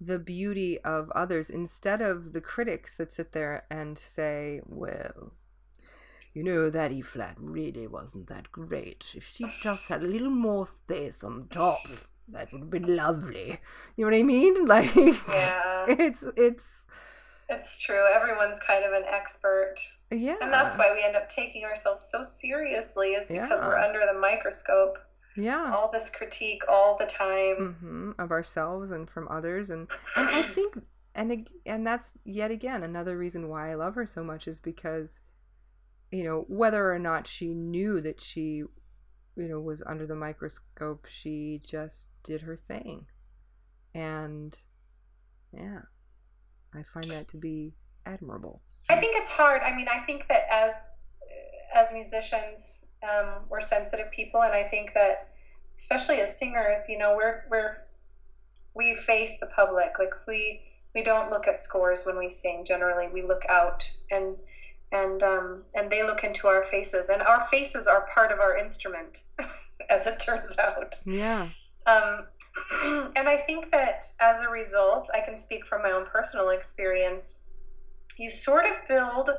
the 0.00 0.18
beauty 0.18 0.78
of 0.80 1.10
others 1.10 1.50
instead 1.50 2.00
of 2.00 2.32
the 2.32 2.40
critics 2.40 2.94
that 2.94 3.12
sit 3.12 3.32
there 3.32 3.64
and 3.70 3.98
say, 3.98 4.60
well, 4.66 5.32
you 6.34 6.42
know, 6.44 6.70
that 6.70 6.92
E 6.92 7.02
flat 7.02 7.36
really 7.38 7.86
wasn't 7.86 8.28
that 8.28 8.50
great. 8.52 9.04
If 9.14 9.32
she 9.34 9.44
just 9.62 9.84
had 9.84 10.02
a 10.02 10.06
little 10.06 10.30
more 10.30 10.66
space 10.66 11.16
on 11.22 11.48
top, 11.50 11.80
that 12.28 12.52
would 12.52 12.70
be 12.70 12.78
lovely. 12.80 13.60
You 13.96 14.04
know 14.04 14.10
what 14.10 14.18
I 14.18 14.22
mean? 14.22 14.66
Like, 14.66 14.94
Yeah, 14.94 15.86
it's, 15.88 16.24
it's, 16.36 16.64
it's 17.48 17.80
true. 17.82 18.04
Everyone's 18.14 18.60
kind 18.60 18.84
of 18.84 18.92
an 18.92 19.04
expert. 19.08 19.76
yeah. 20.10 20.36
And 20.40 20.52
that's 20.52 20.76
why 20.76 20.92
we 20.92 21.02
end 21.02 21.16
up 21.16 21.28
taking 21.28 21.64
ourselves 21.64 22.06
so 22.12 22.22
seriously, 22.22 23.12
is 23.12 23.28
because 23.30 23.62
we're 23.62 23.78
under 23.78 24.00
the 24.00 24.18
microscope. 24.18 24.98
Yeah. 25.36 25.72
All 25.74 25.88
this 25.90 26.10
critique 26.10 26.62
all 26.68 26.96
the 26.98 27.06
time. 27.06 27.76
hmm 27.80 28.10
of 28.18 28.30
ourselves 28.32 28.90
and 28.90 29.08
from 29.08 29.28
others 29.28 29.70
and 29.70 29.86
and 30.16 30.28
I 30.28 30.42
think 30.42 30.82
and 31.14 31.48
and 31.64 31.86
that's 31.86 32.12
yet 32.24 32.50
again 32.50 32.82
another 32.82 33.16
reason 33.16 33.48
why 33.48 33.70
I 33.70 33.74
love 33.74 33.94
her 33.94 34.04
so 34.04 34.24
much 34.24 34.48
is 34.48 34.58
because 34.58 35.20
you 36.10 36.24
know 36.24 36.44
whether 36.48 36.92
or 36.92 36.98
not 36.98 37.26
she 37.26 37.48
knew 37.48 38.00
that 38.00 38.20
she 38.20 38.62
you 39.36 39.48
know 39.48 39.60
was 39.60 39.82
under 39.86 40.06
the 40.06 40.14
microscope 40.14 41.06
she 41.06 41.60
just 41.64 42.08
did 42.22 42.42
her 42.42 42.56
thing 42.56 43.06
and 43.94 44.56
yeah 45.52 45.80
I 46.74 46.82
find 46.82 47.06
that 47.06 47.28
to 47.28 47.36
be 47.36 47.74
admirable 48.04 48.62
I 48.88 48.96
think 48.96 49.16
it's 49.16 49.30
hard. 49.30 49.62
I 49.62 49.74
mean, 49.74 49.86
I 49.88 49.98
think 49.98 50.26
that 50.28 50.42
as 50.50 50.90
as 51.74 51.92
musicians, 51.92 52.84
um, 53.02 53.44
we're 53.48 53.60
sensitive 53.60 54.10
people, 54.10 54.42
and 54.42 54.52
I 54.52 54.64
think 54.64 54.94
that 54.94 55.28
especially 55.76 56.20
as 56.20 56.38
singers, 56.38 56.86
you 56.88 56.98
know, 56.98 57.14
we're 57.16 57.44
we're 57.50 57.76
we 58.74 58.94
face 58.94 59.38
the 59.40 59.46
public. 59.46 59.98
Like 59.98 60.14
we 60.26 60.62
we 60.94 61.02
don't 61.02 61.30
look 61.30 61.46
at 61.46 61.58
scores 61.58 62.04
when 62.04 62.18
we 62.18 62.28
sing. 62.28 62.64
Generally, 62.66 63.08
we 63.12 63.22
look 63.22 63.42
out 63.48 63.90
and 64.10 64.36
and 64.90 65.22
um, 65.22 65.62
and 65.74 65.90
they 65.90 66.02
look 66.02 66.24
into 66.24 66.46
our 66.48 66.62
faces, 66.62 67.08
and 67.08 67.22
our 67.22 67.40
faces 67.40 67.86
are 67.86 68.08
part 68.12 68.32
of 68.32 68.38
our 68.40 68.56
instrument, 68.56 69.22
as 69.90 70.06
it 70.06 70.18
turns 70.18 70.56
out. 70.58 70.96
yeah 71.04 71.48
Um, 71.86 72.24
and 73.16 73.28
I 73.28 73.36
think 73.36 73.70
that 73.70 74.04
as 74.20 74.40
a 74.42 74.48
result, 74.48 75.08
I 75.14 75.20
can 75.20 75.36
speak 75.36 75.66
from 75.66 75.82
my 75.82 75.90
own 75.90 76.06
personal 76.06 76.50
experience. 76.50 77.40
You 78.16 78.30
sort 78.30 78.66
of 78.66 78.76
build 78.88 79.30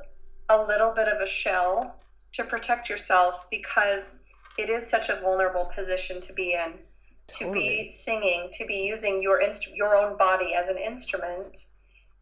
a 0.47 0.57
little 0.61 0.93
bit 0.93 1.07
of 1.07 1.21
a 1.21 1.27
shell 1.27 1.95
to 2.33 2.43
protect 2.43 2.89
yourself 2.89 3.45
because 3.51 4.19
it 4.57 4.69
is 4.69 4.89
such 4.89 5.09
a 5.09 5.15
vulnerable 5.19 5.65
position 5.73 6.21
to 6.21 6.33
be 6.33 6.53
in. 6.53 6.73
To 7.33 7.45
Totally. 7.45 7.59
be 7.83 7.89
singing, 7.89 8.49
to 8.53 8.65
be 8.65 8.77
using 8.87 9.21
your 9.21 9.39
instru- 9.39 9.75
your 9.75 9.95
own 9.95 10.17
body 10.17 10.55
as 10.55 10.67
an 10.67 10.77
instrument, 10.77 11.65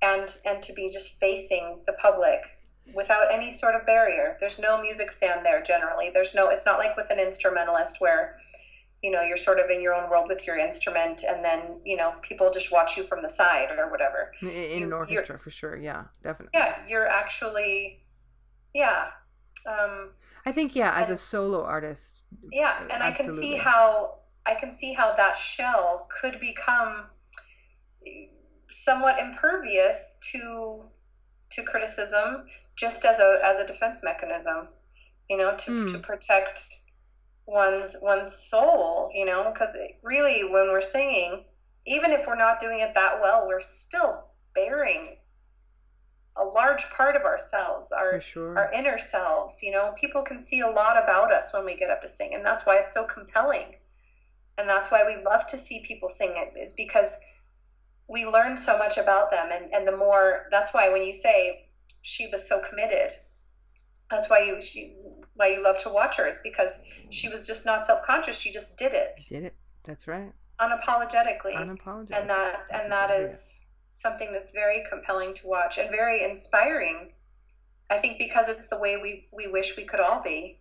and 0.01 0.37
and 0.45 0.61
to 0.63 0.73
be 0.73 0.89
just 0.89 1.17
facing 1.19 1.79
the 1.85 1.93
public 1.93 2.56
without 2.93 3.31
any 3.31 3.51
sort 3.51 3.75
of 3.75 3.85
barrier. 3.85 4.37
There's 4.39 4.59
no 4.59 4.81
music 4.81 5.11
stand 5.11 5.45
there 5.45 5.61
generally. 5.61 6.09
There's 6.13 6.33
no. 6.33 6.49
It's 6.49 6.65
not 6.65 6.79
like 6.79 6.95
with 6.97 7.09
an 7.09 7.19
instrumentalist 7.19 7.99
where 7.99 8.37
you 9.03 9.11
know 9.11 9.21
you're 9.21 9.37
sort 9.37 9.59
of 9.59 9.69
in 9.69 9.81
your 9.81 9.93
own 9.93 10.09
world 10.09 10.27
with 10.27 10.47
your 10.47 10.57
instrument 10.57 11.23
and 11.27 11.43
then 11.45 11.79
you 11.85 11.95
know 11.95 12.13
people 12.23 12.49
just 12.51 12.71
watch 12.71 12.97
you 12.97 13.03
from 13.03 13.21
the 13.21 13.29
side 13.29 13.69
or 13.77 13.91
whatever 13.91 14.31
in, 14.41 14.47
You- 14.79 14.85
an 14.85 14.93
orchestra 14.93 15.37
for 15.37 15.51
sure 15.51 15.77
yeah 15.77 16.05
definitely 16.23 16.59
yeah 16.59 16.77
you're 16.87 17.07
actually 17.07 18.03
yeah 18.73 19.09
um 19.67 20.09
I 20.47 20.51
think 20.51 20.75
yeah 20.75 20.93
as 20.95 21.11
a 21.11 21.17
solo 21.17 21.63
artist 21.63 22.23
yeah 22.51 22.81
and 22.91 23.03
i 23.03 23.11
can 23.11 23.29
see 23.29 23.57
how 23.57 24.15
i 24.47 24.55
can 24.55 24.71
see 24.71 24.93
how 24.93 25.13
that 25.13 25.37
shell 25.37 26.07
could 26.09 26.39
become 26.39 27.05
somewhat 28.69 29.19
impervious 29.19 30.17
to 30.31 30.83
to 31.51 31.63
criticism 31.63 32.45
just 32.77 33.03
as 33.05 33.19
a 33.19 33.39
as 33.43 33.59
a 33.59 33.67
defense 33.67 34.01
mechanism 34.03 34.69
you 35.29 35.35
know 35.37 35.55
to, 35.57 35.71
Mm. 35.71 35.91
to 35.91 35.99
protect 35.99 36.61
one's 37.45 37.97
one's 38.01 38.31
soul 38.33 39.09
you 39.13 39.25
know 39.25 39.49
because 39.51 39.75
really 40.03 40.43
when 40.43 40.67
we're 40.69 40.81
singing 40.81 41.45
even 41.85 42.11
if 42.11 42.27
we're 42.27 42.35
not 42.35 42.59
doing 42.59 42.79
it 42.79 42.93
that 42.93 43.19
well 43.21 43.45
we're 43.47 43.61
still 43.61 44.25
bearing 44.53 45.17
a 46.35 46.43
large 46.43 46.89
part 46.89 47.15
of 47.15 47.23
ourselves 47.23 47.91
our 47.91 48.19
sure. 48.19 48.57
our 48.57 48.71
inner 48.71 48.97
selves 48.97 49.59
you 49.63 49.71
know? 49.71 49.93
People 49.99 50.21
can 50.21 50.39
see 50.39 50.59
a 50.59 50.69
lot 50.69 51.01
about 51.01 51.33
us 51.33 51.51
when 51.53 51.65
we 51.65 51.75
get 51.75 51.89
up 51.89 52.01
to 52.01 52.07
sing 52.07 52.33
and 52.35 52.45
that's 52.45 52.63
why 52.65 52.77
it's 52.77 52.93
so 52.93 53.03
compelling. 53.03 53.75
And 54.59 54.67
that's 54.67 54.89
why 54.89 55.03
we 55.05 55.23
love 55.23 55.45
to 55.47 55.57
see 55.57 55.81
people 55.81 56.09
sing 56.09 56.33
it 56.35 56.57
is 56.59 56.73
because 56.73 57.19
we 58.07 58.25
learn 58.25 58.57
so 58.57 58.77
much 58.77 58.97
about 58.97 59.29
them 59.31 59.49
and, 59.51 59.71
and 59.73 59.87
the 59.87 59.95
more 59.95 60.47
that's 60.51 60.73
why 60.73 60.89
when 60.89 61.03
you 61.03 61.13
say 61.13 61.66
she 62.07 62.27
was 62.27 62.47
so 62.47 62.59
committed 62.59 63.11
that's 64.09 64.29
why 64.29 64.39
you 64.39 64.61
she 64.61 64.95
why 65.35 65.47
you 65.47 65.63
love 65.63 65.77
to 65.77 65.89
watch 65.89 66.17
her 66.17 66.27
is 66.27 66.39
because 66.43 66.81
she 67.09 67.29
was 67.29 67.45
just 67.45 67.65
not 67.65 67.85
self-conscious 67.85 68.39
she 68.39 68.51
just 68.51 68.77
did 68.77 68.93
it 68.93 69.21
did 69.29 69.43
it 69.43 69.55
that's 69.83 70.07
right 70.07 70.31
unapologetically 70.59 71.55
unapologetic 71.55 72.19
and 72.19 72.29
that 72.29 72.65
That's 72.69 72.83
and 72.83 72.91
that 72.91 73.11
is 73.11 73.65
something 73.89 74.31
that's 74.31 74.51
very 74.51 74.83
compelling 74.89 75.33
to 75.35 75.47
watch 75.47 75.77
and 75.77 75.89
very 75.89 76.23
inspiring 76.23 77.13
i 77.89 77.97
think 77.97 78.17
because 78.17 78.47
it's 78.47 78.67
the 78.69 78.77
way 78.77 78.97
we 78.97 79.27
we 79.33 79.47
wish 79.47 79.75
we 79.77 79.83
could 79.83 79.99
all 79.99 80.21
be 80.21 80.59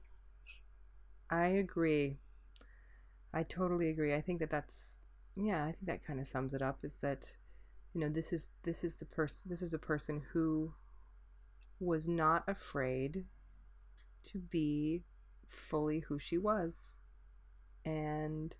I 1.30 1.46
agree. 1.48 2.18
I 3.32 3.42
totally 3.42 3.90
agree. 3.90 4.14
I 4.14 4.20
think 4.20 4.40
that 4.40 4.50
that's 4.50 5.00
yeah. 5.36 5.64
I 5.64 5.72
think 5.72 5.86
that 5.86 6.06
kind 6.06 6.20
of 6.20 6.26
sums 6.26 6.54
it 6.54 6.62
up. 6.62 6.78
Is 6.82 6.96
that 7.02 7.36
you 7.94 8.00
know 8.00 8.08
this 8.08 8.32
is 8.32 8.48
this 8.62 8.84
is 8.84 8.96
the 8.96 9.04
person 9.04 9.50
this 9.50 9.62
is 9.62 9.74
a 9.74 9.78
person 9.78 10.22
who 10.32 10.72
was 11.80 12.08
not 12.08 12.44
afraid 12.48 13.24
to 14.24 14.38
be 14.38 15.02
fully 15.48 16.00
who 16.00 16.18
she 16.18 16.38
was, 16.38 16.94
and 17.84 18.54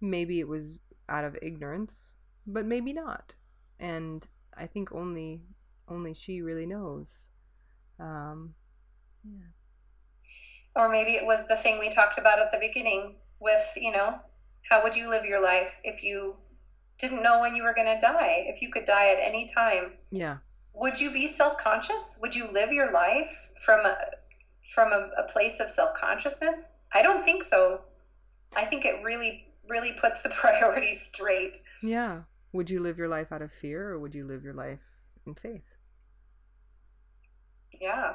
maybe 0.00 0.40
it 0.40 0.48
was 0.48 0.78
out 1.08 1.24
of 1.24 1.36
ignorance, 1.42 2.16
but 2.46 2.64
maybe 2.64 2.92
not. 2.92 3.34
And 3.78 4.26
I 4.56 4.66
think 4.66 4.92
only 4.92 5.42
only 5.88 6.14
she 6.14 6.40
really 6.40 6.66
knows. 6.66 7.28
Um, 8.00 8.54
yeah. 9.24 9.46
or 10.74 10.88
maybe 10.88 11.12
it 11.12 11.24
was 11.24 11.46
the 11.46 11.56
thing 11.56 11.78
we 11.78 11.88
talked 11.88 12.18
about 12.18 12.40
at 12.40 12.50
the 12.50 12.58
beginning 12.58 13.14
with 13.40 13.72
you 13.76 13.92
know 13.92 14.18
how 14.68 14.82
would 14.82 14.96
you 14.96 15.08
live 15.08 15.24
your 15.24 15.40
life 15.42 15.80
if 15.84 16.02
you 16.02 16.36
didn't 16.98 17.22
know 17.22 17.40
when 17.40 17.54
you 17.54 17.62
were 17.62 17.74
going 17.74 17.86
to 17.86 17.98
die 18.00 18.44
if 18.48 18.60
you 18.60 18.70
could 18.70 18.84
die 18.84 19.08
at 19.12 19.18
any 19.20 19.46
time 19.46 19.92
Yeah. 20.10 20.38
Would 20.74 21.00
you 21.00 21.12
be 21.12 21.26
self-conscious? 21.26 22.18
Would 22.20 22.34
you 22.34 22.52
live 22.52 22.72
your 22.72 22.92
life 22.92 23.48
from 23.64 23.86
a 23.86 23.96
from 24.74 24.92
a, 24.92 25.10
a 25.18 25.24
place 25.24 25.60
of 25.60 25.70
self-consciousness? 25.70 26.78
I 26.92 27.02
don't 27.02 27.24
think 27.24 27.42
so. 27.42 27.82
I 28.56 28.64
think 28.64 28.84
it 28.84 29.02
really 29.02 29.46
really 29.68 29.92
puts 29.92 30.22
the 30.22 30.28
priorities 30.40 31.00
straight. 31.00 31.58
Yeah. 31.82 32.22
Would 32.52 32.70
you 32.70 32.80
live 32.80 32.98
your 32.98 33.08
life 33.08 33.32
out 33.32 33.42
of 33.42 33.50
fear 33.52 33.90
or 33.90 33.98
would 33.98 34.14
you 34.14 34.26
live 34.26 34.44
your 34.44 34.54
life 34.54 34.82
in 35.26 35.34
faith? 35.34 35.64
yeah. 37.80 38.14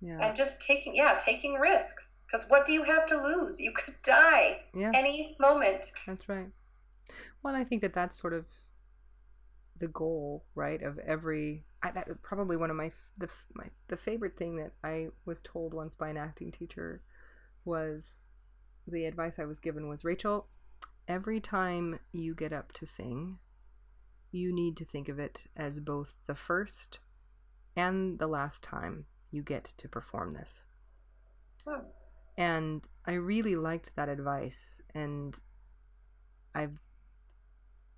Yeah. 0.00 0.18
and 0.20 0.36
just 0.36 0.60
taking 0.60 0.94
yeah 0.94 1.16
taking 1.18 1.54
risks. 1.54 2.20
Because 2.26 2.44
what 2.48 2.66
do 2.66 2.72
you 2.72 2.82
have 2.84 3.06
to 3.06 3.16
lose? 3.20 3.58
You 3.60 3.72
could 3.72 3.94
die 4.02 4.60
Yeah, 4.74 4.92
any 4.94 5.36
moment. 5.40 5.90
That's 6.06 6.28
right. 6.28 6.48
Well, 7.42 7.54
I 7.56 7.64
think 7.64 7.80
that 7.82 7.94
that's 7.94 8.20
sort 8.20 8.34
of 8.34 8.44
the 9.78 9.88
goal, 9.88 10.44
right, 10.54 10.82
of 10.82 10.98
every 10.98 11.64
I, 11.82 11.90
that 11.90 12.08
probably 12.22 12.56
one 12.56 12.70
of 12.70 12.76
my 12.76 12.90
the 13.18 13.28
my 13.54 13.66
the 13.88 13.96
favorite 13.96 14.36
thing 14.36 14.56
that 14.56 14.72
I 14.82 15.08
was 15.24 15.42
told 15.42 15.74
once 15.74 15.94
by 15.94 16.08
an 16.08 16.16
acting 16.16 16.50
teacher 16.50 17.02
was 17.64 18.26
the 18.86 19.04
advice 19.04 19.38
I 19.38 19.44
was 19.44 19.58
given 19.58 19.88
was 19.88 20.04
Rachel, 20.04 20.46
every 21.08 21.40
time 21.40 21.98
you 22.12 22.34
get 22.34 22.52
up 22.52 22.72
to 22.74 22.86
sing, 22.86 23.38
you 24.32 24.54
need 24.54 24.76
to 24.76 24.84
think 24.84 25.08
of 25.08 25.18
it 25.18 25.42
as 25.56 25.80
both 25.80 26.14
the 26.26 26.34
first 26.34 27.00
and 27.76 28.18
the 28.18 28.26
last 28.26 28.62
time 28.62 29.06
you 29.30 29.42
get 29.42 29.72
to 29.78 29.88
perform 29.88 30.32
this. 30.32 30.64
Hmm. 31.66 31.80
And 32.38 32.86
I 33.06 33.14
really 33.14 33.56
liked 33.56 33.94
that 33.96 34.08
advice. 34.08 34.80
And 34.94 35.36
I've 36.54 36.78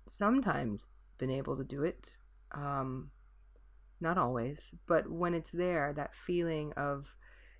sometimes 0.07 0.87
been 1.19 1.31
able 1.31 1.57
to 1.57 1.65
do 1.65 1.83
it. 1.83 2.11
Um, 2.53 3.11
not 4.01 4.17
always, 4.17 4.75
but 4.87 5.09
when 5.11 5.35
it's 5.35 5.51
there, 5.51 5.93
that 5.93 6.15
feeling 6.15 6.73
of 6.77 7.15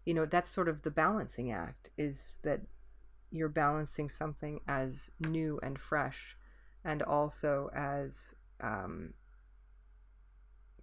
you 0.05 0.15
know 0.15 0.25
that's 0.25 0.51
sort 0.51 0.69
of 0.69 0.83
the 0.83 0.91
balancing 0.91 1.51
act 1.51 1.91
is 1.97 2.37
that 2.43 2.61
you're 3.31 3.49
balancing 3.49 4.09
something 4.09 4.61
as 4.67 5.11
new 5.19 5.59
and 5.63 5.79
fresh 5.79 6.37
and 6.85 7.03
also 7.03 7.69
as 7.75 8.35
um 8.61 9.13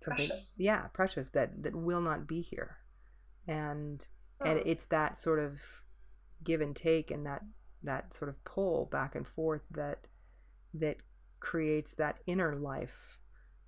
something 0.04 0.26
Precious. 0.28 0.56
yeah 0.58 0.86
precious 0.92 1.30
that 1.30 1.62
that 1.62 1.74
will 1.74 2.00
not 2.02 2.26
be 2.28 2.40
here 2.40 2.78
and 3.48 4.08
and 4.44 4.60
Hmm. 4.60 4.68
it's 4.68 4.86
that 4.86 5.18
sort 5.18 5.38
of 5.40 5.60
give 6.44 6.60
and 6.60 6.76
take 6.76 7.10
and 7.10 7.26
that 7.26 7.42
that 7.82 8.14
sort 8.14 8.28
of 8.28 8.44
pull 8.44 8.86
back 8.86 9.14
and 9.14 9.26
forth 9.26 9.62
that 9.70 10.08
that 10.74 10.98
creates 11.40 11.92
that 11.94 12.18
inner 12.26 12.56
life 12.56 13.18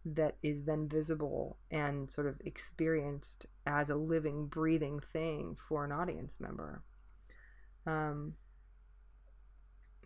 that 0.04 0.36
is 0.42 0.64
then 0.64 0.88
visible 0.88 1.58
and 1.70 2.10
sort 2.10 2.26
of 2.26 2.40
experienced 2.44 3.46
as 3.66 3.90
a 3.90 3.96
living 3.96 4.46
breathing 4.46 5.00
thing 5.00 5.56
for 5.68 5.84
an 5.84 5.92
audience 5.92 6.40
member. 6.40 6.82
Um 7.86 8.34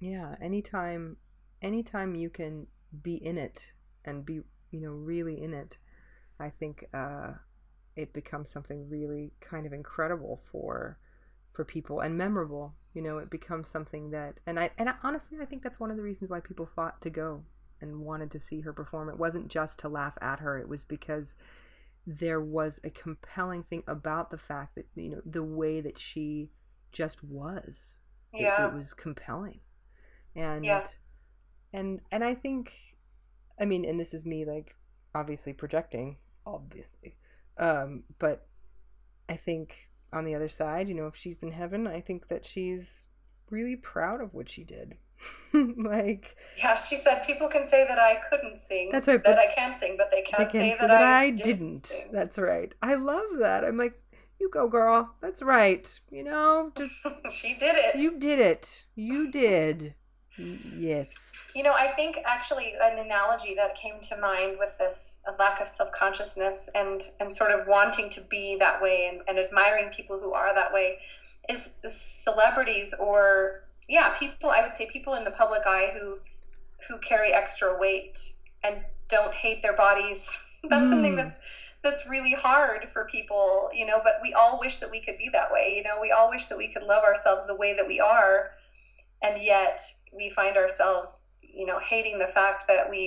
yeah 0.03 0.35
anytime 0.41 1.17
anytime 1.63 2.17
you 2.17 2.29
can 2.29 2.67
be 3.03 3.15
in 3.15 3.39
it 3.39 3.73
and 4.05 4.27
be 4.27 4.41
you 4.73 4.81
know 4.81 4.91
really 4.91 5.41
in 5.41 5.55
it 5.55 5.79
i 6.41 6.51
think 6.51 6.85
uh 6.93 7.31
it 7.95 8.13
becomes 8.13 8.51
something 8.51 8.89
really 8.89 9.33
kind 9.41 9.65
of 9.65 9.73
incredible 9.73 10.43
for 10.51 10.99
for 11.53 11.65
people 11.65 12.01
and 12.01 12.17
memorable. 12.17 12.75
You 12.95 13.03
know 13.03 13.19
it 13.19 13.31
becomes 13.31 13.69
something 13.69 14.11
that 14.11 14.35
and 14.47 14.59
i 14.59 14.71
and 14.77 14.89
I, 14.89 14.95
honestly 15.03 15.39
i 15.41 15.45
think 15.45 15.63
that's 15.63 15.81
one 15.81 15.91
of 15.91 15.97
the 15.97 16.03
reasons 16.03 16.31
why 16.31 16.41
people 16.41 16.67
fought 16.67 17.01
to 17.03 17.11
go 17.11 17.45
and 17.83 18.01
wanted 18.01 18.31
to 18.31 18.39
see 18.39 18.61
her 18.61 18.73
perform 18.73 19.09
it 19.09 19.19
wasn't 19.19 19.49
just 19.49 19.79
to 19.79 19.89
laugh 19.89 20.17
at 20.23 20.41
her 20.41 20.59
it 20.59 20.69
was 20.69 20.85
because 20.85 21.37
there 22.07 22.41
was 22.41 22.81
a 22.83 22.91
compelling 22.91 23.63
thing 23.63 23.83
about 23.87 24.31
the 24.31 24.39
fact 24.39 24.75
that 24.75 24.87
you 24.95 25.09
know 25.11 25.21
the 25.27 25.43
way 25.43 25.81
that 25.81 25.99
she 25.99 26.51
just 26.93 27.23
was 27.23 27.99
It- 28.33 28.43
yeah. 28.43 28.67
it, 28.69 28.75
was 28.75 28.95
compelling 28.95 29.61
and 30.35 30.65
Yeah. 30.65 30.85
and 31.73 32.01
and 32.11 32.25
i 32.25 32.35
think 32.35 32.73
i 33.61 33.65
mean 33.65 33.85
and 33.85 34.01
this 34.01 34.15
is 34.15 34.25
me 34.25 34.45
like 34.45 34.75
obviously 35.15 35.53
projecting 35.53 36.17
obviously 36.47 37.17
um 37.59 38.05
but 38.19 38.47
i 39.29 39.37
think 39.37 39.91
on 40.13 40.25
the 40.25 40.35
other 40.35 40.49
side 40.49 40.89
you 40.89 40.95
know 40.95 41.07
if 41.07 41.17
she's 41.17 41.43
in 41.43 41.53
heaven 41.53 41.87
i 41.87 42.01
think 42.01 42.29
that 42.29 42.45
she's 42.45 43.07
really 43.51 43.77
proud 43.77 44.21
of 44.21 44.33
what 44.35 44.49
she 44.49 44.65
did 44.65 44.97
like 45.53 46.37
Yeah, 46.59 46.75
she 46.75 46.97
said 46.97 47.25
people 47.25 47.49
can 47.49 47.65
say 47.65 47.87
that 47.87 47.99
I 47.99 48.21
couldn't 48.31 48.59
sing. 48.59 48.91
That's 48.91 49.09
right, 49.09 49.23
That 49.23 49.37
but 49.37 49.39
I 49.39 49.55
can 49.55 49.79
sing, 49.79 49.97
but 49.97 50.11
they 50.11 50.19
they 50.19 50.23
can't 50.23 50.51
can 50.51 50.61
say 50.61 50.71
say 50.73 50.87
that, 50.87 50.91
I, 50.91 51.31
didn't 51.31 51.79
sing. 51.79 52.09
that's 52.13 52.39
right. 52.39 52.75
I 52.83 52.95
love 52.95 53.39
that. 53.41 53.65
I'm 53.65 53.77
like 53.77 54.01
you 54.41 54.51
go 54.51 54.69
girl. 54.69 55.15
That's 55.21 55.43
right. 55.43 56.01
You 56.11 56.25
know 56.25 56.73
just 56.77 56.93
she 57.31 57.55
did 57.55 57.77
it. 57.77 57.97
you 57.97 58.19
did 58.19 58.39
it. 58.39 58.87
You 58.95 59.31
did. 59.31 59.95
Yes. 60.39 61.13
You 61.55 61.63
know, 61.63 61.73
I 61.73 61.89
think 61.89 62.19
actually 62.25 62.75
an 62.83 62.99
analogy 62.99 63.55
that 63.55 63.75
came 63.75 64.01
to 64.03 64.17
mind 64.17 64.57
with 64.59 64.79
this 64.79 65.19
lack 65.39 65.61
of 65.61 65.69
self 65.69 65.93
consciousness 65.93 66.71
and, 66.75 67.03
and 67.21 67.35
sort 67.35 67.51
of 67.51 67.67
wanting 67.67 68.09
to 68.11 68.21
be 68.23 68.57
that 68.59 68.81
way 68.81 69.11
and, 69.13 69.21
and 69.29 69.39
admiring 69.39 69.91
people 69.91 70.19
who 70.19 70.33
are 70.33 70.55
that 70.55 70.73
way 70.73 70.99
is 71.49 71.75
celebrities 71.87 72.95
or, 72.99 73.65
yeah, 73.97 74.09
people, 74.23 74.49
I 74.51 74.61
would 74.63 74.75
say 74.75 74.87
people 74.97 75.13
in 75.15 75.25
the 75.25 75.31
public 75.43 75.63
eye 75.67 75.89
who, 75.97 76.19
who 76.89 76.99
carry 76.99 77.31
extra 77.33 77.69
weight 77.79 78.17
and 78.65 78.75
don't 79.09 79.35
hate 79.35 79.61
their 79.63 79.77
bodies. 79.77 80.21
That's 80.71 80.89
something 80.89 81.15
Mm. 81.15 81.23
that's 81.23 81.39
that's 81.85 82.03
really 82.09 82.35
hard 82.49 82.89
for 82.89 83.03
people, 83.17 83.69
you 83.75 83.85
know, 83.85 84.01
but 84.07 84.15
we 84.23 84.33
all 84.33 84.55
wish 84.65 84.77
that 84.79 84.91
we 84.95 85.01
could 85.01 85.19
be 85.19 85.29
that 85.33 85.51
way. 85.53 85.75
You 85.77 85.83
know, 85.83 85.99
we 86.01 86.13
all 86.17 86.31
wish 86.31 86.47
that 86.47 86.57
we 86.57 86.69
could 86.73 86.85
love 86.85 87.03
ourselves 87.03 87.43
the 87.49 87.57
way 87.63 87.75
that 87.75 87.89
we 87.93 87.99
are 87.99 88.53
and 89.21 89.43
yet 89.43 89.81
we 90.19 90.31
find 90.31 90.57
ourselves 90.57 91.09
you 91.43 91.67
know 91.67 91.79
hating 91.81 92.19
the 92.19 92.27
fact 92.39 92.61
that 92.69 92.89
we 92.91 93.03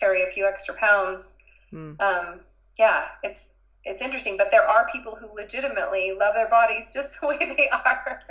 carry 0.00 0.22
a 0.22 0.26
few 0.34 0.44
extra 0.46 0.74
pounds 0.74 1.36
Mm. 1.72 2.00
um, 2.00 2.40
yeah 2.78 3.00
it's 3.22 3.42
it's 3.84 4.00
interesting 4.00 4.36
but 4.36 4.50
there 4.50 4.66
are 4.66 4.88
people 4.90 5.16
who 5.20 5.28
legitimately 5.34 6.12
love 6.18 6.34
their 6.34 6.48
bodies 6.48 6.92
just 6.94 7.18
the 7.20 7.26
way 7.26 7.38
they 7.38 7.68
are 7.68 8.22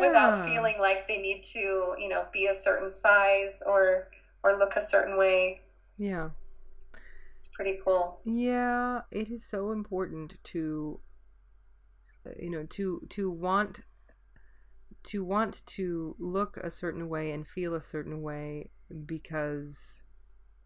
without 0.00 0.44
feeling 0.44 0.76
like 0.80 1.06
they 1.08 1.18
need 1.18 1.42
to 1.42 1.94
you 1.98 2.08
know 2.08 2.24
be 2.32 2.46
a 2.46 2.54
certain 2.54 2.90
size 2.90 3.62
or 3.66 4.08
or 4.42 4.56
look 4.56 4.76
a 4.76 4.80
certain 4.80 5.16
way. 5.16 5.62
Yeah. 5.96 6.30
It's 7.38 7.48
pretty 7.48 7.78
cool. 7.84 8.20
Yeah, 8.24 9.02
it 9.10 9.30
is 9.30 9.44
so 9.44 9.70
important 9.72 10.36
to 10.44 11.00
uh, 12.26 12.30
you 12.40 12.50
know 12.50 12.66
to 12.70 13.00
to 13.10 13.30
want 13.30 13.80
to 15.04 15.24
want 15.24 15.64
to 15.66 16.16
look 16.18 16.56
a 16.56 16.70
certain 16.70 17.08
way 17.08 17.30
and 17.30 17.46
feel 17.46 17.74
a 17.74 17.80
certain 17.80 18.22
way 18.22 18.70
because 19.06 20.02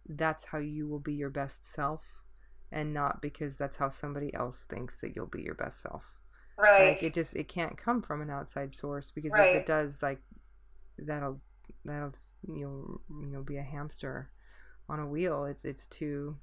that's 0.08 0.44
how 0.46 0.58
you 0.58 0.88
will 0.88 0.98
be 0.98 1.12
your 1.12 1.30
best 1.30 1.70
self 1.70 2.00
and 2.72 2.92
not 2.94 3.20
because 3.22 3.56
that's 3.56 3.76
how 3.76 3.88
somebody 3.88 4.32
else 4.34 4.64
thinks 4.64 5.00
that 5.00 5.14
you'll 5.14 5.26
be 5.26 5.42
your 5.42 5.54
best 5.54 5.80
self. 5.82 6.04
right 6.58 6.92
Like 6.92 7.02
it 7.02 7.14
just 7.14 7.36
it 7.36 7.48
can't 7.48 7.76
come 7.76 8.02
from 8.02 8.22
an 8.22 8.30
outside 8.30 8.72
source 8.72 9.10
because 9.10 9.32
if 9.34 9.54
it 9.54 9.66
does 9.66 10.02
like 10.02 10.20
that'll 10.98 11.40
that'll 11.84 12.10
just, 12.10 12.36
you 12.46 12.64
know 12.66 13.00
you 13.20 13.26
know 13.28 13.42
be 13.42 13.56
a 13.56 13.62
hamster 13.62 14.30
on 14.88 15.00
a 15.00 15.06
wheel. 15.06 15.44
It's 15.44 15.64
it's 15.64 15.86
too 15.86 16.36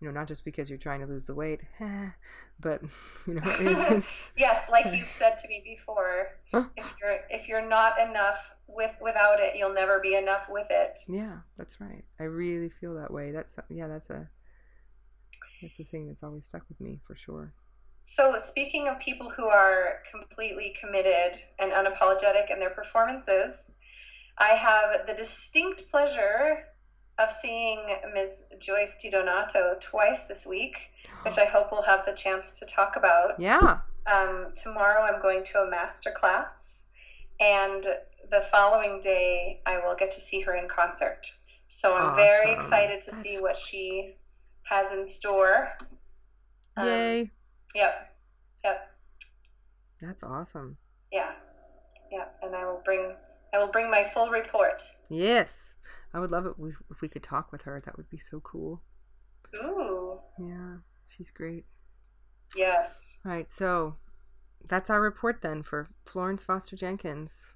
you 0.00 0.08
know 0.08 0.12
not 0.12 0.28
just 0.28 0.44
because 0.44 0.68
you're 0.68 0.78
trying 0.78 1.00
to 1.00 1.06
lose 1.06 1.24
the 1.24 1.34
weight, 1.34 1.60
but 2.60 2.82
you 3.26 3.34
know 3.34 4.02
yes 4.36 4.68
like 4.70 4.86
you've 4.92 5.10
said 5.10 5.38
to 5.38 5.48
me 5.48 5.62
before 5.64 6.28
Huh? 6.52 6.64
if 6.76 6.94
you're 7.00 7.18
if 7.30 7.48
you're 7.48 7.66
not 7.68 7.98
enough 8.00 8.52
with 8.68 8.94
without 9.00 9.40
it 9.40 9.56
you'll 9.56 9.74
never 9.74 10.00
be 10.00 10.14
enough 10.14 10.46
with 10.48 10.66
it 10.70 10.98
yeah, 11.08 11.38
that's 11.56 11.80
right. 11.80 12.04
I 12.20 12.24
really 12.24 12.68
feel 12.68 12.94
that 12.94 13.12
way. 13.12 13.30
That's 13.32 13.56
yeah, 13.68 13.88
that's 13.88 14.10
a 14.10 14.28
that's 15.64 15.76
the 15.78 15.84
thing 15.84 16.06
that's 16.06 16.22
always 16.22 16.44
stuck 16.44 16.62
with 16.68 16.80
me 16.80 17.00
for 17.06 17.16
sure. 17.16 17.52
So, 18.02 18.36
speaking 18.36 18.86
of 18.86 19.00
people 19.00 19.30
who 19.30 19.46
are 19.46 20.00
completely 20.10 20.74
committed 20.78 21.40
and 21.58 21.72
unapologetic 21.72 22.50
in 22.50 22.60
their 22.60 22.70
performances, 22.70 23.72
I 24.36 24.48
have 24.48 25.06
the 25.06 25.14
distinct 25.14 25.90
pleasure 25.90 26.66
of 27.18 27.32
seeing 27.32 27.96
Ms. 28.12 28.44
Joyce 28.60 28.96
DiDonato 29.02 29.80
twice 29.80 30.24
this 30.24 30.44
week, 30.44 30.90
which 31.22 31.38
I 31.38 31.46
hope 31.46 31.72
we'll 31.72 31.84
have 31.84 32.04
the 32.04 32.12
chance 32.12 32.58
to 32.58 32.66
talk 32.66 32.94
about. 32.96 33.40
Yeah. 33.40 33.78
Um, 34.06 34.48
tomorrow, 34.54 35.02
I'm 35.02 35.22
going 35.22 35.42
to 35.44 35.60
a 35.60 35.70
master 35.70 36.10
class, 36.10 36.86
and 37.40 37.86
the 38.30 38.42
following 38.42 39.00
day, 39.00 39.62
I 39.64 39.78
will 39.78 39.96
get 39.96 40.10
to 40.10 40.20
see 40.20 40.40
her 40.40 40.54
in 40.54 40.68
concert. 40.68 41.26
So, 41.68 41.96
I'm 41.96 42.14
very 42.14 42.52
excited 42.52 43.00
to 43.00 43.12
see 43.12 43.36
That's- 43.36 43.42
what 43.42 43.56
she 43.56 44.16
has 44.68 44.92
in 44.92 45.04
store. 45.04 45.72
Um, 46.76 46.86
Yay. 46.86 47.30
Yep. 47.74 48.16
Yep. 48.64 48.90
That's 50.00 50.24
awesome. 50.24 50.76
Yeah. 51.12 51.32
Yeah. 52.10 52.26
And 52.42 52.54
I 52.54 52.64
will 52.64 52.82
bring 52.84 53.14
I 53.52 53.58
will 53.58 53.68
bring 53.68 53.90
my 53.90 54.04
full 54.04 54.28
report. 54.28 54.80
Yes. 55.08 55.52
I 56.12 56.20
would 56.20 56.30
love 56.30 56.46
it 56.46 56.54
if 56.58 56.76
if 56.90 57.00
we 57.00 57.08
could 57.08 57.22
talk 57.22 57.52
with 57.52 57.62
her. 57.62 57.80
That 57.84 57.96
would 57.96 58.08
be 58.08 58.18
so 58.18 58.40
cool. 58.40 58.82
Ooh. 59.56 60.18
Yeah, 60.38 60.76
she's 61.06 61.30
great. 61.30 61.64
Yes. 62.56 63.18
All 63.24 63.32
right, 63.32 63.50
so 63.50 63.96
that's 64.68 64.90
our 64.90 65.00
report 65.00 65.42
then 65.42 65.62
for 65.62 65.88
Florence 66.06 66.44
Foster 66.44 66.76
Jenkins. 66.76 67.54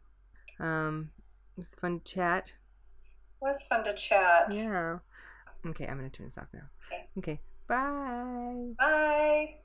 Um, 0.60 1.10
it 1.56 1.60
was 1.60 1.74
fun 1.74 2.00
to 2.00 2.12
chat. 2.12 2.54
It 3.40 3.44
was 3.44 3.62
fun 3.62 3.84
to 3.84 3.94
chat. 3.94 4.52
Yeah. 4.52 4.98
Okay, 5.66 5.86
I'm 5.86 5.96
gonna 5.96 6.10
turn 6.10 6.26
this 6.26 6.38
off 6.38 6.48
now. 6.52 6.68
Okay. 6.86 7.08
Okay. 7.18 7.40
Bye. 7.66 8.74
Bye. 8.78 9.58